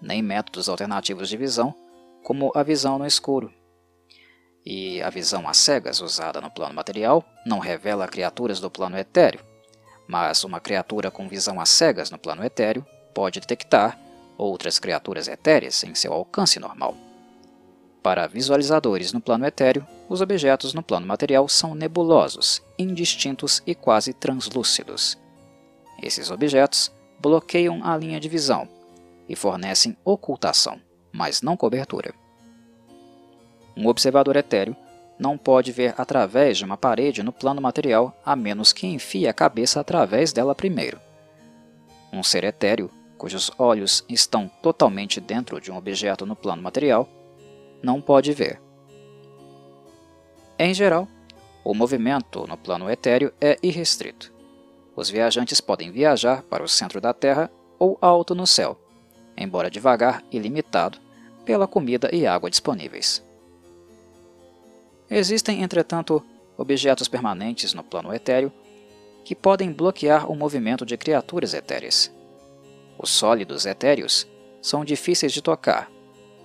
nem 0.00 0.22
métodos 0.22 0.68
alternativos 0.68 1.28
de 1.28 1.36
visão, 1.36 1.74
como 2.22 2.52
a 2.54 2.62
visão 2.62 2.98
no 2.98 3.06
escuro. 3.06 3.52
E 4.64 5.00
a 5.02 5.10
visão 5.10 5.48
às 5.48 5.56
cegas 5.56 6.00
usada 6.00 6.40
no 6.40 6.50
plano 6.50 6.74
material 6.74 7.24
não 7.46 7.58
revela 7.58 8.06
criaturas 8.06 8.60
do 8.60 8.70
plano 8.70 8.98
etéreo, 8.98 9.40
mas 10.06 10.44
uma 10.44 10.60
criatura 10.60 11.10
com 11.10 11.28
visão 11.28 11.60
às 11.60 11.70
cegas 11.70 12.10
no 12.10 12.18
plano 12.18 12.44
etéreo 12.44 12.84
pode 13.14 13.40
detectar 13.40 13.98
outras 14.36 14.78
criaturas 14.78 15.26
etéreas 15.26 15.82
em 15.82 15.94
seu 15.94 16.12
alcance 16.12 16.60
normal. 16.60 16.94
Para 18.08 18.26
visualizadores 18.26 19.12
no 19.12 19.20
plano 19.20 19.44
etéreo, 19.44 19.86
os 20.08 20.22
objetos 20.22 20.72
no 20.72 20.82
plano 20.82 21.06
material 21.06 21.46
são 21.46 21.74
nebulosos, 21.74 22.62
indistintos 22.78 23.62
e 23.66 23.74
quase 23.74 24.14
translúcidos. 24.14 25.18
Esses 26.02 26.30
objetos 26.30 26.90
bloqueiam 27.20 27.84
a 27.84 27.94
linha 27.98 28.18
de 28.18 28.26
visão 28.26 28.66
e 29.28 29.36
fornecem 29.36 29.94
ocultação, 30.06 30.80
mas 31.12 31.42
não 31.42 31.54
cobertura. 31.54 32.14
Um 33.76 33.86
observador 33.86 34.36
etéreo 34.36 34.74
não 35.18 35.36
pode 35.36 35.70
ver 35.70 35.94
através 35.98 36.56
de 36.56 36.64
uma 36.64 36.78
parede 36.78 37.22
no 37.22 37.30
plano 37.30 37.60
material 37.60 38.18
a 38.24 38.34
menos 38.34 38.72
que 38.72 38.86
enfie 38.86 39.28
a 39.28 39.34
cabeça 39.34 39.80
através 39.80 40.32
dela 40.32 40.54
primeiro. 40.54 40.98
Um 42.10 42.22
ser 42.22 42.44
etéreo, 42.44 42.90
cujos 43.18 43.50
olhos 43.58 44.02
estão 44.08 44.48
totalmente 44.62 45.20
dentro 45.20 45.60
de 45.60 45.70
um 45.70 45.76
objeto 45.76 46.24
no 46.24 46.34
plano 46.34 46.62
material, 46.62 47.06
não 47.82 48.00
pode 48.00 48.32
ver. 48.32 48.60
Em 50.58 50.74
geral, 50.74 51.06
o 51.64 51.74
movimento 51.74 52.46
no 52.46 52.56
plano 52.56 52.90
etéreo 52.90 53.32
é 53.40 53.58
irrestrito 53.62 54.38
os 54.98 55.08
viajantes 55.08 55.60
podem 55.60 55.92
viajar 55.92 56.42
para 56.42 56.64
o 56.64 56.68
centro 56.68 57.00
da 57.00 57.14
Terra 57.14 57.48
ou 57.78 57.96
alto 58.00 58.34
no 58.34 58.48
céu, 58.48 58.76
embora 59.36 59.70
devagar 59.70 60.24
e 60.28 60.40
limitado 60.40 60.98
pela 61.44 61.68
comida 61.68 62.10
e 62.12 62.26
água 62.26 62.50
disponíveis. 62.50 63.24
Existem, 65.08 65.62
entretanto, 65.62 66.20
objetos 66.56 67.06
permanentes 67.06 67.72
no 67.74 67.84
plano 67.84 68.12
etéreo 68.12 68.52
que 69.24 69.36
podem 69.36 69.72
bloquear 69.72 70.28
o 70.28 70.34
movimento 70.34 70.84
de 70.84 70.96
criaturas 70.96 71.54
etéreas. 71.54 72.12
Os 72.98 73.10
sólidos 73.10 73.66
etéreos 73.66 74.26
são 74.60 74.84
difíceis 74.84 75.32
de 75.32 75.40
tocar 75.40 75.88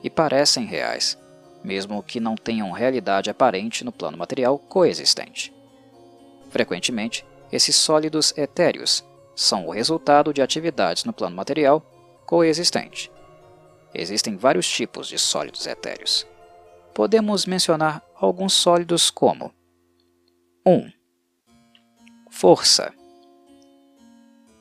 e 0.04 0.12
parecem 0.12 0.64
reais, 0.64 1.18
mesmo 1.64 2.04
que 2.04 2.20
não 2.20 2.36
tenham 2.36 2.72
realidade 2.72 3.30
aparente 3.30 3.84
no 3.84 3.92
plano 3.92 4.18
material 4.18 4.60
coexistente. 4.60 5.54
Frequentemente, 6.50 7.26
esses 7.52 7.76
sólidos 7.76 8.38
etéreos 8.38 9.04
são 9.36 9.68
o 9.68 9.72
resultado 9.72 10.34
de 10.34 10.42
atividades 10.42 11.04
no 11.04 11.14
plano 11.14 11.36
material 11.36 11.82
coexistente. 12.26 13.12
Existem 13.94 14.36
vários 14.36 14.68
tipos 14.68 15.08
de 15.08 15.18
sólidos 15.18 15.68
etéreos. 15.68 16.28
Podemos 16.94 17.46
mencionar 17.46 18.04
alguns 18.16 18.54
sólidos 18.54 19.10
como 19.10 19.54
1. 20.66 20.92
Força. 22.30 22.94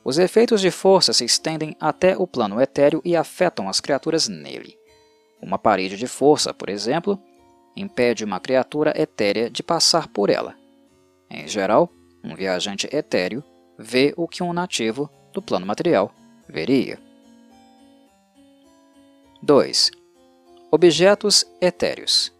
Os 0.03 0.17
efeitos 0.17 0.59
de 0.59 0.69
força 0.69 1.13
se 1.13 1.23
estendem 1.23 1.75
até 1.79 2.17
o 2.17 2.27
plano 2.27 2.61
etéreo 2.61 3.01
e 3.05 3.15
afetam 3.15 3.69
as 3.69 3.79
criaturas 3.79 4.27
nele. 4.27 4.77
Uma 5.43 5.57
parede 5.57 5.97
de 5.97 6.07
força, 6.07 6.53
por 6.53 6.69
exemplo, 6.69 7.21
impede 7.75 8.23
uma 8.23 8.39
criatura 8.39 8.93
etérea 8.95 9.49
de 9.49 9.61
passar 9.61 10.07
por 10.07 10.29
ela. 10.29 10.55
Em 11.29 11.45
geral, 11.49 11.91
um 12.23 12.33
viajante 12.33 12.87
etéreo 12.95 13.43
vê 13.77 14.13
o 14.15 14.25
que 14.25 14.41
um 14.41 14.53
nativo 14.53 15.09
do 15.33 15.41
plano 15.41 15.65
material 15.65 16.13
veria. 16.47 16.97
2. 19.41 19.91
Objetos 20.71 21.45
etéreos. 21.59 22.31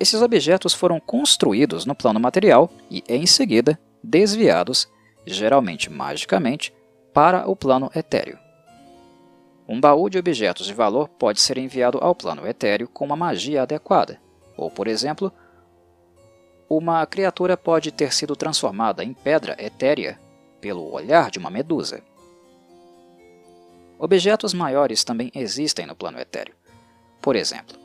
Esses 0.00 0.22
objetos 0.22 0.72
foram 0.72 0.98
construídos 0.98 1.84
no 1.84 1.94
plano 1.94 2.18
material 2.18 2.70
e, 2.90 3.04
em 3.06 3.26
seguida, 3.26 3.78
desviados, 4.02 4.88
geralmente 5.26 5.90
magicamente, 5.90 6.72
para 7.12 7.46
o 7.46 7.54
plano 7.54 7.90
etéreo. 7.94 8.45
Um 9.68 9.80
baú 9.80 10.08
de 10.08 10.18
objetos 10.18 10.66
de 10.66 10.74
valor 10.74 11.08
pode 11.08 11.40
ser 11.40 11.58
enviado 11.58 11.98
ao 12.00 12.14
plano 12.14 12.46
etéreo 12.46 12.88
com 12.88 13.04
uma 13.04 13.16
magia 13.16 13.62
adequada, 13.62 14.20
ou, 14.56 14.70
por 14.70 14.86
exemplo, 14.86 15.32
uma 16.68 17.04
criatura 17.04 17.56
pode 17.56 17.90
ter 17.90 18.12
sido 18.12 18.36
transformada 18.36 19.02
em 19.02 19.12
pedra 19.12 19.56
etérea 19.58 20.18
pelo 20.60 20.92
olhar 20.92 21.30
de 21.30 21.38
uma 21.38 21.50
medusa. 21.50 22.02
Objetos 23.98 24.52
maiores 24.52 25.02
também 25.02 25.32
existem 25.34 25.86
no 25.86 25.96
plano 25.96 26.20
etéreo. 26.20 26.54
Por 27.20 27.34
exemplo, 27.34 27.76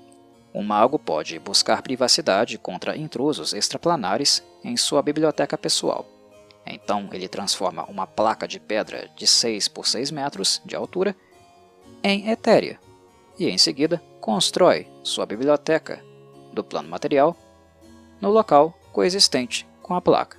um 0.54 0.62
mago 0.62 1.00
pode 1.00 1.40
buscar 1.40 1.82
privacidade 1.82 2.58
contra 2.58 2.98
intrusos 2.98 3.54
extraplanares 3.54 4.44
em 4.64 4.76
sua 4.76 5.02
biblioteca 5.02 5.58
pessoal. 5.58 6.06
Então 6.66 7.10
ele 7.12 7.28
transforma 7.28 7.86
uma 7.86 8.06
placa 8.06 8.48
de 8.48 8.60
pedra 8.60 9.10
de 9.16 9.26
6 9.26 9.68
por 9.70 9.88
6 9.88 10.12
metros 10.12 10.62
de 10.64 10.76
altura 10.76 11.16
em 12.04 12.30
etérea 12.30 12.80
e 13.38 13.50
em 13.50 13.58
seguida 13.58 14.02
constrói 14.20 14.88
sua 15.04 15.26
biblioteca 15.26 16.04
do 16.54 16.64
plano 16.64 16.90
material 16.90 17.36
no 18.20 18.30
local 18.30 18.78
coexistente 18.92 19.68
com 19.82 19.96
a 19.96 20.02
placa. 20.02 20.38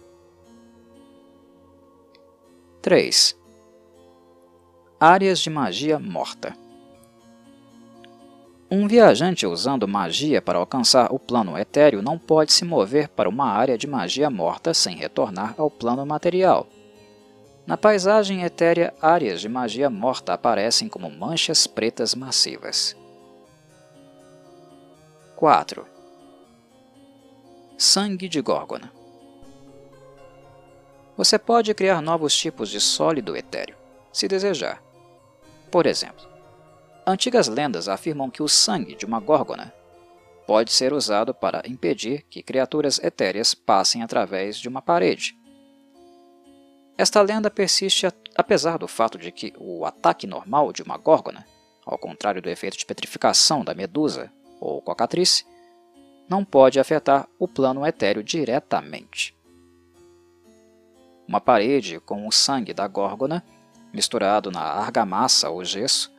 3. 2.80 3.36
Áreas 4.98 5.40
de 5.40 5.50
magia 5.50 5.98
morta. 5.98 6.56
Um 8.70 8.88
viajante 8.88 9.46
usando 9.46 9.86
magia 9.86 10.40
para 10.40 10.58
alcançar 10.58 11.12
o 11.12 11.18
plano 11.18 11.58
etéreo 11.58 12.00
não 12.00 12.18
pode 12.18 12.52
se 12.52 12.64
mover 12.64 13.08
para 13.08 13.28
uma 13.28 13.46
área 13.46 13.76
de 13.76 13.86
magia 13.86 14.30
morta 14.30 14.72
sem 14.72 14.96
retornar 14.96 15.54
ao 15.58 15.70
plano 15.70 16.06
material. 16.06 16.66
Na 17.66 17.76
paisagem 17.76 18.42
etérea, 18.42 18.92
áreas 19.00 19.40
de 19.40 19.48
magia 19.48 19.88
morta 19.88 20.34
aparecem 20.34 20.88
como 20.88 21.10
manchas 21.10 21.66
pretas 21.66 22.14
massivas. 22.14 22.96
4. 25.36 25.86
Sangue 27.78 28.28
de 28.28 28.40
Górgona 28.40 28.92
Você 31.16 31.38
pode 31.38 31.72
criar 31.74 32.00
novos 32.00 32.36
tipos 32.36 32.68
de 32.68 32.80
sólido 32.80 33.36
etéreo, 33.36 33.76
se 34.12 34.28
desejar. 34.28 34.82
Por 35.70 35.86
exemplo, 35.86 36.32
Antigas 37.04 37.48
lendas 37.48 37.88
afirmam 37.88 38.30
que 38.30 38.42
o 38.44 38.48
sangue 38.48 38.94
de 38.94 39.04
uma 39.04 39.18
górgona 39.18 39.74
pode 40.46 40.72
ser 40.72 40.92
usado 40.92 41.34
para 41.34 41.62
impedir 41.66 42.22
que 42.30 42.44
criaturas 42.44 43.00
etéreas 43.00 43.54
passem 43.54 44.04
através 44.04 44.56
de 44.56 44.68
uma 44.68 44.80
parede. 44.80 45.36
Esta 46.96 47.22
lenda 47.22 47.50
persiste 47.50 48.06
apesar 48.36 48.78
do 48.78 48.88
fato 48.88 49.18
de 49.18 49.30
que 49.30 49.52
o 49.58 49.84
ataque 49.84 50.26
normal 50.26 50.72
de 50.72 50.82
uma 50.82 50.96
górgona, 50.96 51.46
ao 51.84 51.98
contrário 51.98 52.40
do 52.40 52.48
efeito 52.48 52.76
de 52.76 52.86
petrificação 52.86 53.64
da 53.64 53.74
medusa 53.74 54.32
ou 54.60 54.80
cocatriz, 54.80 55.46
não 56.28 56.44
pode 56.44 56.78
afetar 56.78 57.28
o 57.38 57.46
plano 57.46 57.84
etéreo 57.86 58.22
diretamente. 58.22 59.36
Uma 61.26 61.40
parede 61.40 62.00
com 62.00 62.26
o 62.26 62.32
sangue 62.32 62.72
da 62.72 62.86
górgona, 62.86 63.44
misturado 63.92 64.50
na 64.50 64.62
argamassa 64.62 65.50
ou 65.50 65.64
gesso, 65.64 66.12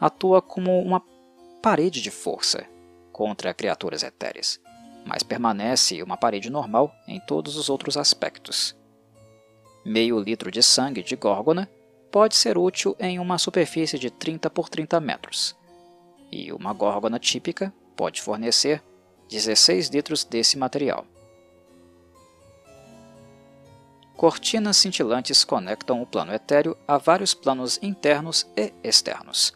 atua 0.00 0.40
como 0.42 0.80
uma 0.80 1.02
parede 1.62 2.00
de 2.00 2.10
força 2.10 2.66
contra 3.12 3.54
criaturas 3.54 4.02
etéreas, 4.02 4.60
mas 5.04 5.22
permanece 5.22 6.02
uma 6.02 6.16
parede 6.16 6.50
normal 6.50 6.94
em 7.08 7.18
todos 7.20 7.56
os 7.56 7.68
outros 7.68 7.96
aspectos. 7.96 8.75
Meio 9.86 10.18
litro 10.18 10.50
de 10.50 10.64
sangue 10.64 11.00
de 11.00 11.14
górgona 11.14 11.70
pode 12.10 12.34
ser 12.34 12.58
útil 12.58 12.96
em 12.98 13.20
uma 13.20 13.38
superfície 13.38 13.96
de 13.96 14.10
30 14.10 14.50
por 14.50 14.68
30 14.68 14.98
metros, 14.98 15.54
e 16.32 16.52
uma 16.52 16.72
górgona 16.72 17.20
típica 17.20 17.72
pode 17.94 18.20
fornecer 18.20 18.82
16 19.28 19.90
litros 19.90 20.24
desse 20.24 20.58
material. 20.58 21.06
Cortinas 24.16 24.76
cintilantes 24.76 25.44
conectam 25.44 26.02
o 26.02 26.06
plano 26.06 26.34
etéreo 26.34 26.76
a 26.88 26.98
vários 26.98 27.32
planos 27.32 27.78
internos 27.80 28.44
e 28.56 28.72
externos 28.82 29.52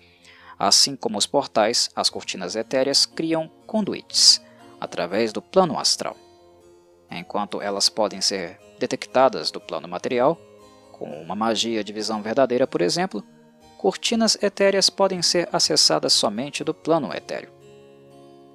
Assim 0.57 0.95
como 0.95 1.19
os 1.19 1.27
portais, 1.27 1.91
as 1.97 2.09
cortinas 2.09 2.55
etéreas 2.55 3.05
criam 3.05 3.51
conduítes, 3.67 4.41
através 4.81 5.33
do 5.33 5.43
plano 5.43 5.77
astral. 5.77 6.15
Enquanto 7.11 7.61
elas 7.61 7.89
podem 7.89 8.21
ser 8.21 8.61
detectadas 8.81 9.53
do 9.53 9.61
plano 9.61 9.87
material, 9.87 10.37
com 10.91 11.05
uma 11.23 11.37
magia 11.37 11.85
de 11.85 11.93
visão 11.93 12.21
verdadeira, 12.21 12.67
por 12.67 12.83
exemplo, 12.83 13.23
cortinas 13.79 14.37
etéreas 14.43 14.91
podem 14.91 15.23
ser 15.23 15.49
acessadas 15.53 16.13
somente 16.13 16.65
do 16.65 16.75
plano 16.75 17.15
etéreo. 17.15 17.53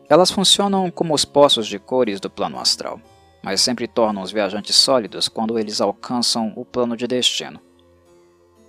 Elas 0.10 0.30
funcionam 0.30 0.92
como 0.92 1.14
os 1.14 1.26
poços 1.26 1.66
de 1.66 1.80
cores 1.80 2.20
do 2.20 2.30
plano 2.30 2.60
astral, 2.60 3.00
mas 3.42 3.62
sempre 3.62 3.88
tornam 3.88 4.22
os 4.22 4.32
viajantes 4.32 4.76
sólidos 4.76 5.28
quando 5.28 5.58
eles 5.58 5.82
alcançam 5.82 6.54
o 6.56 6.66
plano 6.66 6.98
de 6.98 7.08
destino. 7.08 7.60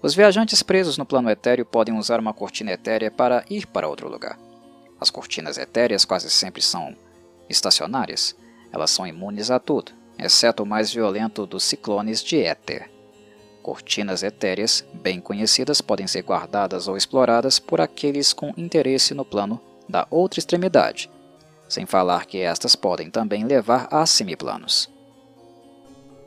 Os 0.02 0.14
viajantes 0.14 0.62
presos 0.62 0.96
no 0.96 1.04
plano 1.04 1.28
etéreo 1.28 1.66
podem 1.66 1.98
usar 1.98 2.20
uma 2.20 2.32
cortina 2.32 2.72
etérea 2.72 3.10
para 3.10 3.44
ir 3.50 3.66
para 3.66 3.88
outro 3.88 4.08
lugar. 4.08 4.38
As 5.00 5.10
cortinas 5.10 5.58
etéreas 5.58 6.04
quase 6.04 6.30
sempre 6.30 6.62
são 6.62 6.96
estacionárias. 7.48 8.36
Elas 8.72 8.90
são 8.90 9.06
imunes 9.06 9.50
a 9.50 9.58
tudo, 9.58 9.92
exceto 10.18 10.62
o 10.62 10.66
mais 10.66 10.92
violento 10.92 11.46
dos 11.46 11.64
ciclones 11.64 12.22
de 12.22 12.40
éter. 12.40 12.90
Cortinas 13.62 14.22
etéreas, 14.22 14.84
bem 14.92 15.20
conhecidas, 15.20 15.80
podem 15.80 16.06
ser 16.06 16.22
guardadas 16.22 16.88
ou 16.88 16.96
exploradas 16.96 17.58
por 17.58 17.80
aqueles 17.80 18.32
com 18.32 18.52
interesse 18.56 19.14
no 19.14 19.24
plano 19.24 19.60
da 19.88 20.06
outra 20.10 20.38
extremidade, 20.38 21.10
sem 21.68 21.84
falar 21.86 22.26
que 22.26 22.38
estas 22.38 22.76
podem 22.76 23.10
também 23.10 23.44
levar 23.44 23.88
a 23.90 24.06
semiplanos. 24.06 24.90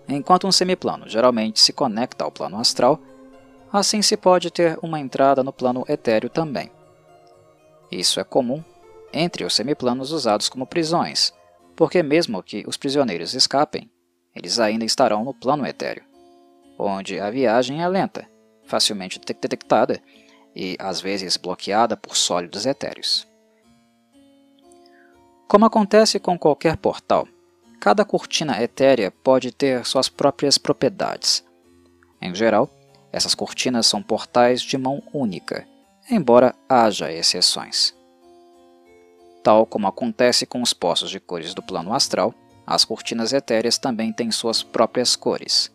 Enquanto 0.08 0.48
um 0.48 0.52
semiplano 0.52 1.08
geralmente 1.08 1.60
se 1.60 1.72
conecta 1.72 2.24
ao 2.24 2.32
plano 2.32 2.60
astral, 2.60 3.00
Assim 3.72 4.02
se 4.02 4.18
pode 4.18 4.50
ter 4.50 4.80
uma 4.82 5.00
entrada 5.00 5.44
no 5.44 5.54
plano 5.54 5.86
etéreo 5.88 6.30
também. 6.30 6.72
Isso 7.92 8.20
é 8.20 8.24
comum 8.24 8.64
entre 9.14 9.44
os 9.44 9.54
semiplanos 9.54 10.12
usados 10.12 10.50
como 10.50 10.66
prisões, 10.66 11.32
porque 11.80 12.04
mesmo 12.04 12.44
que 12.44 12.66
os 12.68 12.76
prisioneiros 12.76 13.34
escapem, 13.34 13.90
eles 14.36 14.60
ainda 14.60 14.84
estarão 14.84 15.24
no 15.24 15.34
plano 15.34 15.66
etéreo, 15.66 16.04
onde 16.78 17.18
a 17.22 17.32
viagem 17.32 17.82
é 17.82 17.88
lenta, 17.88 18.30
facilmente 18.66 19.18
detectada 19.18 20.04
e 20.54 20.76
às 20.78 21.00
vezes 21.00 21.38
bloqueada 21.38 21.96
por 21.96 22.18
sólidos 22.18 22.66
etéreos. 22.66 23.26
Como 25.48 25.66
acontece 25.66 26.20
com 26.20 26.38
qualquer 26.38 26.76
portal, 26.76 27.26
cada 27.80 28.04
cortina 28.04 28.62
etérea 28.62 29.10
pode 29.10 29.54
ter 29.54 29.86
suas 29.86 30.10
próprias 30.10 30.58
propriedades. 30.58 31.46
Em 32.22 32.36
geral, 32.36 32.70
essas 33.10 33.34
cortinas 33.34 33.88
são 33.88 34.04
portais 34.04 34.62
de 34.62 34.78
mão 34.78 35.02
única, 35.14 35.66
embora 36.12 36.54
haja 36.68 37.10
exceções. 37.10 37.98
Tal 39.44 39.66
como 39.66 39.88
acontece 39.88 40.46
com 40.46 40.62
os 40.62 40.74
poços 40.74 41.10
de 41.10 41.20
cores 41.20 41.54
do 41.54 41.64
plano 41.64 41.94
astral, 41.94 42.34
as 42.66 42.86
cortinas 42.86 43.34
etéreas 43.34 43.78
também 43.78 44.14
têm 44.14 44.32
suas 44.32 44.62
próprias 44.62 45.16
cores. 45.16 45.72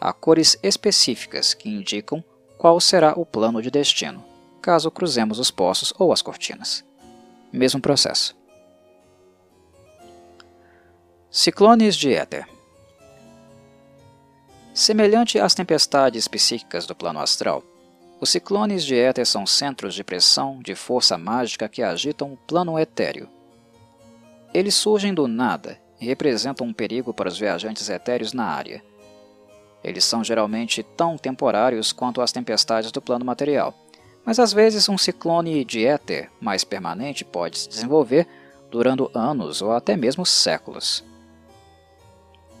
Há 0.00 0.12
cores 0.12 0.58
específicas 0.62 1.54
que 1.54 1.68
indicam 1.68 2.24
qual 2.56 2.80
será 2.80 3.12
o 3.16 3.24
plano 3.24 3.62
de 3.62 3.70
destino, 3.70 4.24
caso 4.60 4.90
cruzemos 4.90 5.38
os 5.38 5.50
poços 5.50 5.92
ou 5.98 6.12
as 6.12 6.22
cortinas. 6.22 6.84
Mesmo 7.52 7.80
processo. 7.80 8.36
Ciclones 11.30 11.94
de 11.94 12.14
éter 12.14 12.48
Semelhante 14.74 15.38
às 15.38 15.54
tempestades 15.54 16.26
psíquicas 16.28 16.86
do 16.86 16.94
plano 16.94 17.20
astral, 17.20 17.62
os 18.20 18.30
ciclones 18.30 18.84
de 18.84 18.96
éter 18.96 19.24
são 19.24 19.46
centros 19.46 19.94
de 19.94 20.02
pressão 20.02 20.60
de 20.60 20.74
força 20.74 21.16
mágica 21.16 21.68
que 21.68 21.82
agitam 21.82 22.32
o 22.32 22.36
plano 22.36 22.78
etéreo. 22.78 23.28
Eles 24.52 24.74
surgem 24.74 25.14
do 25.14 25.28
nada 25.28 25.78
e 26.00 26.06
representam 26.06 26.66
um 26.66 26.72
perigo 26.72 27.14
para 27.14 27.28
os 27.28 27.38
viajantes 27.38 27.88
etéreos 27.88 28.32
na 28.32 28.44
área. 28.44 28.82
Eles 29.84 30.04
são 30.04 30.24
geralmente 30.24 30.82
tão 30.82 31.16
temporários 31.16 31.92
quanto 31.92 32.20
as 32.20 32.32
tempestades 32.32 32.90
do 32.90 33.00
plano 33.00 33.24
material, 33.24 33.72
mas 34.24 34.40
às 34.40 34.52
vezes 34.52 34.88
um 34.88 34.98
ciclone 34.98 35.64
de 35.64 35.86
éter 35.86 36.28
mais 36.40 36.64
permanente 36.64 37.24
pode 37.24 37.58
se 37.58 37.68
desenvolver 37.68 38.26
durando 38.70 39.10
anos 39.14 39.62
ou 39.62 39.72
até 39.72 39.96
mesmo 39.96 40.26
séculos. 40.26 41.04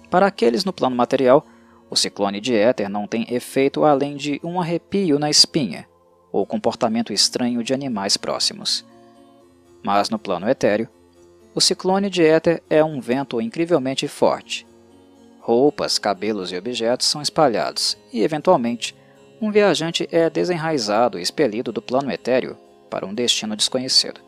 Para 0.08 0.26
aqueles 0.26 0.64
no 0.64 0.72
plano 0.72 0.96
material, 0.96 1.44
o 1.90 1.96
ciclone 1.96 2.40
de 2.40 2.54
éter 2.54 2.88
não 2.88 3.06
tem 3.06 3.26
efeito 3.32 3.84
além 3.84 4.16
de 4.16 4.40
um 4.44 4.60
arrepio 4.60 5.18
na 5.18 5.30
espinha 5.30 5.88
ou 6.30 6.46
comportamento 6.46 7.12
estranho 7.12 7.62
de 7.62 7.72
animais 7.72 8.16
próximos. 8.16 8.84
Mas 9.82 10.10
no 10.10 10.18
plano 10.18 10.48
etéreo, 10.48 10.88
o 11.54 11.60
ciclone 11.60 12.10
de 12.10 12.22
éter 12.24 12.62
é 12.68 12.84
um 12.84 13.00
vento 13.00 13.40
incrivelmente 13.40 14.06
forte. 14.06 14.66
Roupas, 15.40 15.98
cabelos 15.98 16.52
e 16.52 16.56
objetos 16.56 17.06
são 17.06 17.22
espalhados 17.22 17.96
e, 18.12 18.22
eventualmente, 18.22 18.94
um 19.40 19.50
viajante 19.50 20.06
é 20.12 20.28
desenraizado 20.28 21.18
e 21.18 21.22
expelido 21.22 21.72
do 21.72 21.80
plano 21.80 22.12
etéreo 22.12 22.56
para 22.90 23.06
um 23.06 23.14
destino 23.14 23.56
desconhecido. 23.56 24.20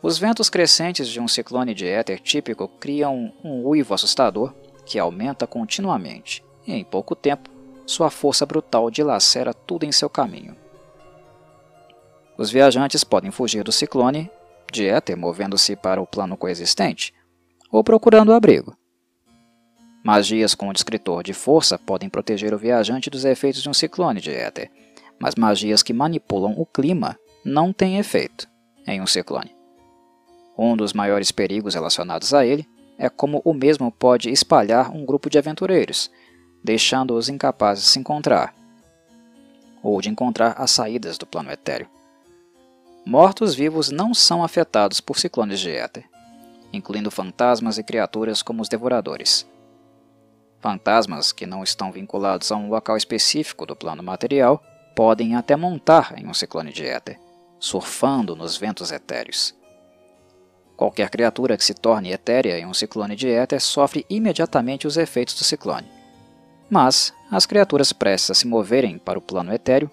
Os 0.00 0.18
ventos 0.18 0.50
crescentes 0.50 1.08
de 1.08 1.18
um 1.18 1.26
ciclone 1.26 1.74
de 1.74 1.86
éter 1.86 2.20
típico 2.20 2.68
criam 2.68 3.32
um 3.42 3.66
uivo 3.66 3.94
assustador 3.94 4.54
que 4.84 4.98
aumenta 4.98 5.46
continuamente, 5.46 6.44
e 6.66 6.72
em 6.72 6.84
pouco 6.84 7.14
tempo, 7.14 7.50
sua 7.86 8.10
força 8.10 8.46
brutal 8.46 8.90
dilacera 8.90 9.52
tudo 9.52 9.84
em 9.84 9.92
seu 9.92 10.08
caminho. 10.08 10.56
Os 12.36 12.50
viajantes 12.50 13.04
podem 13.04 13.30
fugir 13.30 13.62
do 13.62 13.72
ciclone 13.72 14.30
de 14.72 14.86
éter 14.88 15.16
movendo-se 15.16 15.76
para 15.76 16.02
o 16.02 16.06
plano 16.06 16.36
coexistente, 16.36 17.14
ou 17.70 17.84
procurando 17.84 18.32
abrigo. 18.32 18.76
Magias 20.04 20.54
com 20.54 20.68
o 20.68 20.72
descritor 20.72 21.22
de 21.22 21.32
força 21.32 21.78
podem 21.78 22.08
proteger 22.08 22.52
o 22.52 22.58
viajante 22.58 23.08
dos 23.08 23.24
efeitos 23.24 23.62
de 23.62 23.68
um 23.68 23.74
ciclone 23.74 24.20
de 24.20 24.30
éter, 24.30 24.70
mas 25.18 25.34
magias 25.34 25.82
que 25.82 25.92
manipulam 25.92 26.54
o 26.58 26.66
clima 26.66 27.18
não 27.44 27.72
têm 27.72 27.98
efeito 27.98 28.48
em 28.86 29.00
um 29.00 29.06
ciclone. 29.06 29.54
Um 30.58 30.76
dos 30.76 30.92
maiores 30.92 31.32
perigos 31.32 31.74
relacionados 31.74 32.34
a 32.34 32.44
ele 32.44 32.68
é 32.98 33.08
como 33.08 33.42
o 33.44 33.52
mesmo 33.52 33.90
pode 33.90 34.30
espalhar 34.30 34.90
um 34.90 35.04
grupo 35.04 35.28
de 35.28 35.38
aventureiros, 35.38 36.10
deixando-os 36.62 37.28
incapazes 37.28 37.84
de 37.84 37.90
se 37.90 37.98
encontrar, 37.98 38.54
ou 39.82 40.00
de 40.00 40.08
encontrar 40.08 40.54
as 40.58 40.70
saídas 40.70 41.18
do 41.18 41.26
plano 41.26 41.50
etéreo. 41.50 41.88
Mortos-vivos 43.04 43.90
não 43.90 44.14
são 44.14 44.42
afetados 44.42 45.00
por 45.00 45.18
ciclones 45.18 45.60
de 45.60 45.70
éter, 45.70 46.08
incluindo 46.72 47.10
fantasmas 47.10 47.76
e 47.76 47.84
criaturas 47.84 48.42
como 48.42 48.62
os 48.62 48.68
devoradores. 48.68 49.46
Fantasmas 50.60 51.30
que 51.30 51.44
não 51.44 51.62
estão 51.62 51.92
vinculados 51.92 52.50
a 52.50 52.56
um 52.56 52.70
local 52.70 52.96
específico 52.96 53.66
do 53.66 53.76
plano 53.76 54.02
material 54.02 54.62
podem 54.96 55.36
até 55.36 55.54
montar 55.54 56.14
em 56.16 56.26
um 56.26 56.32
ciclone 56.32 56.72
de 56.72 56.86
éter, 56.86 57.20
surfando 57.58 58.34
nos 58.34 58.56
ventos 58.56 58.90
etéreos. 58.90 59.54
Qualquer 60.76 61.08
criatura 61.08 61.56
que 61.56 61.64
se 61.64 61.74
torne 61.74 62.12
etérea 62.12 62.58
em 62.58 62.66
um 62.66 62.74
ciclone 62.74 63.14
de 63.14 63.28
éter 63.30 63.60
sofre 63.60 64.04
imediatamente 64.10 64.86
os 64.86 64.96
efeitos 64.96 65.34
do 65.34 65.44
ciclone. 65.44 65.88
Mas 66.68 67.12
as 67.30 67.46
criaturas 67.46 67.92
prestes 67.92 68.30
a 68.30 68.34
se 68.34 68.46
moverem 68.46 68.98
para 68.98 69.18
o 69.18 69.22
plano 69.22 69.52
etéreo 69.52 69.90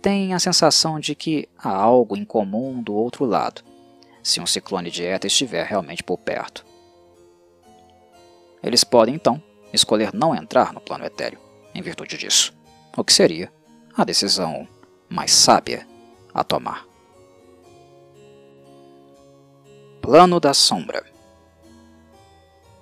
têm 0.00 0.32
a 0.32 0.38
sensação 0.38 0.98
de 0.98 1.14
que 1.14 1.48
há 1.58 1.70
algo 1.70 2.16
em 2.16 2.24
comum 2.24 2.82
do 2.82 2.94
outro 2.94 3.24
lado, 3.24 3.62
se 4.22 4.40
um 4.40 4.46
ciclone 4.46 4.90
de 4.90 5.04
éter 5.04 5.28
estiver 5.28 5.66
realmente 5.66 6.02
por 6.02 6.18
perto. 6.18 6.64
Eles 8.62 8.84
podem, 8.84 9.14
então, 9.14 9.42
escolher 9.72 10.14
não 10.14 10.34
entrar 10.34 10.72
no 10.72 10.80
plano 10.80 11.04
etéreo, 11.04 11.38
em 11.74 11.82
virtude 11.82 12.16
disso, 12.16 12.54
o 12.96 13.04
que 13.04 13.12
seria 13.12 13.52
a 13.94 14.04
decisão 14.04 14.66
mais 15.08 15.32
sábia 15.32 15.86
a 16.32 16.42
tomar. 16.42 16.93
Plano 20.04 20.38
da 20.38 20.52
Sombra 20.52 21.02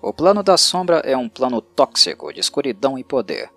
O 0.03 0.12
Plano 0.12 0.43
da 0.43 0.57
Sombra 0.57 0.97
é 1.05 1.16
um 1.16 1.29
plano 1.29 1.62
tóxico 1.62 2.33
de 2.33 2.41
escuridão 2.41 2.99
e 2.99 3.05
poder. 3.05 3.49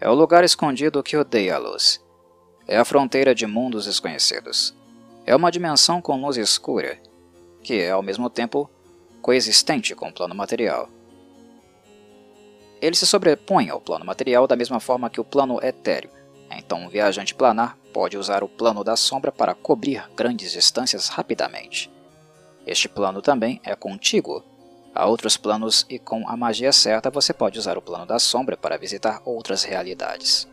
É 0.00 0.10
o 0.10 0.14
lugar 0.14 0.42
escondido 0.42 1.00
que 1.00 1.16
odeia 1.16 1.54
a 1.54 1.58
luz. 1.58 2.04
É 2.66 2.76
a 2.76 2.84
fronteira 2.84 3.36
de 3.36 3.46
mundos 3.46 3.84
desconhecidos. 3.84 4.74
É 5.24 5.36
uma 5.36 5.52
dimensão 5.52 6.02
com 6.02 6.20
luz 6.20 6.36
escura, 6.36 7.00
que 7.62 7.80
é 7.80 7.92
ao 7.92 8.02
mesmo 8.02 8.28
tempo 8.28 8.68
coexistente 9.22 9.94
com 9.94 10.08
o 10.08 10.12
plano 10.12 10.34
material. 10.34 10.88
Ele 12.82 12.96
se 12.96 13.06
sobrepõe 13.06 13.70
ao 13.70 13.80
plano 13.80 14.04
material 14.04 14.48
da 14.48 14.56
mesma 14.56 14.80
forma 14.80 15.08
que 15.08 15.20
o 15.20 15.24
plano 15.24 15.64
etéreo, 15.64 16.10
então 16.50 16.80
um 16.80 16.88
viajante 16.88 17.32
planar 17.32 17.78
pode 17.92 18.18
usar 18.18 18.42
o 18.42 18.48
plano 18.48 18.82
da 18.82 18.96
sombra 18.96 19.30
para 19.30 19.54
cobrir 19.54 20.04
grandes 20.16 20.50
distâncias 20.50 21.08
rapidamente. 21.08 21.96
Este 22.68 22.86
plano 22.86 23.22
também 23.22 23.62
é 23.64 23.74
contíguo 23.74 24.44
a 24.94 25.06
outros 25.06 25.38
planos 25.38 25.86
e 25.88 25.98
com 25.98 26.28
a 26.28 26.36
magia 26.36 26.70
certa 26.70 27.08
você 27.08 27.32
pode 27.32 27.58
usar 27.58 27.78
o 27.78 27.82
plano 27.82 28.04
da 28.04 28.18
sombra 28.18 28.58
para 28.58 28.76
visitar 28.76 29.22
outras 29.24 29.64
realidades. 29.64 30.46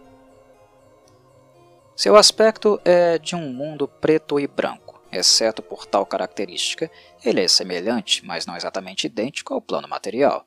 Seu 1.93 2.15
aspecto 2.15 2.79
é 2.85 3.17
de 3.17 3.35
um 3.35 3.51
mundo 3.51 3.85
preto 3.85 4.39
e 4.39 4.47
branco, 4.47 5.01
exceto 5.11 5.61
por 5.61 5.85
tal 5.85 6.05
característica, 6.05 6.89
ele 7.23 7.41
é 7.41 7.47
semelhante, 7.49 8.25
mas 8.25 8.45
não 8.45 8.55
exatamente 8.55 9.07
idêntico 9.07 9.53
ao 9.53 9.61
plano 9.61 9.87
material. 9.87 10.45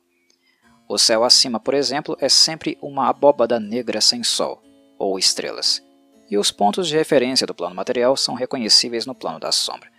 O 0.87 0.97
céu 0.97 1.23
acima, 1.23 1.59
por 1.59 1.75
exemplo, 1.75 2.17
é 2.19 2.29
sempre 2.29 2.79
uma 2.81 3.09
abóbada 3.09 3.59
negra 3.59 4.01
sem 4.01 4.23
sol, 4.23 4.59
ou 4.97 5.19
estrelas, 5.19 5.83
e 6.31 6.37
os 6.37 6.49
pontos 6.49 6.87
de 6.87 6.97
referência 6.97 7.45
do 7.45 7.53
plano 7.53 7.75
material 7.75 8.17
são 8.17 8.33
reconhecíveis 8.33 9.05
no 9.05 9.13
plano 9.13 9.39
da 9.39 9.51
sombra, 9.51 9.91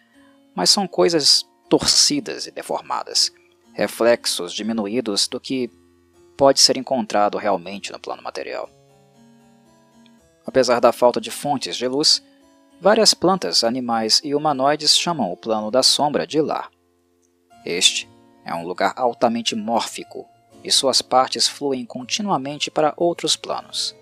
mas 0.54 0.70
são 0.70 0.86
coisas 0.88 1.49
torcidas 1.70 2.48
e 2.48 2.50
deformadas, 2.50 3.32
reflexos 3.72 4.52
diminuídos 4.52 5.28
do 5.28 5.38
que 5.38 5.70
pode 6.36 6.58
ser 6.58 6.76
encontrado 6.76 7.38
realmente 7.38 7.92
no 7.92 8.00
plano 8.00 8.22
material. 8.22 8.68
Apesar 10.44 10.80
da 10.80 10.90
falta 10.90 11.20
de 11.20 11.30
fontes 11.30 11.76
de 11.76 11.86
luz, 11.86 12.22
várias 12.80 13.14
plantas, 13.14 13.62
animais 13.62 14.20
e 14.24 14.34
humanoides 14.34 14.98
chamam 14.98 15.30
o 15.30 15.36
plano 15.36 15.70
da 15.70 15.80
sombra 15.80 16.26
de 16.26 16.40
lar. 16.40 16.70
Este 17.64 18.10
é 18.44 18.52
um 18.52 18.66
lugar 18.66 18.92
altamente 18.96 19.54
mórfico 19.54 20.26
e 20.64 20.72
suas 20.72 21.00
partes 21.00 21.46
fluem 21.46 21.86
continuamente 21.86 22.68
para 22.68 22.94
outros 22.96 23.36
planos. 23.36 23.94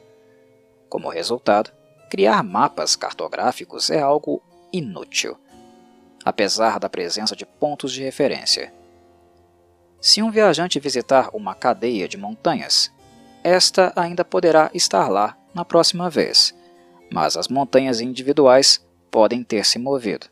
Como 0.88 1.10
resultado, 1.10 1.70
criar 2.08 2.42
mapas 2.42 2.96
cartográficos 2.96 3.90
é 3.90 4.00
algo 4.00 4.42
inútil 4.72 5.36
apesar 6.24 6.78
da 6.78 6.88
presença 6.88 7.34
de 7.34 7.46
pontos 7.46 7.92
de 7.92 8.02
referência. 8.02 8.72
Se 10.00 10.22
um 10.22 10.30
viajante 10.30 10.78
visitar 10.78 11.30
uma 11.32 11.54
cadeia 11.54 12.08
de 12.08 12.16
montanhas, 12.16 12.92
esta 13.42 13.92
ainda 13.96 14.24
poderá 14.24 14.70
estar 14.74 15.08
lá 15.08 15.36
na 15.54 15.64
próxima 15.64 16.08
vez, 16.08 16.54
mas 17.10 17.36
as 17.36 17.48
montanhas 17.48 18.00
individuais 18.00 18.84
podem 19.10 19.42
ter 19.42 19.64
se 19.64 19.78
movido. 19.78 20.26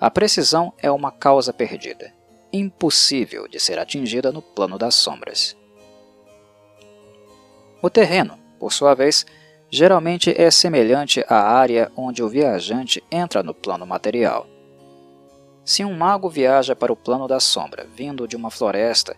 A 0.00 0.10
precisão 0.10 0.72
é 0.78 0.90
uma 0.90 1.10
causa 1.10 1.52
perdida, 1.52 2.12
impossível 2.52 3.46
de 3.48 3.60
ser 3.60 3.78
atingida 3.78 4.32
no 4.32 4.42
plano 4.42 4.78
das 4.78 4.94
sombras. 4.94 5.56
O 7.80 7.88
terreno, 7.88 8.38
por 8.58 8.72
sua 8.72 8.94
vez, 8.94 9.24
geralmente 9.76 10.34
é 10.40 10.50
semelhante 10.50 11.22
à 11.28 11.36
área 11.36 11.92
onde 11.94 12.22
o 12.22 12.28
viajante 12.30 13.04
entra 13.12 13.42
no 13.42 13.52
plano 13.52 13.86
material. 13.86 14.46
Se 15.66 15.84
um 15.84 15.94
mago 15.94 16.30
viaja 16.30 16.74
para 16.74 16.90
o 16.90 16.96
plano 16.96 17.28
da 17.28 17.38
sombra 17.38 17.86
vindo 17.94 18.26
de 18.26 18.36
uma 18.36 18.50
floresta, 18.50 19.14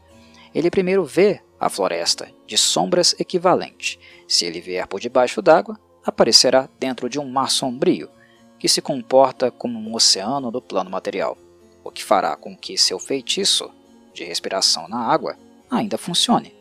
ele 0.53 0.69
primeiro 0.69 1.05
vê 1.05 1.41
a 1.61 1.69
floresta 1.69 2.29
de 2.45 2.59
sombras 2.59 3.15
equivalente. 3.21 4.01
Se 4.27 4.47
ele 4.47 4.61
vier 4.61 4.85
por 4.89 4.99
debaixo 4.99 5.41
d'água, 5.41 5.79
aparecerá 6.05 6.69
dentro 6.77 7.09
de 7.09 7.21
um 7.21 7.31
mar 7.31 7.53
sombrio, 7.53 8.11
que 8.59 8.69
se 8.69 8.83
comporta 8.83 9.53
como 9.53 9.79
um 9.79 9.95
oceano 9.95 10.51
do 10.51 10.61
plano 10.61 10.91
material, 10.91 11.39
o 11.85 11.91
que 11.93 12.03
fará 12.03 12.35
com 12.35 12.57
que 12.57 12.77
seu 12.77 12.99
feitiço 12.99 13.71
de 14.13 14.25
respiração 14.25 14.89
na 14.89 14.99
água 14.99 15.37
ainda 15.71 15.97
funcione. 15.97 16.58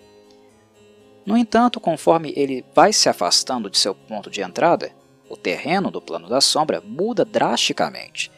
No 1.28 1.36
entanto, 1.36 1.82
conforme 1.82 2.32
ele 2.38 2.64
vai 2.74 2.94
se 2.94 3.10
afastando 3.10 3.70
de 3.70 3.78
seu 3.78 3.94
ponto 3.94 4.30
de 4.30 4.40
entrada, 4.40 4.94
o 5.30 5.36
terreno 5.36 5.92
do 5.92 6.02
plano 6.02 6.30
da 6.30 6.40
sombra 6.40 6.80
muda 6.80 7.26
drasticamente, 7.26 8.32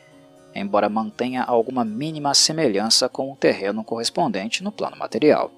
embora 0.56 0.90
mantenha 0.90 1.44
alguma 1.44 1.86
mínima 1.86 2.34
semelhança 2.34 3.08
com 3.08 3.32
o 3.32 3.36
terreno 3.36 3.84
correspondente 3.84 4.64
no 4.64 4.72
plano 4.72 4.98
material. 4.98 5.52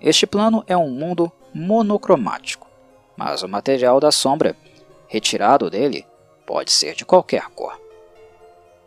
Este 0.00 0.26
plano 0.26 0.64
é 0.66 0.76
um 0.76 0.90
mundo 0.90 1.30
monocromático, 1.54 2.66
mas 3.16 3.44
o 3.44 3.48
material 3.48 4.00
da 4.00 4.10
sombra, 4.10 4.56
retirado 5.06 5.70
dele, 5.70 6.04
pode 6.44 6.72
ser 6.72 6.96
de 6.96 7.04
qualquer 7.04 7.48
cor. 7.50 7.80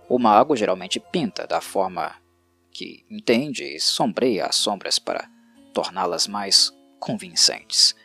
O 0.10 0.20
mago 0.20 0.54
geralmente 0.54 1.00
pinta 1.00 1.48
da 1.48 1.62
forma 1.62 2.14
que 2.74 3.06
entende 3.10 3.64
e 3.64 3.80
sombreia 3.80 4.48
as 4.48 4.58
sombras 4.58 5.00
para 5.00 5.32
torná-las 5.74 6.28
mais 6.28 6.72
convincentes. 7.00 7.96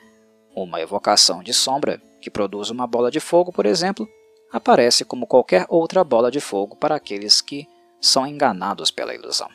Uma 0.56 0.80
evocação 0.80 1.42
de 1.42 1.52
sombra, 1.52 2.02
que 2.20 2.30
produz 2.30 2.70
uma 2.70 2.86
bola 2.86 3.10
de 3.10 3.20
fogo, 3.20 3.52
por 3.52 3.64
exemplo, 3.64 4.08
aparece 4.52 5.04
como 5.04 5.26
qualquer 5.26 5.66
outra 5.68 6.02
bola 6.02 6.30
de 6.30 6.40
fogo 6.40 6.74
para 6.74 6.96
aqueles 6.96 7.40
que 7.40 7.68
são 8.00 8.26
enganados 8.26 8.90
pela 8.90 9.14
ilusão. 9.14 9.48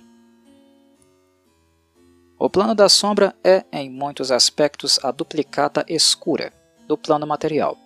O 2.37 2.49
plano 2.49 2.75
da 2.75 2.89
sombra 2.89 3.35
é, 3.43 3.63
em 3.71 3.89
muitos 3.89 4.31
aspectos, 4.31 4.99
a 5.03 5.11
duplicata 5.11 5.85
escura 5.87 6.51
do 6.87 6.97
plano 6.97 7.25
material. 7.25 7.77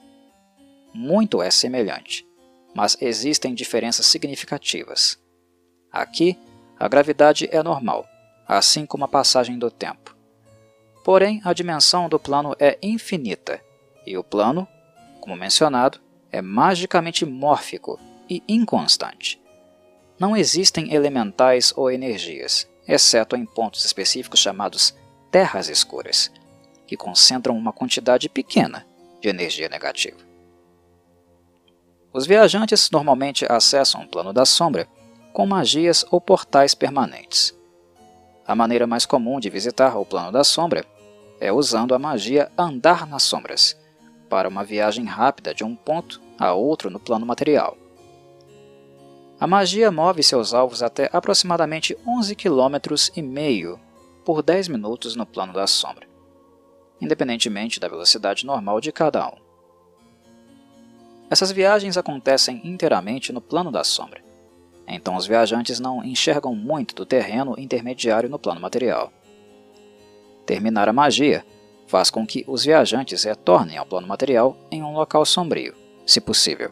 Muito 0.93 1.41
é 1.41 1.51
semelhante, 1.51 2.25
mas 2.73 2.97
existem 2.99 3.53
diferenças 3.53 4.07
significativas. 4.07 5.19
Aqui, 5.91 6.37
a 6.79 6.87
gravidade 6.87 7.47
é 7.51 7.61
normal, 7.61 8.05
assim 8.47 8.85
como 8.85 9.05
a 9.05 9.07
passagem 9.07 9.59
do 9.59 9.69
tempo. 9.69 10.16
Porém, 11.07 11.39
a 11.45 11.53
dimensão 11.53 12.09
do 12.09 12.19
plano 12.19 12.53
é 12.59 12.77
infinita, 12.81 13.61
e 14.05 14.17
o 14.17 14.23
plano, 14.25 14.67
como 15.21 15.37
mencionado, 15.37 16.01
é 16.29 16.41
magicamente 16.41 17.25
mórfico 17.25 17.97
e 18.29 18.43
inconstante. 18.45 19.41
Não 20.19 20.35
existem 20.35 20.93
elementais 20.93 21.71
ou 21.77 21.89
energias, 21.89 22.69
exceto 22.85 23.37
em 23.37 23.45
pontos 23.45 23.85
específicos 23.85 24.41
chamados 24.41 24.93
terras 25.31 25.69
escuras, 25.69 26.29
que 26.85 26.97
concentram 26.97 27.57
uma 27.57 27.71
quantidade 27.71 28.27
pequena 28.27 28.85
de 29.21 29.29
energia 29.29 29.69
negativa. 29.69 30.19
Os 32.11 32.27
viajantes 32.27 32.91
normalmente 32.91 33.45
acessam 33.49 34.01
o 34.03 34.07
plano 34.09 34.33
da 34.33 34.45
sombra 34.45 34.89
com 35.31 35.47
magias 35.47 36.03
ou 36.11 36.19
portais 36.19 36.75
permanentes. 36.75 37.57
A 38.45 38.53
maneira 38.53 38.85
mais 38.85 39.05
comum 39.05 39.39
de 39.39 39.49
visitar 39.49 39.97
o 39.97 40.05
plano 40.05 40.33
da 40.33 40.43
sombra 40.43 40.85
é 41.39 41.51
usando 41.51 41.93
a 41.93 41.99
magia 41.99 42.51
Andar 42.57 43.07
nas 43.07 43.23
Sombras, 43.23 43.77
para 44.29 44.49
uma 44.49 44.63
viagem 44.63 45.05
rápida 45.05 45.53
de 45.53 45.63
um 45.63 45.75
ponto 45.75 46.21
a 46.37 46.53
outro 46.53 46.89
no 46.89 46.99
plano 46.99 47.25
material. 47.25 47.77
A 49.39 49.45
magia 49.45 49.91
move 49.91 50.23
seus 50.23 50.53
alvos 50.53 50.81
até 50.81 51.09
aproximadamente 51.13 51.95
11 52.05 52.35
km 52.35 52.75
e 53.15 53.21
meio 53.21 53.79
por 54.25 54.41
10 54.41 54.67
minutos 54.67 55.15
no 55.15 55.25
plano 55.25 55.53
da 55.53 55.67
sombra, 55.67 56.07
independentemente 56.99 57.79
da 57.79 57.87
velocidade 57.87 58.45
normal 58.45 58.81
de 58.81 58.91
cada 58.91 59.27
um. 59.27 59.37
Essas 61.29 61.51
viagens 61.51 61.97
acontecem 61.97 62.61
inteiramente 62.63 63.31
no 63.31 63.41
plano 63.41 63.71
da 63.71 63.83
sombra, 63.83 64.23
então 64.87 65.15
os 65.15 65.27
viajantes 65.27 65.79
não 65.79 66.03
enxergam 66.03 66.55
muito 66.55 66.95
do 66.95 67.05
terreno 67.05 67.53
intermediário 67.57 68.29
no 68.29 68.39
plano 68.39 68.61
material. 68.61 69.11
Terminar 70.47 70.87
a 70.87 70.93
magia 70.93 71.45
faz 71.87 72.09
com 72.09 72.25
que 72.25 72.45
os 72.47 72.63
viajantes 72.63 73.23
retornem 73.23 73.77
ao 73.77 73.85
plano 73.85 74.07
material 74.07 74.57
em 74.71 74.81
um 74.81 74.93
local 74.93 75.25
sombrio, 75.25 75.75
se 76.05 76.21
possível. 76.21 76.71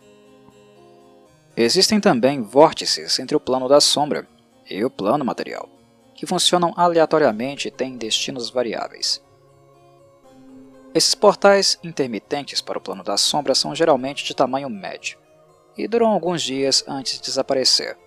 Existem 1.57 1.99
também 1.99 2.41
vórtices 2.41 3.19
entre 3.19 3.35
o 3.35 3.39
plano 3.39 3.67
da 3.67 3.81
sombra 3.81 4.27
e 4.69 4.83
o 4.83 4.89
plano 4.89 5.25
material, 5.25 5.69
que 6.15 6.25
funcionam 6.25 6.73
aleatoriamente 6.77 7.67
e 7.67 7.71
têm 7.71 7.97
destinos 7.97 8.49
variáveis. 8.49 9.21
Esses 10.93 11.13
portais 11.13 11.77
intermitentes 11.83 12.61
para 12.61 12.77
o 12.77 12.81
plano 12.81 13.03
da 13.03 13.17
sombra 13.17 13.53
são 13.53 13.75
geralmente 13.75 14.23
de 14.23 14.33
tamanho 14.33 14.69
médio 14.69 15.19
e 15.77 15.85
duram 15.85 16.07
alguns 16.07 16.41
dias 16.41 16.81
antes 16.87 17.17
de 17.17 17.25
desaparecer. 17.25 17.97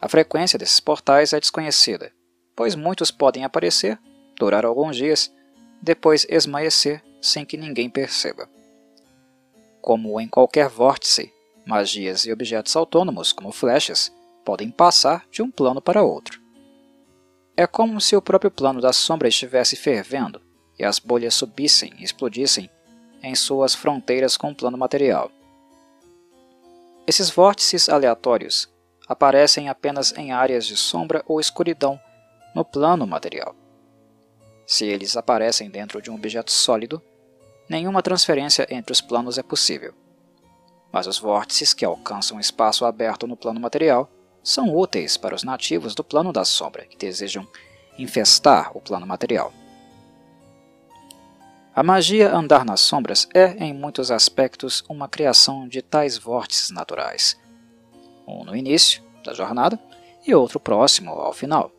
A 0.00 0.08
frequência 0.08 0.58
desses 0.58 0.80
portais 0.80 1.32
é 1.32 1.38
desconhecida, 1.38 2.10
pois 2.56 2.74
muitos 2.74 3.12
podem 3.12 3.44
aparecer, 3.44 3.96
durar 4.40 4.64
alguns 4.64 4.96
dias, 4.96 5.32
depois 5.80 6.26
esmaecer 6.28 7.02
sem 7.20 7.44
que 7.44 7.56
ninguém 7.56 7.88
perceba. 7.88 8.48
Como 9.80 10.20
em 10.20 10.26
qualquer 10.26 10.68
vórtice, 10.68 11.32
Magias 11.64 12.24
e 12.24 12.32
objetos 12.32 12.74
autônomos, 12.74 13.32
como 13.32 13.52
flechas, 13.52 14.12
podem 14.44 14.70
passar 14.70 15.24
de 15.30 15.42
um 15.42 15.50
plano 15.50 15.80
para 15.80 16.02
outro. 16.02 16.40
É 17.56 17.66
como 17.66 18.00
se 18.00 18.16
o 18.16 18.22
próprio 18.22 18.50
plano 18.50 18.80
da 18.80 18.92
sombra 18.92 19.28
estivesse 19.28 19.76
fervendo 19.76 20.40
e 20.78 20.84
as 20.84 20.98
bolhas 20.98 21.34
subissem 21.34 21.92
e 21.98 22.02
explodissem 22.02 22.68
em 23.22 23.34
suas 23.34 23.74
fronteiras 23.74 24.36
com 24.36 24.50
o 24.50 24.54
plano 24.54 24.78
material. 24.78 25.30
Esses 27.06 27.30
vórtices 27.30 27.88
aleatórios 27.88 28.68
aparecem 29.06 29.68
apenas 29.68 30.12
em 30.16 30.32
áreas 30.32 30.66
de 30.66 30.76
sombra 30.76 31.22
ou 31.26 31.38
escuridão 31.38 32.00
no 32.54 32.64
plano 32.64 33.06
material. 33.06 33.54
Se 34.70 34.84
eles 34.84 35.16
aparecem 35.16 35.70
dentro 35.70 36.00
de 36.00 36.10
um 36.10 36.14
objeto 36.14 36.52
sólido, 36.52 37.02
nenhuma 37.68 38.02
transferência 38.02 38.66
entre 38.70 38.92
os 38.92 39.00
planos 39.00 39.38
é 39.38 39.42
possível 39.42 39.94
mas 40.92 41.06
os 41.06 41.18
vórtices 41.18 41.72
que 41.72 41.84
alcançam 41.84 42.40
espaço 42.40 42.84
aberto 42.84 43.26
no 43.26 43.36
plano 43.36 43.60
material 43.60 44.10
são 44.42 44.74
úteis 44.74 45.16
para 45.16 45.34
os 45.34 45.42
nativos 45.42 45.94
do 45.94 46.02
plano 46.02 46.32
da 46.32 46.44
sombra 46.44 46.84
que 46.84 46.96
desejam 46.96 47.46
infestar 47.98 48.76
o 48.76 48.80
plano 48.80 49.06
material. 49.06 49.52
A 51.74 51.82
magia 51.82 52.34
Andar 52.34 52.64
nas 52.64 52.80
Sombras 52.80 53.28
é, 53.32 53.52
em 53.64 53.72
muitos 53.72 54.10
aspectos, 54.10 54.82
uma 54.88 55.08
criação 55.08 55.68
de 55.68 55.80
tais 55.80 56.18
vórtices 56.18 56.70
naturais, 56.70 57.38
um 58.26 58.44
no 58.44 58.56
início 58.56 59.02
da 59.24 59.32
jornada 59.32 59.78
e 60.26 60.34
outro 60.34 60.58
próximo 60.58 61.12
ao 61.12 61.32
final. 61.32 61.70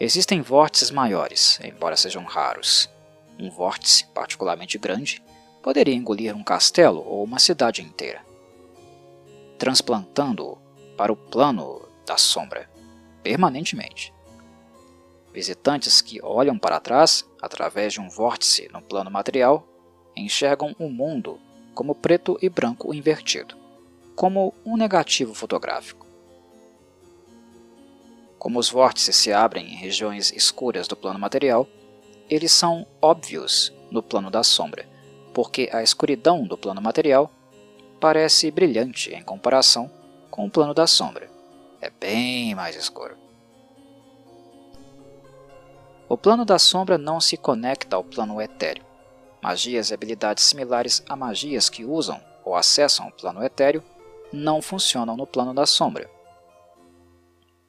Existem 0.00 0.40
vórtices 0.40 0.90
maiores, 0.90 1.60
embora 1.62 1.96
sejam 1.96 2.24
raros. 2.24 2.90
Um 3.38 3.48
vórtice 3.48 4.04
particularmente 4.06 4.76
grande 4.76 5.22
poderia 5.62 5.94
engolir 5.94 6.34
um 6.34 6.42
castelo 6.42 7.02
ou 7.06 7.22
uma 7.22 7.38
cidade 7.38 7.80
inteira, 7.80 8.24
transplantando-o 9.56 10.58
para 10.96 11.12
o 11.12 11.16
plano 11.16 11.88
da 12.04 12.16
sombra, 12.16 12.68
permanentemente. 13.22 14.12
Visitantes 15.32 16.00
que 16.00 16.20
olham 16.22 16.58
para 16.58 16.80
trás, 16.80 17.24
através 17.40 17.92
de 17.92 18.00
um 18.00 18.08
vórtice 18.08 18.68
no 18.72 18.82
plano 18.82 19.10
material, 19.10 19.66
enxergam 20.16 20.74
o 20.78 20.88
mundo 20.88 21.40
como 21.72 21.94
preto 21.94 22.36
e 22.42 22.48
branco 22.48 22.92
invertido, 22.92 23.56
como 24.14 24.54
um 24.64 24.76
negativo 24.76 25.34
fotográfico. 25.34 26.03
Como 28.44 28.58
os 28.58 28.68
vórtices 28.68 29.16
se 29.16 29.32
abrem 29.32 29.72
em 29.72 29.74
regiões 29.74 30.30
escuras 30.30 30.86
do 30.86 30.94
plano 30.94 31.18
material, 31.18 31.66
eles 32.28 32.52
são 32.52 32.86
óbvios 33.00 33.72
no 33.90 34.02
plano 34.02 34.30
da 34.30 34.44
sombra, 34.44 34.86
porque 35.32 35.70
a 35.72 35.82
escuridão 35.82 36.46
do 36.46 36.58
plano 36.58 36.82
material 36.82 37.30
parece 37.98 38.50
brilhante 38.50 39.10
em 39.14 39.22
comparação 39.22 39.90
com 40.30 40.44
o 40.44 40.50
plano 40.50 40.74
da 40.74 40.86
sombra. 40.86 41.30
É 41.80 41.88
bem 41.88 42.54
mais 42.54 42.76
escuro. 42.76 43.16
O 46.06 46.18
plano 46.18 46.44
da 46.44 46.58
sombra 46.58 46.98
não 46.98 47.22
se 47.22 47.38
conecta 47.38 47.96
ao 47.96 48.04
plano 48.04 48.42
etéreo. 48.42 48.84
Magias 49.42 49.88
e 49.88 49.94
habilidades 49.94 50.44
similares 50.44 51.02
a 51.08 51.16
magias 51.16 51.70
que 51.70 51.82
usam 51.82 52.20
ou 52.44 52.54
acessam 52.54 53.08
o 53.08 53.12
plano 53.12 53.42
etéreo 53.42 53.82
não 54.30 54.60
funcionam 54.60 55.16
no 55.16 55.26
plano 55.26 55.54
da 55.54 55.64
sombra. 55.64 56.12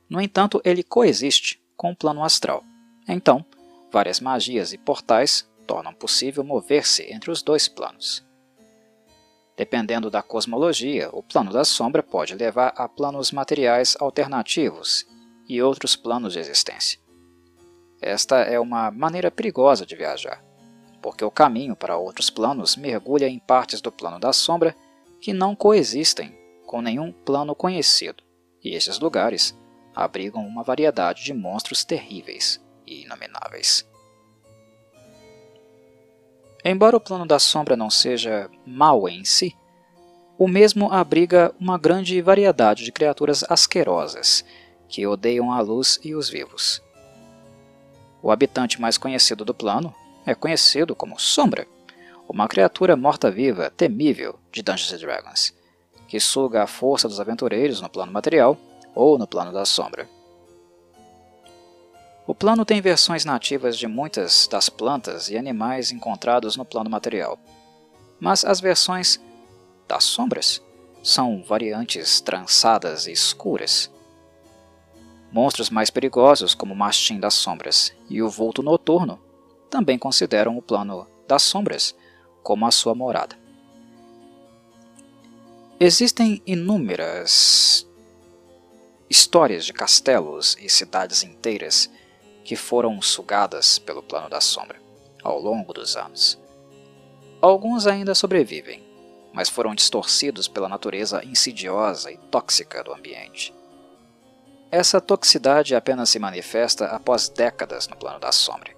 No 0.09 0.21
entanto, 0.21 0.61
ele 0.63 0.83
coexiste 0.83 1.61
com 1.75 1.91
o 1.91 1.95
plano 1.95 2.23
astral. 2.23 2.63
Então, 3.07 3.45
várias 3.91 4.19
magias 4.19 4.73
e 4.73 4.77
portais 4.77 5.49
tornam 5.65 5.93
possível 5.93 6.43
mover-se 6.43 7.03
entre 7.11 7.31
os 7.31 7.41
dois 7.41 7.67
planos. 7.67 8.23
Dependendo 9.57 10.09
da 10.09 10.21
cosmologia, 10.21 11.09
o 11.13 11.23
plano 11.23 11.51
da 11.51 11.63
sombra 11.63 12.03
pode 12.03 12.35
levar 12.35 12.73
a 12.75 12.89
planos 12.89 13.31
materiais 13.31 13.95
alternativos 13.99 15.05
e 15.47 15.61
outros 15.61 15.95
planos 15.95 16.33
de 16.33 16.39
existência. 16.39 16.99
Esta 18.01 18.41
é 18.41 18.59
uma 18.59 18.91
maneira 18.91 19.31
perigosa 19.31 19.85
de 19.85 19.95
viajar, 19.95 20.43
porque 21.01 21.23
o 21.23 21.31
caminho 21.31 21.75
para 21.75 21.97
outros 21.97 22.29
planos 22.29 22.75
mergulha 22.75 23.27
em 23.27 23.39
partes 23.39 23.79
do 23.79 23.91
plano 23.91 24.19
da 24.19 24.33
sombra 24.33 24.75
que 25.21 25.31
não 25.31 25.55
coexistem 25.55 26.37
com 26.65 26.81
nenhum 26.81 27.11
plano 27.11 27.55
conhecido, 27.55 28.23
e 28.61 28.75
esses 28.75 28.99
lugares 28.99 29.57
abrigam 29.95 30.45
uma 30.45 30.63
variedade 30.63 31.23
de 31.23 31.33
monstros 31.33 31.85
terríveis 31.85 32.61
e 32.85 33.03
inomináveis. 33.03 33.87
Embora 36.63 36.97
o 36.97 36.99
plano 36.99 37.25
da 37.25 37.39
sombra 37.39 37.75
não 37.75 37.89
seja 37.89 38.49
mau 38.65 39.07
em 39.07 39.23
si, 39.23 39.55
o 40.37 40.47
mesmo 40.47 40.91
abriga 40.91 41.53
uma 41.59 41.77
grande 41.77 42.21
variedade 42.21 42.83
de 42.83 42.91
criaturas 42.91 43.43
asquerosas 43.49 44.43
que 44.89 45.07
odeiam 45.07 45.51
a 45.51 45.61
luz 45.61 45.99
e 46.03 46.13
os 46.13 46.29
vivos. 46.29 46.81
O 48.21 48.31
habitante 48.31 48.81
mais 48.81 48.97
conhecido 48.97 49.45
do 49.45 49.53
plano 49.53 49.93
é 50.25 50.33
conhecido 50.33 50.95
como 50.95 51.19
Sombra, 51.19 51.67
uma 52.27 52.47
criatura 52.47 52.95
morta-viva 52.95 53.69
temível 53.69 54.39
de 54.51 54.63
Dungeons 54.63 54.99
Dragons, 54.99 55.53
que 56.07 56.19
suga 56.19 56.63
a 56.63 56.67
força 56.67 57.07
dos 57.07 57.19
aventureiros 57.19 57.79
no 57.79 57.89
plano 57.89 58.11
material 58.11 58.57
ou 58.95 59.17
no 59.17 59.27
plano 59.27 59.51
da 59.51 59.65
sombra. 59.65 60.09
O 62.25 62.33
plano 62.33 62.65
tem 62.65 62.81
versões 62.81 63.23
nativas 63.23 63.77
de 63.77 63.85
muitas 63.85 64.47
das 64.47 64.67
plantas 64.67 65.29
e 65.29 65.37
animais 65.37 65.91
encontrados 65.91 66.55
no 66.55 66.65
plano 66.65 66.89
material, 66.89 67.37
mas 68.19 68.43
as 68.43 68.59
versões 68.59 69.19
das 69.87 70.05
sombras 70.05 70.59
são 71.03 71.43
variantes 71.43 72.19
trançadas 72.19 73.05
e 73.05 73.11
escuras. 73.11 73.91
Monstros 75.31 75.69
mais 75.69 75.91
perigosos, 75.91 76.55
como 76.55 76.73
o 76.73 76.77
Mastim 76.77 77.19
das 77.19 77.35
Sombras 77.35 77.93
e 78.09 78.23
o 78.23 78.29
Vulto 78.29 78.63
Noturno, 78.63 79.19
também 79.69 79.99
consideram 79.99 80.57
o 80.57 80.61
plano 80.61 81.05
das 81.27 81.43
sombras 81.43 81.93
como 82.41 82.65
a 82.65 82.71
sua 82.71 82.95
morada. 82.95 83.37
Existem 85.79 86.41
inúmeras 86.45 87.85
histórias 89.09 89.65
de 89.65 89.73
castelos 89.73 90.57
e 90.59 90.69
cidades 90.69 91.23
inteiras 91.23 91.89
que 92.43 92.55
foram 92.55 93.01
sugadas 93.01 93.79
pelo 93.79 94.03
plano 94.03 94.29
da 94.29 94.41
sombra 94.41 94.79
ao 95.23 95.39
longo 95.39 95.73
dos 95.73 95.97
anos. 95.97 96.39
Alguns 97.41 97.87
ainda 97.87 98.13
sobrevivem, 98.13 98.83
mas 99.33 99.49
foram 99.49 99.75
distorcidos 99.75 100.47
pela 100.47 100.69
natureza 100.69 101.25
insidiosa 101.25 102.11
e 102.11 102.17
tóxica 102.17 102.83
do 102.83 102.93
ambiente. 102.93 103.53
Essa 104.71 105.01
toxicidade 105.01 105.75
apenas 105.75 106.09
se 106.09 106.19
manifesta 106.19 106.85
após 106.87 107.27
décadas 107.29 107.87
no 107.87 107.95
plano 107.95 108.19
da 108.19 108.31
sombra. 108.31 108.75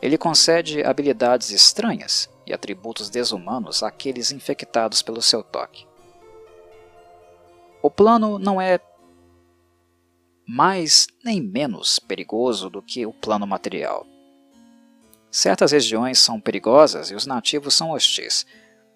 Ele 0.00 0.16
concede 0.16 0.82
habilidades 0.84 1.50
estranhas 1.50 2.28
e 2.46 2.52
atributos 2.54 3.10
desumanos 3.10 3.82
àqueles 3.82 4.30
infectados 4.30 5.02
pelo 5.02 5.20
seu 5.20 5.42
toque. 5.42 5.86
O 7.82 7.90
plano 7.90 8.38
não 8.38 8.60
é 8.60 8.78
mais 10.48 11.06
nem 11.22 11.42
menos 11.42 11.98
perigoso 11.98 12.70
do 12.70 12.80
que 12.80 13.04
o 13.04 13.12
plano 13.12 13.46
material. 13.46 14.06
Certas 15.30 15.72
regiões 15.72 16.18
são 16.18 16.40
perigosas 16.40 17.10
e 17.10 17.14
os 17.14 17.26
nativos 17.26 17.74
são 17.74 17.90
hostis, 17.90 18.46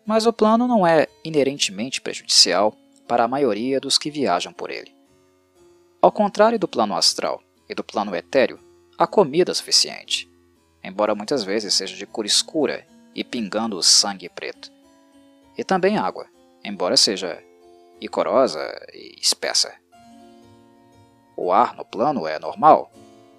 mas 0.07 0.24
o 0.24 0.32
plano 0.32 0.66
não 0.66 0.86
é 0.86 1.07
inerentemente 1.22 2.00
prejudicial 2.00 2.74
para 3.07 3.24
a 3.24 3.28
maioria 3.28 3.78
dos 3.78 3.98
que 3.98 4.11
viajam 4.11 4.50
por 4.50 4.70
ele. 4.70 4.96
Ao 6.00 6.11
contrário 6.11 6.59
do 6.59 6.66
plano 6.66 6.96
astral 6.96 7.42
e 7.68 7.74
do 7.74 7.84
plano 7.84 8.16
etéreo, 8.16 8.59
há 8.96 9.07
comida 9.07 9.53
suficiente, 9.53 10.26
embora 10.82 11.14
muitas 11.14 11.44
vezes 11.44 11.74
seja 11.74 11.94
de 11.94 12.07
cor 12.07 12.24
escura 12.24 12.86
e 13.14 13.22
pingando 13.22 13.82
sangue 13.82 14.30
preto. 14.30 14.72
E 15.59 15.62
também 15.62 15.98
água, 15.98 16.26
embora 16.64 16.96
seja 16.96 17.44
icorosa 18.00 18.59
e 18.94 19.20
espessa. 19.20 19.82
O 21.45 21.51
ar 21.51 21.74
no 21.74 21.84
plano 21.84 22.24
é 22.24 22.38
normal, 22.38 22.93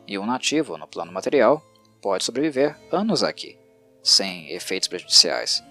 e 0.06 0.18
o 0.18 0.26
nativo 0.26 0.78
no 0.78 0.86
plano 0.86 1.10
material 1.10 1.64
pode 2.01 2.26
sobreviver 2.26 2.78
anos 2.91 3.24
aqui, 3.24 3.58
sem 4.04 4.51
efeitos 4.51 4.89
prejudiciais, 4.89 5.64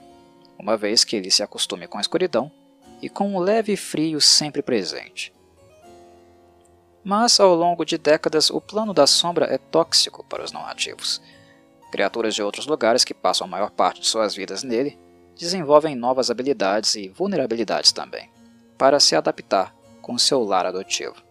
uma 0.58 0.74
vez 0.74 1.04
que 1.04 1.14
ele 1.14 1.30
se 1.30 1.42
acostume 1.42 1.86
com 1.86 1.98
a 1.98 2.00
escuridão 2.00 2.50
e 3.02 3.10
com 3.10 3.36
um 3.36 3.38
leve 3.38 3.76
frio 3.76 4.18
sempre 4.18 4.62
presente. 4.62 5.30
Mas 7.04 7.38
ao 7.38 7.54
longo 7.54 7.84
de 7.84 7.98
décadas, 7.98 8.48
o 8.48 8.62
plano 8.62 8.94
da 8.94 9.06
sombra 9.06 9.44
é 9.52 9.58
tóxico 9.58 10.24
para 10.24 10.42
os 10.42 10.52
não 10.52 10.62
nativos. 10.62 11.20
Criaturas 11.90 12.34
de 12.34 12.42
outros 12.42 12.66
lugares 12.66 13.04
que 13.04 13.12
passam 13.12 13.46
a 13.46 13.50
maior 13.50 13.70
parte 13.70 14.00
de 14.00 14.06
suas 14.06 14.34
vidas 14.34 14.62
nele 14.62 14.98
desenvolvem 15.38 15.94
novas 15.94 16.30
habilidades 16.30 16.94
e 16.94 17.10
vulnerabilidades 17.10 17.92
também, 17.92 18.30
para 18.78 18.98
se 18.98 19.14
adaptar 19.14 19.76
com 20.00 20.16
seu 20.16 20.42
lar 20.42 20.64
adotivo. 20.64 21.30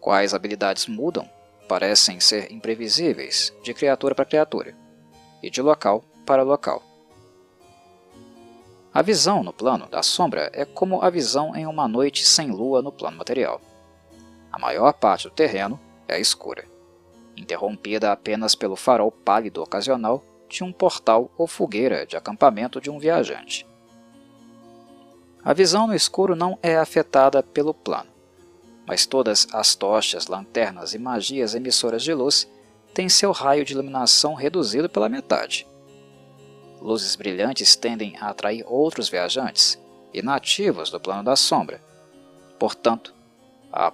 Quais 0.00 0.32
habilidades 0.32 0.86
mudam 0.86 1.28
parecem 1.68 2.18
ser 2.18 2.50
imprevisíveis 2.50 3.52
de 3.62 3.74
criatura 3.74 4.14
para 4.14 4.24
criatura 4.24 4.74
e 5.42 5.50
de 5.50 5.62
local 5.62 6.02
para 6.26 6.42
local. 6.42 6.82
A 8.92 9.02
visão 9.02 9.44
no 9.44 9.52
plano 9.52 9.86
da 9.88 10.02
sombra 10.02 10.50
é 10.52 10.64
como 10.64 11.00
a 11.00 11.10
visão 11.10 11.54
em 11.54 11.64
uma 11.66 11.86
noite 11.86 12.26
sem 12.26 12.50
lua 12.50 12.82
no 12.82 12.90
plano 12.90 13.18
material. 13.18 13.60
A 14.50 14.58
maior 14.58 14.92
parte 14.94 15.28
do 15.28 15.34
terreno 15.34 15.78
é 16.08 16.18
escura, 16.18 16.64
interrompida 17.36 18.10
apenas 18.10 18.56
pelo 18.56 18.74
farol 18.74 19.12
pálido 19.12 19.62
ocasional 19.62 20.24
de 20.48 20.64
um 20.64 20.72
portal 20.72 21.30
ou 21.38 21.46
fogueira 21.46 22.04
de 22.04 22.16
acampamento 22.16 22.80
de 22.80 22.90
um 22.90 22.98
viajante. 22.98 23.64
A 25.44 25.52
visão 25.52 25.86
no 25.86 25.94
escuro 25.94 26.34
não 26.34 26.58
é 26.60 26.76
afetada 26.76 27.44
pelo 27.44 27.72
plano, 27.72 28.09
mas 28.90 29.06
todas 29.06 29.46
as 29.52 29.76
tochas, 29.76 30.26
lanternas 30.26 30.94
e 30.94 30.98
magias 30.98 31.54
emissoras 31.54 32.02
de 32.02 32.12
luz 32.12 32.50
têm 32.92 33.08
seu 33.08 33.30
raio 33.30 33.64
de 33.64 33.72
iluminação 33.72 34.34
reduzido 34.34 34.90
pela 34.90 35.08
metade. 35.08 35.64
Luzes 36.80 37.14
brilhantes 37.14 37.76
tendem 37.76 38.16
a 38.16 38.30
atrair 38.30 38.64
outros 38.66 39.08
viajantes 39.08 39.80
e 40.12 40.20
nativos 40.22 40.90
do 40.90 40.98
plano 40.98 41.22
da 41.22 41.36
sombra. 41.36 41.80
Portanto, 42.58 43.14
a 43.72 43.92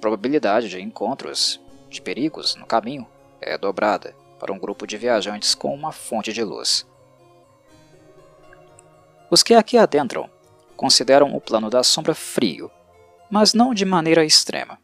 probabilidade 0.00 0.70
de 0.70 0.80
encontros 0.80 1.60
de 1.90 2.00
perigos 2.00 2.56
no 2.56 2.64
caminho 2.64 3.06
é 3.42 3.58
dobrada 3.58 4.16
para 4.40 4.50
um 4.50 4.58
grupo 4.58 4.86
de 4.86 4.96
viajantes 4.96 5.54
com 5.54 5.74
uma 5.74 5.92
fonte 5.92 6.32
de 6.32 6.42
luz. 6.42 6.86
Os 9.30 9.42
que 9.42 9.52
aqui 9.52 9.76
adentram 9.76 10.30
consideram 10.74 11.36
o 11.36 11.40
plano 11.40 11.68
da 11.68 11.82
sombra 11.82 12.14
frio, 12.14 12.70
mas 13.30 13.54
não 13.54 13.74
de 13.74 13.84
maneira 13.84 14.24
extrema. 14.24 14.78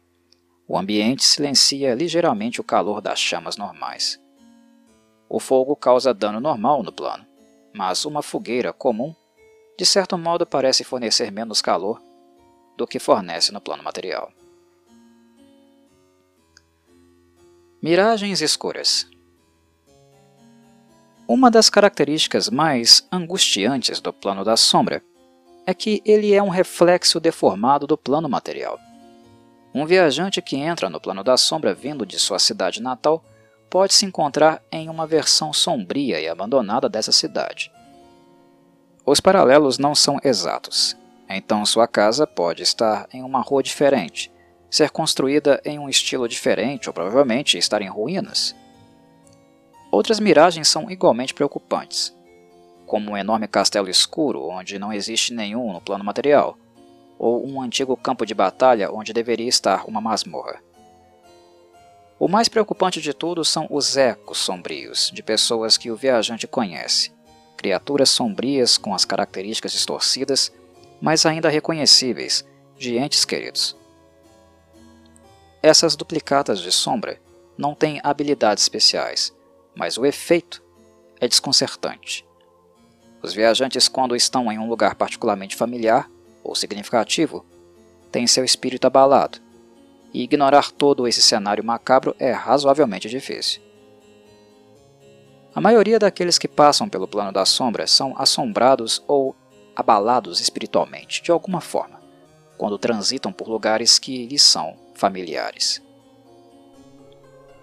O 0.67 0.77
ambiente 0.77 1.23
silencia 1.23 1.93
ligeiramente 1.93 2.59
o 2.59 2.63
calor 2.63 3.01
das 3.01 3.19
chamas 3.19 3.57
normais. 3.57 4.19
O 5.29 5.39
fogo 5.39 5.75
causa 5.75 6.13
dano 6.13 6.39
normal 6.39 6.83
no 6.83 6.91
plano, 6.91 7.25
mas 7.73 8.05
uma 8.05 8.21
fogueira 8.21 8.71
comum, 8.71 9.13
de 9.77 9.85
certo 9.85 10.17
modo, 10.17 10.45
parece 10.45 10.83
fornecer 10.83 11.31
menos 11.31 11.61
calor 11.61 12.01
do 12.77 12.87
que 12.87 12.99
fornece 12.99 13.51
no 13.51 13.61
plano 13.61 13.83
material. 13.83 14.31
Miragens 17.81 18.41
escuras. 18.41 19.07
Uma 21.27 21.49
das 21.49 21.69
características 21.69 22.49
mais 22.49 23.07
angustiantes 23.11 23.99
do 23.99 24.13
plano 24.13 24.43
da 24.43 24.55
sombra 24.55 25.03
é 25.65 25.73
que 25.73 26.01
ele 26.05 26.33
é 26.33 26.41
um 26.41 26.49
reflexo 26.49 27.19
deformado 27.19 27.87
do 27.87 27.97
plano 27.97 28.29
material. 28.29 28.79
Um 29.73 29.85
viajante 29.85 30.41
que 30.41 30.55
entra 30.55 30.89
no 30.89 31.01
plano 31.01 31.23
da 31.23 31.35
sombra 31.35 31.73
vindo 31.73 32.05
de 32.05 32.17
sua 32.17 32.39
cidade 32.39 32.81
natal 32.81 33.23
pode 33.69 33.93
se 33.93 34.05
encontrar 34.05 34.63
em 34.71 34.87
uma 34.87 35.05
versão 35.05 35.51
sombria 35.51 36.19
e 36.19 36.29
abandonada 36.29 36.87
dessa 36.87 37.11
cidade. 37.11 37.69
Os 39.05 39.19
paralelos 39.19 39.77
não 39.77 39.93
são 39.93 40.17
exatos, 40.23 40.95
então 41.27 41.65
sua 41.65 41.87
casa 41.87 42.25
pode 42.25 42.63
estar 42.63 43.05
em 43.11 43.21
uma 43.21 43.41
rua 43.41 43.61
diferente, 43.61 44.31
ser 44.69 44.91
construída 44.91 45.61
em 45.65 45.77
um 45.77 45.89
estilo 45.89 46.27
diferente 46.27 46.87
ou 46.87 46.93
provavelmente 46.93 47.57
estar 47.57 47.81
em 47.81 47.89
ruínas. 47.89 48.55
Outras 49.91 50.21
miragens 50.21 50.69
são 50.69 50.89
igualmente 50.89 51.33
preocupantes, 51.33 52.14
como 52.85 53.11
um 53.11 53.17
enorme 53.17 53.47
castelo 53.47 53.89
escuro 53.89 54.47
onde 54.47 54.79
não 54.79 54.93
existe 54.93 55.33
nenhum 55.33 55.73
no 55.73 55.81
plano 55.81 56.03
material, 56.03 56.57
ou 57.17 57.45
um 57.47 57.61
antigo 57.61 57.95
campo 57.95 58.25
de 58.25 58.33
batalha 58.33 58.91
onde 58.91 59.13
deveria 59.13 59.47
estar 59.47 59.85
uma 59.85 60.01
masmorra. 60.01 60.61
O 62.17 62.27
mais 62.27 62.47
preocupante 62.47 63.01
de 63.01 63.13
tudo 63.13 63.43
são 63.43 63.67
os 63.69 63.97
ecos 63.97 64.37
sombrios 64.37 65.11
de 65.13 65.21
pessoas 65.21 65.77
que 65.77 65.91
o 65.91 65.95
viajante 65.95 66.47
conhece, 66.47 67.11
criaturas 67.57 68.09
sombrias 68.09 68.77
com 68.77 68.93
as 68.93 69.03
características 69.03 69.71
distorcidas, 69.71 70.51
mas 71.01 71.25
ainda 71.25 71.49
reconhecíveis, 71.49 72.45
de 72.77 72.97
entes 72.97 73.25
queridos. 73.25 73.75
Essas 75.61 75.95
duplicatas 75.95 76.59
de 76.59 76.71
sombra 76.71 77.19
não 77.57 77.73
têm 77.73 77.99
habilidades 78.03 78.63
especiais, 78.63 79.33
mas 79.75 79.97
o 79.97 80.05
efeito 80.05 80.63
é 81.19 81.27
desconcertante. 81.27 82.25
Os 83.25 83.33
viajantes, 83.33 83.87
quando 83.87 84.15
estão 84.15 84.51
em 84.51 84.59
um 84.59 84.69
lugar 84.69 84.93
particularmente 84.93 85.55
familiar 85.55 86.07
ou 86.43 86.53
significativo, 86.53 87.43
têm 88.11 88.27
seu 88.27 88.45
espírito 88.45 88.85
abalado, 88.85 89.39
e 90.13 90.21
ignorar 90.21 90.71
todo 90.71 91.07
esse 91.07 91.23
cenário 91.23 91.63
macabro 91.63 92.15
é 92.19 92.31
razoavelmente 92.31 93.09
difícil. 93.09 93.63
A 95.55 95.59
maioria 95.59 95.97
daqueles 95.97 96.37
que 96.37 96.47
passam 96.47 96.87
pelo 96.87 97.07
plano 97.07 97.31
da 97.31 97.45
sombra 97.45 97.87
são 97.87 98.13
assombrados 98.15 99.03
ou 99.07 99.35
abalados 99.75 100.39
espiritualmente, 100.39 101.23
de 101.23 101.31
alguma 101.31 101.59
forma, 101.59 101.99
quando 102.59 102.77
transitam 102.77 103.33
por 103.33 103.47
lugares 103.47 103.97
que 103.97 104.27
lhes 104.27 104.43
são 104.43 104.77
familiares. 104.93 105.81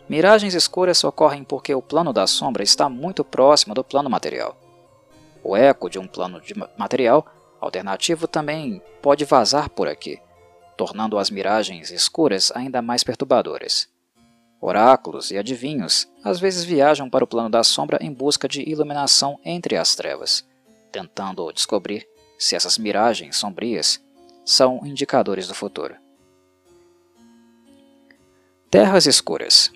Miragens 0.09 0.55
escuras 0.55 1.05
ocorrem 1.05 1.45
porque 1.45 1.73
o 1.73 1.81
plano 1.81 2.13
da 2.13 2.27
sombra 2.27 2.65
está 2.65 2.89
muito 2.89 3.23
próximo 3.23 3.75
do 3.75 3.85
plano 3.85 4.11
material. 4.11 4.57
O 5.43 5.57
eco 5.57 5.90
de 5.90 5.99
um 5.99 6.07
plano 6.07 6.40
de 6.40 6.55
material 6.76 7.26
alternativo 7.61 8.26
também 8.26 8.82
pode 9.01 9.24
vazar 9.24 9.68
por 9.70 9.88
aqui, 9.88 10.20
tornando 10.76 11.18
as 11.18 11.30
miragens 11.30 11.90
escuras 11.90 12.53
ainda 12.55 12.80
mais 12.82 13.05
perturbadoras. 13.05 13.88
Oráculos 14.61 15.30
e 15.30 15.38
adivinhos 15.38 16.09
às 16.22 16.38
vezes 16.38 16.64
viajam 16.64 17.11
para 17.11 17.24
o 17.24 17.26
plano 17.26 17.51
da 17.51 17.64
sombra 17.64 17.99
em 18.01 18.12
busca 18.12 18.49
de 18.49 18.62
iluminação 18.68 19.38
entre 19.45 19.76
as 19.76 19.97
trevas, 19.97 20.47
tentando 20.93 21.53
descobrir 21.53 22.09
se 22.38 22.55
essas 22.55 22.78
miragens 22.78 23.36
sombrias 23.36 24.01
são 24.45 24.80
indicadores 24.84 25.49
do 25.49 25.55
futuro. 25.55 25.97
Terras 28.70 29.07
escuras. 29.07 29.72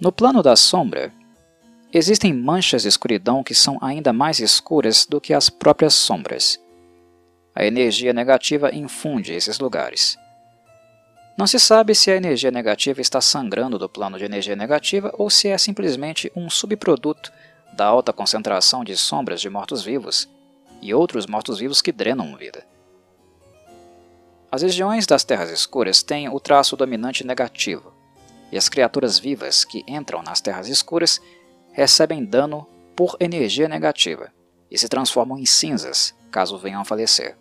No 0.00 0.12
plano 0.12 0.42
da 0.42 0.54
sombra, 0.54 1.12
existem 1.92 2.32
manchas 2.32 2.82
de 2.82 2.88
escuridão 2.88 3.42
que 3.42 3.54
são 3.54 3.78
ainda 3.80 4.12
mais 4.12 4.40
escuras 4.40 5.06
do 5.06 5.20
que 5.20 5.32
as 5.32 5.48
próprias 5.48 5.94
sombras. 5.94 6.60
A 7.54 7.64
energia 7.64 8.12
negativa 8.12 8.74
infunde 8.74 9.32
esses 9.32 9.58
lugares. 9.58 10.18
Não 11.38 11.46
se 11.46 11.58
sabe 11.58 11.94
se 11.94 12.10
a 12.10 12.16
energia 12.16 12.50
negativa 12.50 13.00
está 13.00 13.20
sangrando 13.20 13.78
do 13.78 13.88
plano 13.88 14.18
de 14.18 14.24
energia 14.24 14.56
negativa 14.56 15.12
ou 15.18 15.28
se 15.28 15.48
é 15.48 15.58
simplesmente 15.58 16.32
um 16.34 16.48
subproduto 16.48 17.30
da 17.74 17.84
alta 17.84 18.12
concentração 18.12 18.82
de 18.82 18.96
sombras 18.96 19.40
de 19.40 19.50
mortos-vivos 19.50 20.28
e 20.80 20.94
outros 20.94 21.26
mortos-vivos 21.26 21.82
que 21.82 21.92
drenam 21.92 22.36
vida. 22.36 22.64
As 24.50 24.62
regiões 24.62 25.06
das 25.06 25.24
terras 25.24 25.50
escuras 25.50 26.02
têm 26.02 26.28
o 26.28 26.40
traço 26.40 26.76
dominante 26.76 27.26
negativo, 27.26 27.92
e 28.50 28.56
as 28.56 28.68
criaturas 28.68 29.18
vivas 29.18 29.64
que 29.64 29.84
entram 29.86 30.22
nas 30.22 30.40
terras 30.40 30.68
escuras 30.68 31.20
recebem 31.76 32.24
dano 32.24 32.66
por 32.96 33.18
energia 33.20 33.68
negativa 33.68 34.32
e 34.70 34.78
se 34.78 34.88
transformam 34.88 35.38
em 35.38 35.44
cinzas 35.44 36.14
caso 36.30 36.56
venham 36.56 36.80
a 36.80 36.84
falecer. 36.86 37.36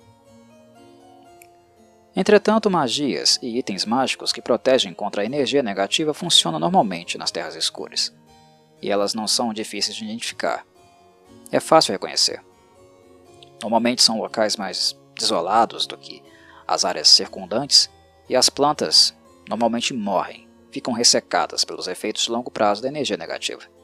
Entretanto, 2.14 2.70
magias 2.70 3.40
e 3.42 3.58
itens 3.58 3.86
mágicos 3.86 4.34
que 4.34 4.42
protegem 4.42 4.94
contra 4.94 5.22
a 5.22 5.26
energia 5.26 5.64
negativa 5.64 6.14
funcionam 6.14 6.60
normalmente 6.60 7.18
nas 7.18 7.32
Terras 7.32 7.56
Escuras, 7.56 8.14
e 8.82 8.92
elas 8.92 9.14
não 9.14 9.26
são 9.26 9.54
difíceis 9.54 9.96
de 9.96 10.04
identificar. 10.04 10.66
É 11.50 11.62
fácil 11.62 11.94
reconhecer. 11.94 12.44
Normalmente 13.62 14.04
são 14.04 14.20
locais 14.20 14.58
mais 14.58 14.98
desolados 15.18 15.88
do 15.88 15.98
que 15.98 16.22
as 16.68 16.84
áreas 16.84 17.08
circundantes, 17.08 17.90
e 18.28 18.36
as 18.36 18.50
plantas 18.50 19.16
normalmente 19.48 19.94
morrem, 19.94 20.46
ficam 20.72 20.94
ressecadas 20.94 21.64
pelos 21.64 21.88
efeitos 21.88 22.24
de 22.24 22.32
longo 22.32 22.52
prazo 22.52 22.82
da 22.82 22.90
energia 22.90 23.16
negativa. 23.16 23.75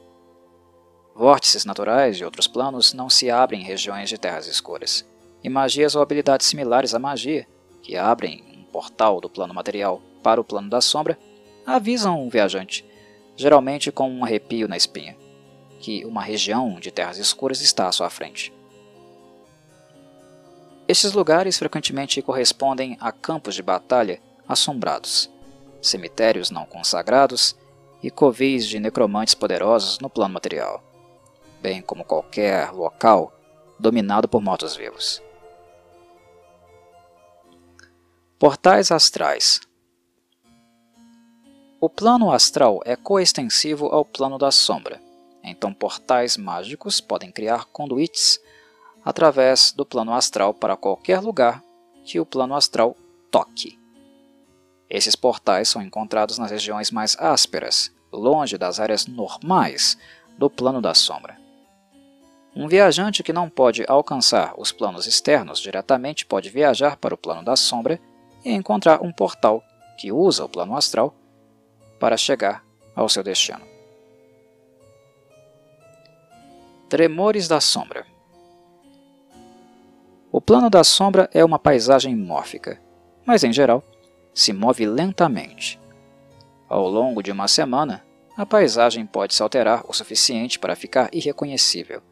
Vórtices 1.14 1.64
naturais 1.64 2.16
e 2.16 2.24
outros 2.24 2.46
planos 2.46 2.94
não 2.94 3.10
se 3.10 3.30
abrem 3.30 3.60
em 3.60 3.64
regiões 3.64 4.08
de 4.08 4.18
terras 4.18 4.46
escuras, 4.46 5.04
e 5.44 5.48
magias 5.48 5.94
ou 5.94 6.02
habilidades 6.02 6.46
similares 6.46 6.94
à 6.94 6.98
magia 6.98 7.46
que 7.82 7.96
abrem 7.96 8.44
um 8.56 8.62
portal 8.64 9.20
do 9.20 9.28
plano 9.28 9.52
material 9.52 10.00
para 10.22 10.40
o 10.40 10.44
plano 10.44 10.70
da 10.70 10.80
sombra, 10.80 11.18
avisam 11.66 12.24
o 12.24 12.30
viajante, 12.30 12.84
geralmente 13.36 13.90
com 13.90 14.08
um 14.08 14.24
arrepio 14.24 14.68
na 14.68 14.76
espinha, 14.76 15.16
que 15.80 16.04
uma 16.04 16.22
região 16.22 16.78
de 16.78 16.90
terras 16.90 17.18
escuras 17.18 17.60
está 17.60 17.88
à 17.88 17.92
sua 17.92 18.08
frente. 18.08 18.52
Estes 20.86 21.12
lugares 21.12 21.58
frequentemente 21.58 22.22
correspondem 22.22 22.96
a 23.00 23.10
campos 23.10 23.54
de 23.54 23.62
batalha 23.62 24.20
assombrados, 24.48 25.30
cemitérios 25.80 26.50
não 26.50 26.64
consagrados 26.64 27.56
e 28.02 28.10
covis 28.10 28.66
de 28.66 28.78
necromantes 28.78 29.34
poderosos 29.34 29.98
no 29.98 30.10
plano 30.10 30.34
material, 30.34 30.82
bem 31.62 31.80
como 31.80 32.04
qualquer 32.04 32.72
local 32.72 33.32
dominado 33.78 34.28
por 34.28 34.42
mortos-vivos. 34.42 35.22
Portais 38.38 38.90
astrais. 38.90 39.60
O 41.80 41.88
plano 41.88 42.32
astral 42.32 42.80
é 42.84 42.96
coextensivo 42.96 43.86
ao 43.86 44.04
plano 44.04 44.38
da 44.38 44.50
sombra, 44.50 45.00
então 45.42 45.72
portais 45.72 46.36
mágicos 46.36 47.00
podem 47.00 47.30
criar 47.30 47.66
conduítes 47.66 48.40
através 49.04 49.72
do 49.72 49.86
plano 49.86 50.12
astral 50.12 50.52
para 50.52 50.76
qualquer 50.76 51.20
lugar 51.20 51.62
que 52.04 52.18
o 52.18 52.26
plano 52.26 52.54
astral 52.54 52.96
toque. 53.30 53.78
Esses 54.90 55.16
portais 55.16 55.68
são 55.68 55.80
encontrados 55.80 56.38
nas 56.38 56.50
regiões 56.50 56.90
mais 56.90 57.16
ásperas, 57.18 57.92
longe 58.12 58.58
das 58.58 58.78
áreas 58.78 59.06
normais 59.06 59.96
do 60.36 60.50
plano 60.50 60.82
da 60.82 60.94
sombra. 60.94 61.41
Um 62.54 62.68
viajante 62.68 63.22
que 63.22 63.32
não 63.32 63.48
pode 63.48 63.84
alcançar 63.88 64.54
os 64.58 64.70
planos 64.70 65.06
externos 65.06 65.58
diretamente 65.58 66.26
pode 66.26 66.50
viajar 66.50 66.96
para 66.96 67.14
o 67.14 67.18
plano 67.18 67.42
da 67.42 67.56
sombra 67.56 67.98
e 68.44 68.50
encontrar 68.52 69.02
um 69.02 69.10
portal 69.10 69.62
que 69.96 70.12
usa 70.12 70.44
o 70.44 70.48
plano 70.48 70.76
astral 70.76 71.14
para 71.98 72.16
chegar 72.16 72.62
ao 72.94 73.08
seu 73.08 73.22
destino. 73.22 73.62
Tremores 76.90 77.48
da 77.48 77.58
Sombra 77.58 78.06
O 80.30 80.40
plano 80.40 80.68
da 80.68 80.84
sombra 80.84 81.30
é 81.32 81.42
uma 81.42 81.58
paisagem 81.58 82.14
mórfica, 82.14 82.78
mas 83.24 83.44
em 83.44 83.52
geral 83.52 83.82
se 84.34 84.52
move 84.52 84.84
lentamente. 84.84 85.80
Ao 86.68 86.86
longo 86.86 87.22
de 87.22 87.32
uma 87.32 87.48
semana, 87.48 88.04
a 88.36 88.44
paisagem 88.44 89.06
pode 89.06 89.34
se 89.34 89.42
alterar 89.42 89.84
o 89.88 89.92
suficiente 89.94 90.58
para 90.58 90.76
ficar 90.76 91.08
irreconhecível, 91.12 92.02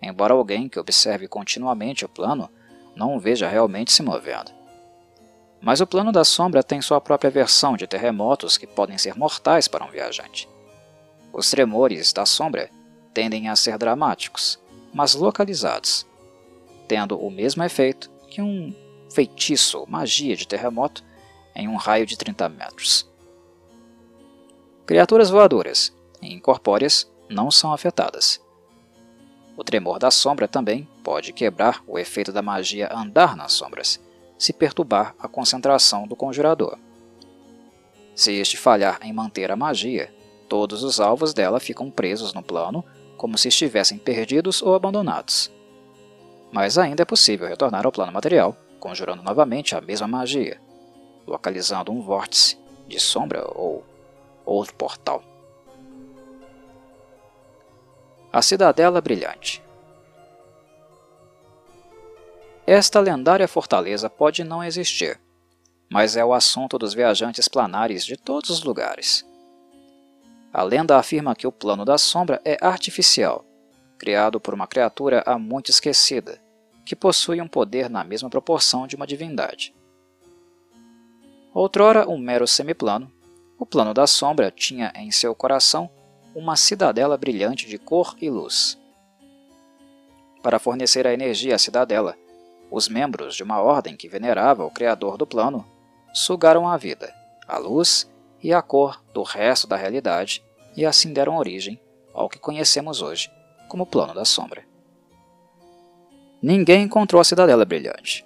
embora 0.00 0.34
alguém 0.34 0.68
que 0.68 0.78
observe 0.78 1.28
continuamente 1.28 2.04
o 2.04 2.08
plano 2.08 2.50
não 2.94 3.16
o 3.16 3.20
veja 3.20 3.48
realmente 3.48 3.92
se 3.92 4.02
movendo. 4.02 4.50
Mas 5.60 5.80
o 5.80 5.86
plano 5.86 6.12
da 6.12 6.24
sombra 6.24 6.62
tem 6.62 6.80
sua 6.80 7.00
própria 7.00 7.30
versão 7.30 7.76
de 7.76 7.86
terremotos 7.86 8.56
que 8.56 8.66
podem 8.66 8.96
ser 8.98 9.16
mortais 9.16 9.66
para 9.66 9.84
um 9.84 9.90
viajante. 9.90 10.48
Os 11.32 11.50
tremores 11.50 12.12
da 12.12 12.24
sombra 12.24 12.70
tendem 13.12 13.48
a 13.48 13.56
ser 13.56 13.76
dramáticos, 13.76 14.58
mas 14.92 15.14
localizados, 15.14 16.06
tendo 16.86 17.18
o 17.18 17.30
mesmo 17.30 17.62
efeito 17.64 18.10
que 18.28 18.40
um 18.40 18.74
feitiço 19.10 19.78
ou 19.78 19.86
magia 19.86 20.36
de 20.36 20.46
terremoto 20.46 21.04
em 21.54 21.66
um 21.68 21.76
raio 21.76 22.06
de 22.06 22.16
30 22.16 22.48
metros. 22.48 23.08
Criaturas 24.86 25.28
voadoras 25.28 25.92
e 26.22 26.32
incorpóreas 26.32 27.10
não 27.28 27.50
são 27.50 27.72
afetadas. 27.72 28.40
O 29.58 29.64
tremor 29.64 29.98
da 29.98 30.08
sombra 30.08 30.46
também 30.46 30.88
pode 31.02 31.32
quebrar 31.32 31.82
o 31.84 31.98
efeito 31.98 32.30
da 32.30 32.40
magia 32.40 32.88
andar 32.92 33.36
nas 33.36 33.54
sombras, 33.54 34.00
se 34.38 34.52
perturbar 34.52 35.16
a 35.18 35.26
concentração 35.26 36.06
do 36.06 36.14
conjurador. 36.14 36.78
Se 38.14 38.32
este 38.32 38.56
falhar 38.56 39.00
em 39.02 39.12
manter 39.12 39.50
a 39.50 39.56
magia, 39.56 40.14
todos 40.48 40.84
os 40.84 41.00
alvos 41.00 41.34
dela 41.34 41.58
ficam 41.58 41.90
presos 41.90 42.32
no 42.32 42.40
plano 42.40 42.84
como 43.16 43.36
se 43.36 43.48
estivessem 43.48 43.98
perdidos 43.98 44.62
ou 44.62 44.76
abandonados. 44.76 45.50
Mas 46.52 46.78
ainda 46.78 47.02
é 47.02 47.04
possível 47.04 47.48
retornar 47.48 47.84
ao 47.84 47.90
plano 47.90 48.12
material, 48.12 48.56
conjurando 48.78 49.24
novamente 49.24 49.74
a 49.74 49.80
mesma 49.80 50.06
magia, 50.06 50.60
localizando 51.26 51.90
um 51.90 52.00
vórtice 52.00 52.56
de 52.86 53.00
sombra 53.00 53.44
ou 53.56 53.84
outro 54.46 54.72
portal. 54.76 55.20
A 58.32 58.42
Cidadela 58.42 59.00
Brilhante 59.00 59.62
esta 62.70 63.00
lendária 63.00 63.48
fortaleza 63.48 64.10
pode 64.10 64.44
não 64.44 64.62
existir, 64.62 65.18
mas 65.90 66.18
é 66.18 66.22
o 66.22 66.34
assunto 66.34 66.76
dos 66.76 66.92
viajantes 66.92 67.48
planares 67.48 68.04
de 68.04 68.14
todos 68.14 68.50
os 68.50 68.62
lugares. 68.62 69.26
A 70.52 70.62
lenda 70.62 70.98
afirma 70.98 71.34
que 71.34 71.46
o 71.46 71.50
plano 71.50 71.82
da 71.82 71.96
sombra 71.96 72.42
é 72.44 72.58
artificial, 72.60 73.42
criado 73.96 74.38
por 74.38 74.52
uma 74.52 74.66
criatura 74.66 75.22
há 75.24 75.38
muito 75.38 75.70
esquecida, 75.70 76.38
que 76.84 76.94
possui 76.94 77.40
um 77.40 77.48
poder 77.48 77.88
na 77.88 78.04
mesma 78.04 78.28
proporção 78.28 78.86
de 78.86 78.96
uma 78.96 79.06
divindade. 79.06 79.74
Outrora 81.54 82.06
um 82.06 82.18
mero 82.18 82.46
semiplano, 82.46 83.10
o 83.58 83.64
plano 83.64 83.94
da 83.94 84.06
sombra 84.06 84.50
tinha 84.50 84.92
em 84.94 85.10
seu 85.10 85.34
coração 85.34 85.88
uma 86.34 86.56
cidadela 86.56 87.16
brilhante 87.16 87.66
de 87.66 87.78
cor 87.78 88.14
e 88.20 88.28
luz. 88.30 88.78
Para 90.42 90.58
fornecer 90.58 91.06
a 91.06 91.12
energia 91.12 91.54
à 91.54 91.58
cidadela, 91.58 92.16
os 92.70 92.88
membros 92.88 93.34
de 93.34 93.42
uma 93.42 93.60
ordem 93.60 93.96
que 93.96 94.08
venerava 94.08 94.64
o 94.64 94.70
Criador 94.70 95.16
do 95.16 95.26
plano 95.26 95.66
sugaram 96.12 96.68
a 96.68 96.76
vida, 96.76 97.12
a 97.46 97.58
luz 97.58 98.10
e 98.42 98.52
a 98.52 98.62
cor 98.62 99.02
do 99.12 99.22
resto 99.22 99.66
da 99.66 99.76
realidade 99.76 100.42
e 100.76 100.84
assim 100.86 101.12
deram 101.12 101.36
origem 101.36 101.80
ao 102.14 102.28
que 102.28 102.38
conhecemos 102.38 103.02
hoje 103.02 103.30
como 103.68 103.86
Plano 103.86 104.14
da 104.14 104.24
Sombra. 104.24 104.64
Ninguém 106.40 106.82
encontrou 106.82 107.20
a 107.20 107.24
Cidadela 107.24 107.64
Brilhante, 107.64 108.24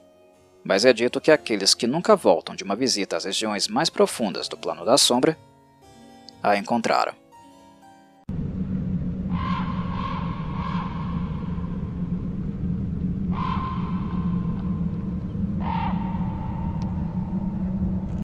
mas 0.62 0.84
é 0.84 0.92
dito 0.92 1.20
que 1.20 1.30
aqueles 1.30 1.74
que 1.74 1.86
nunca 1.86 2.14
voltam 2.14 2.54
de 2.54 2.62
uma 2.62 2.76
visita 2.76 3.16
às 3.16 3.24
regiões 3.24 3.68
mais 3.68 3.88
profundas 3.88 4.48
do 4.48 4.56
Plano 4.56 4.84
da 4.84 4.98
Sombra 4.98 5.36
a 6.42 6.56
encontraram. 6.56 7.21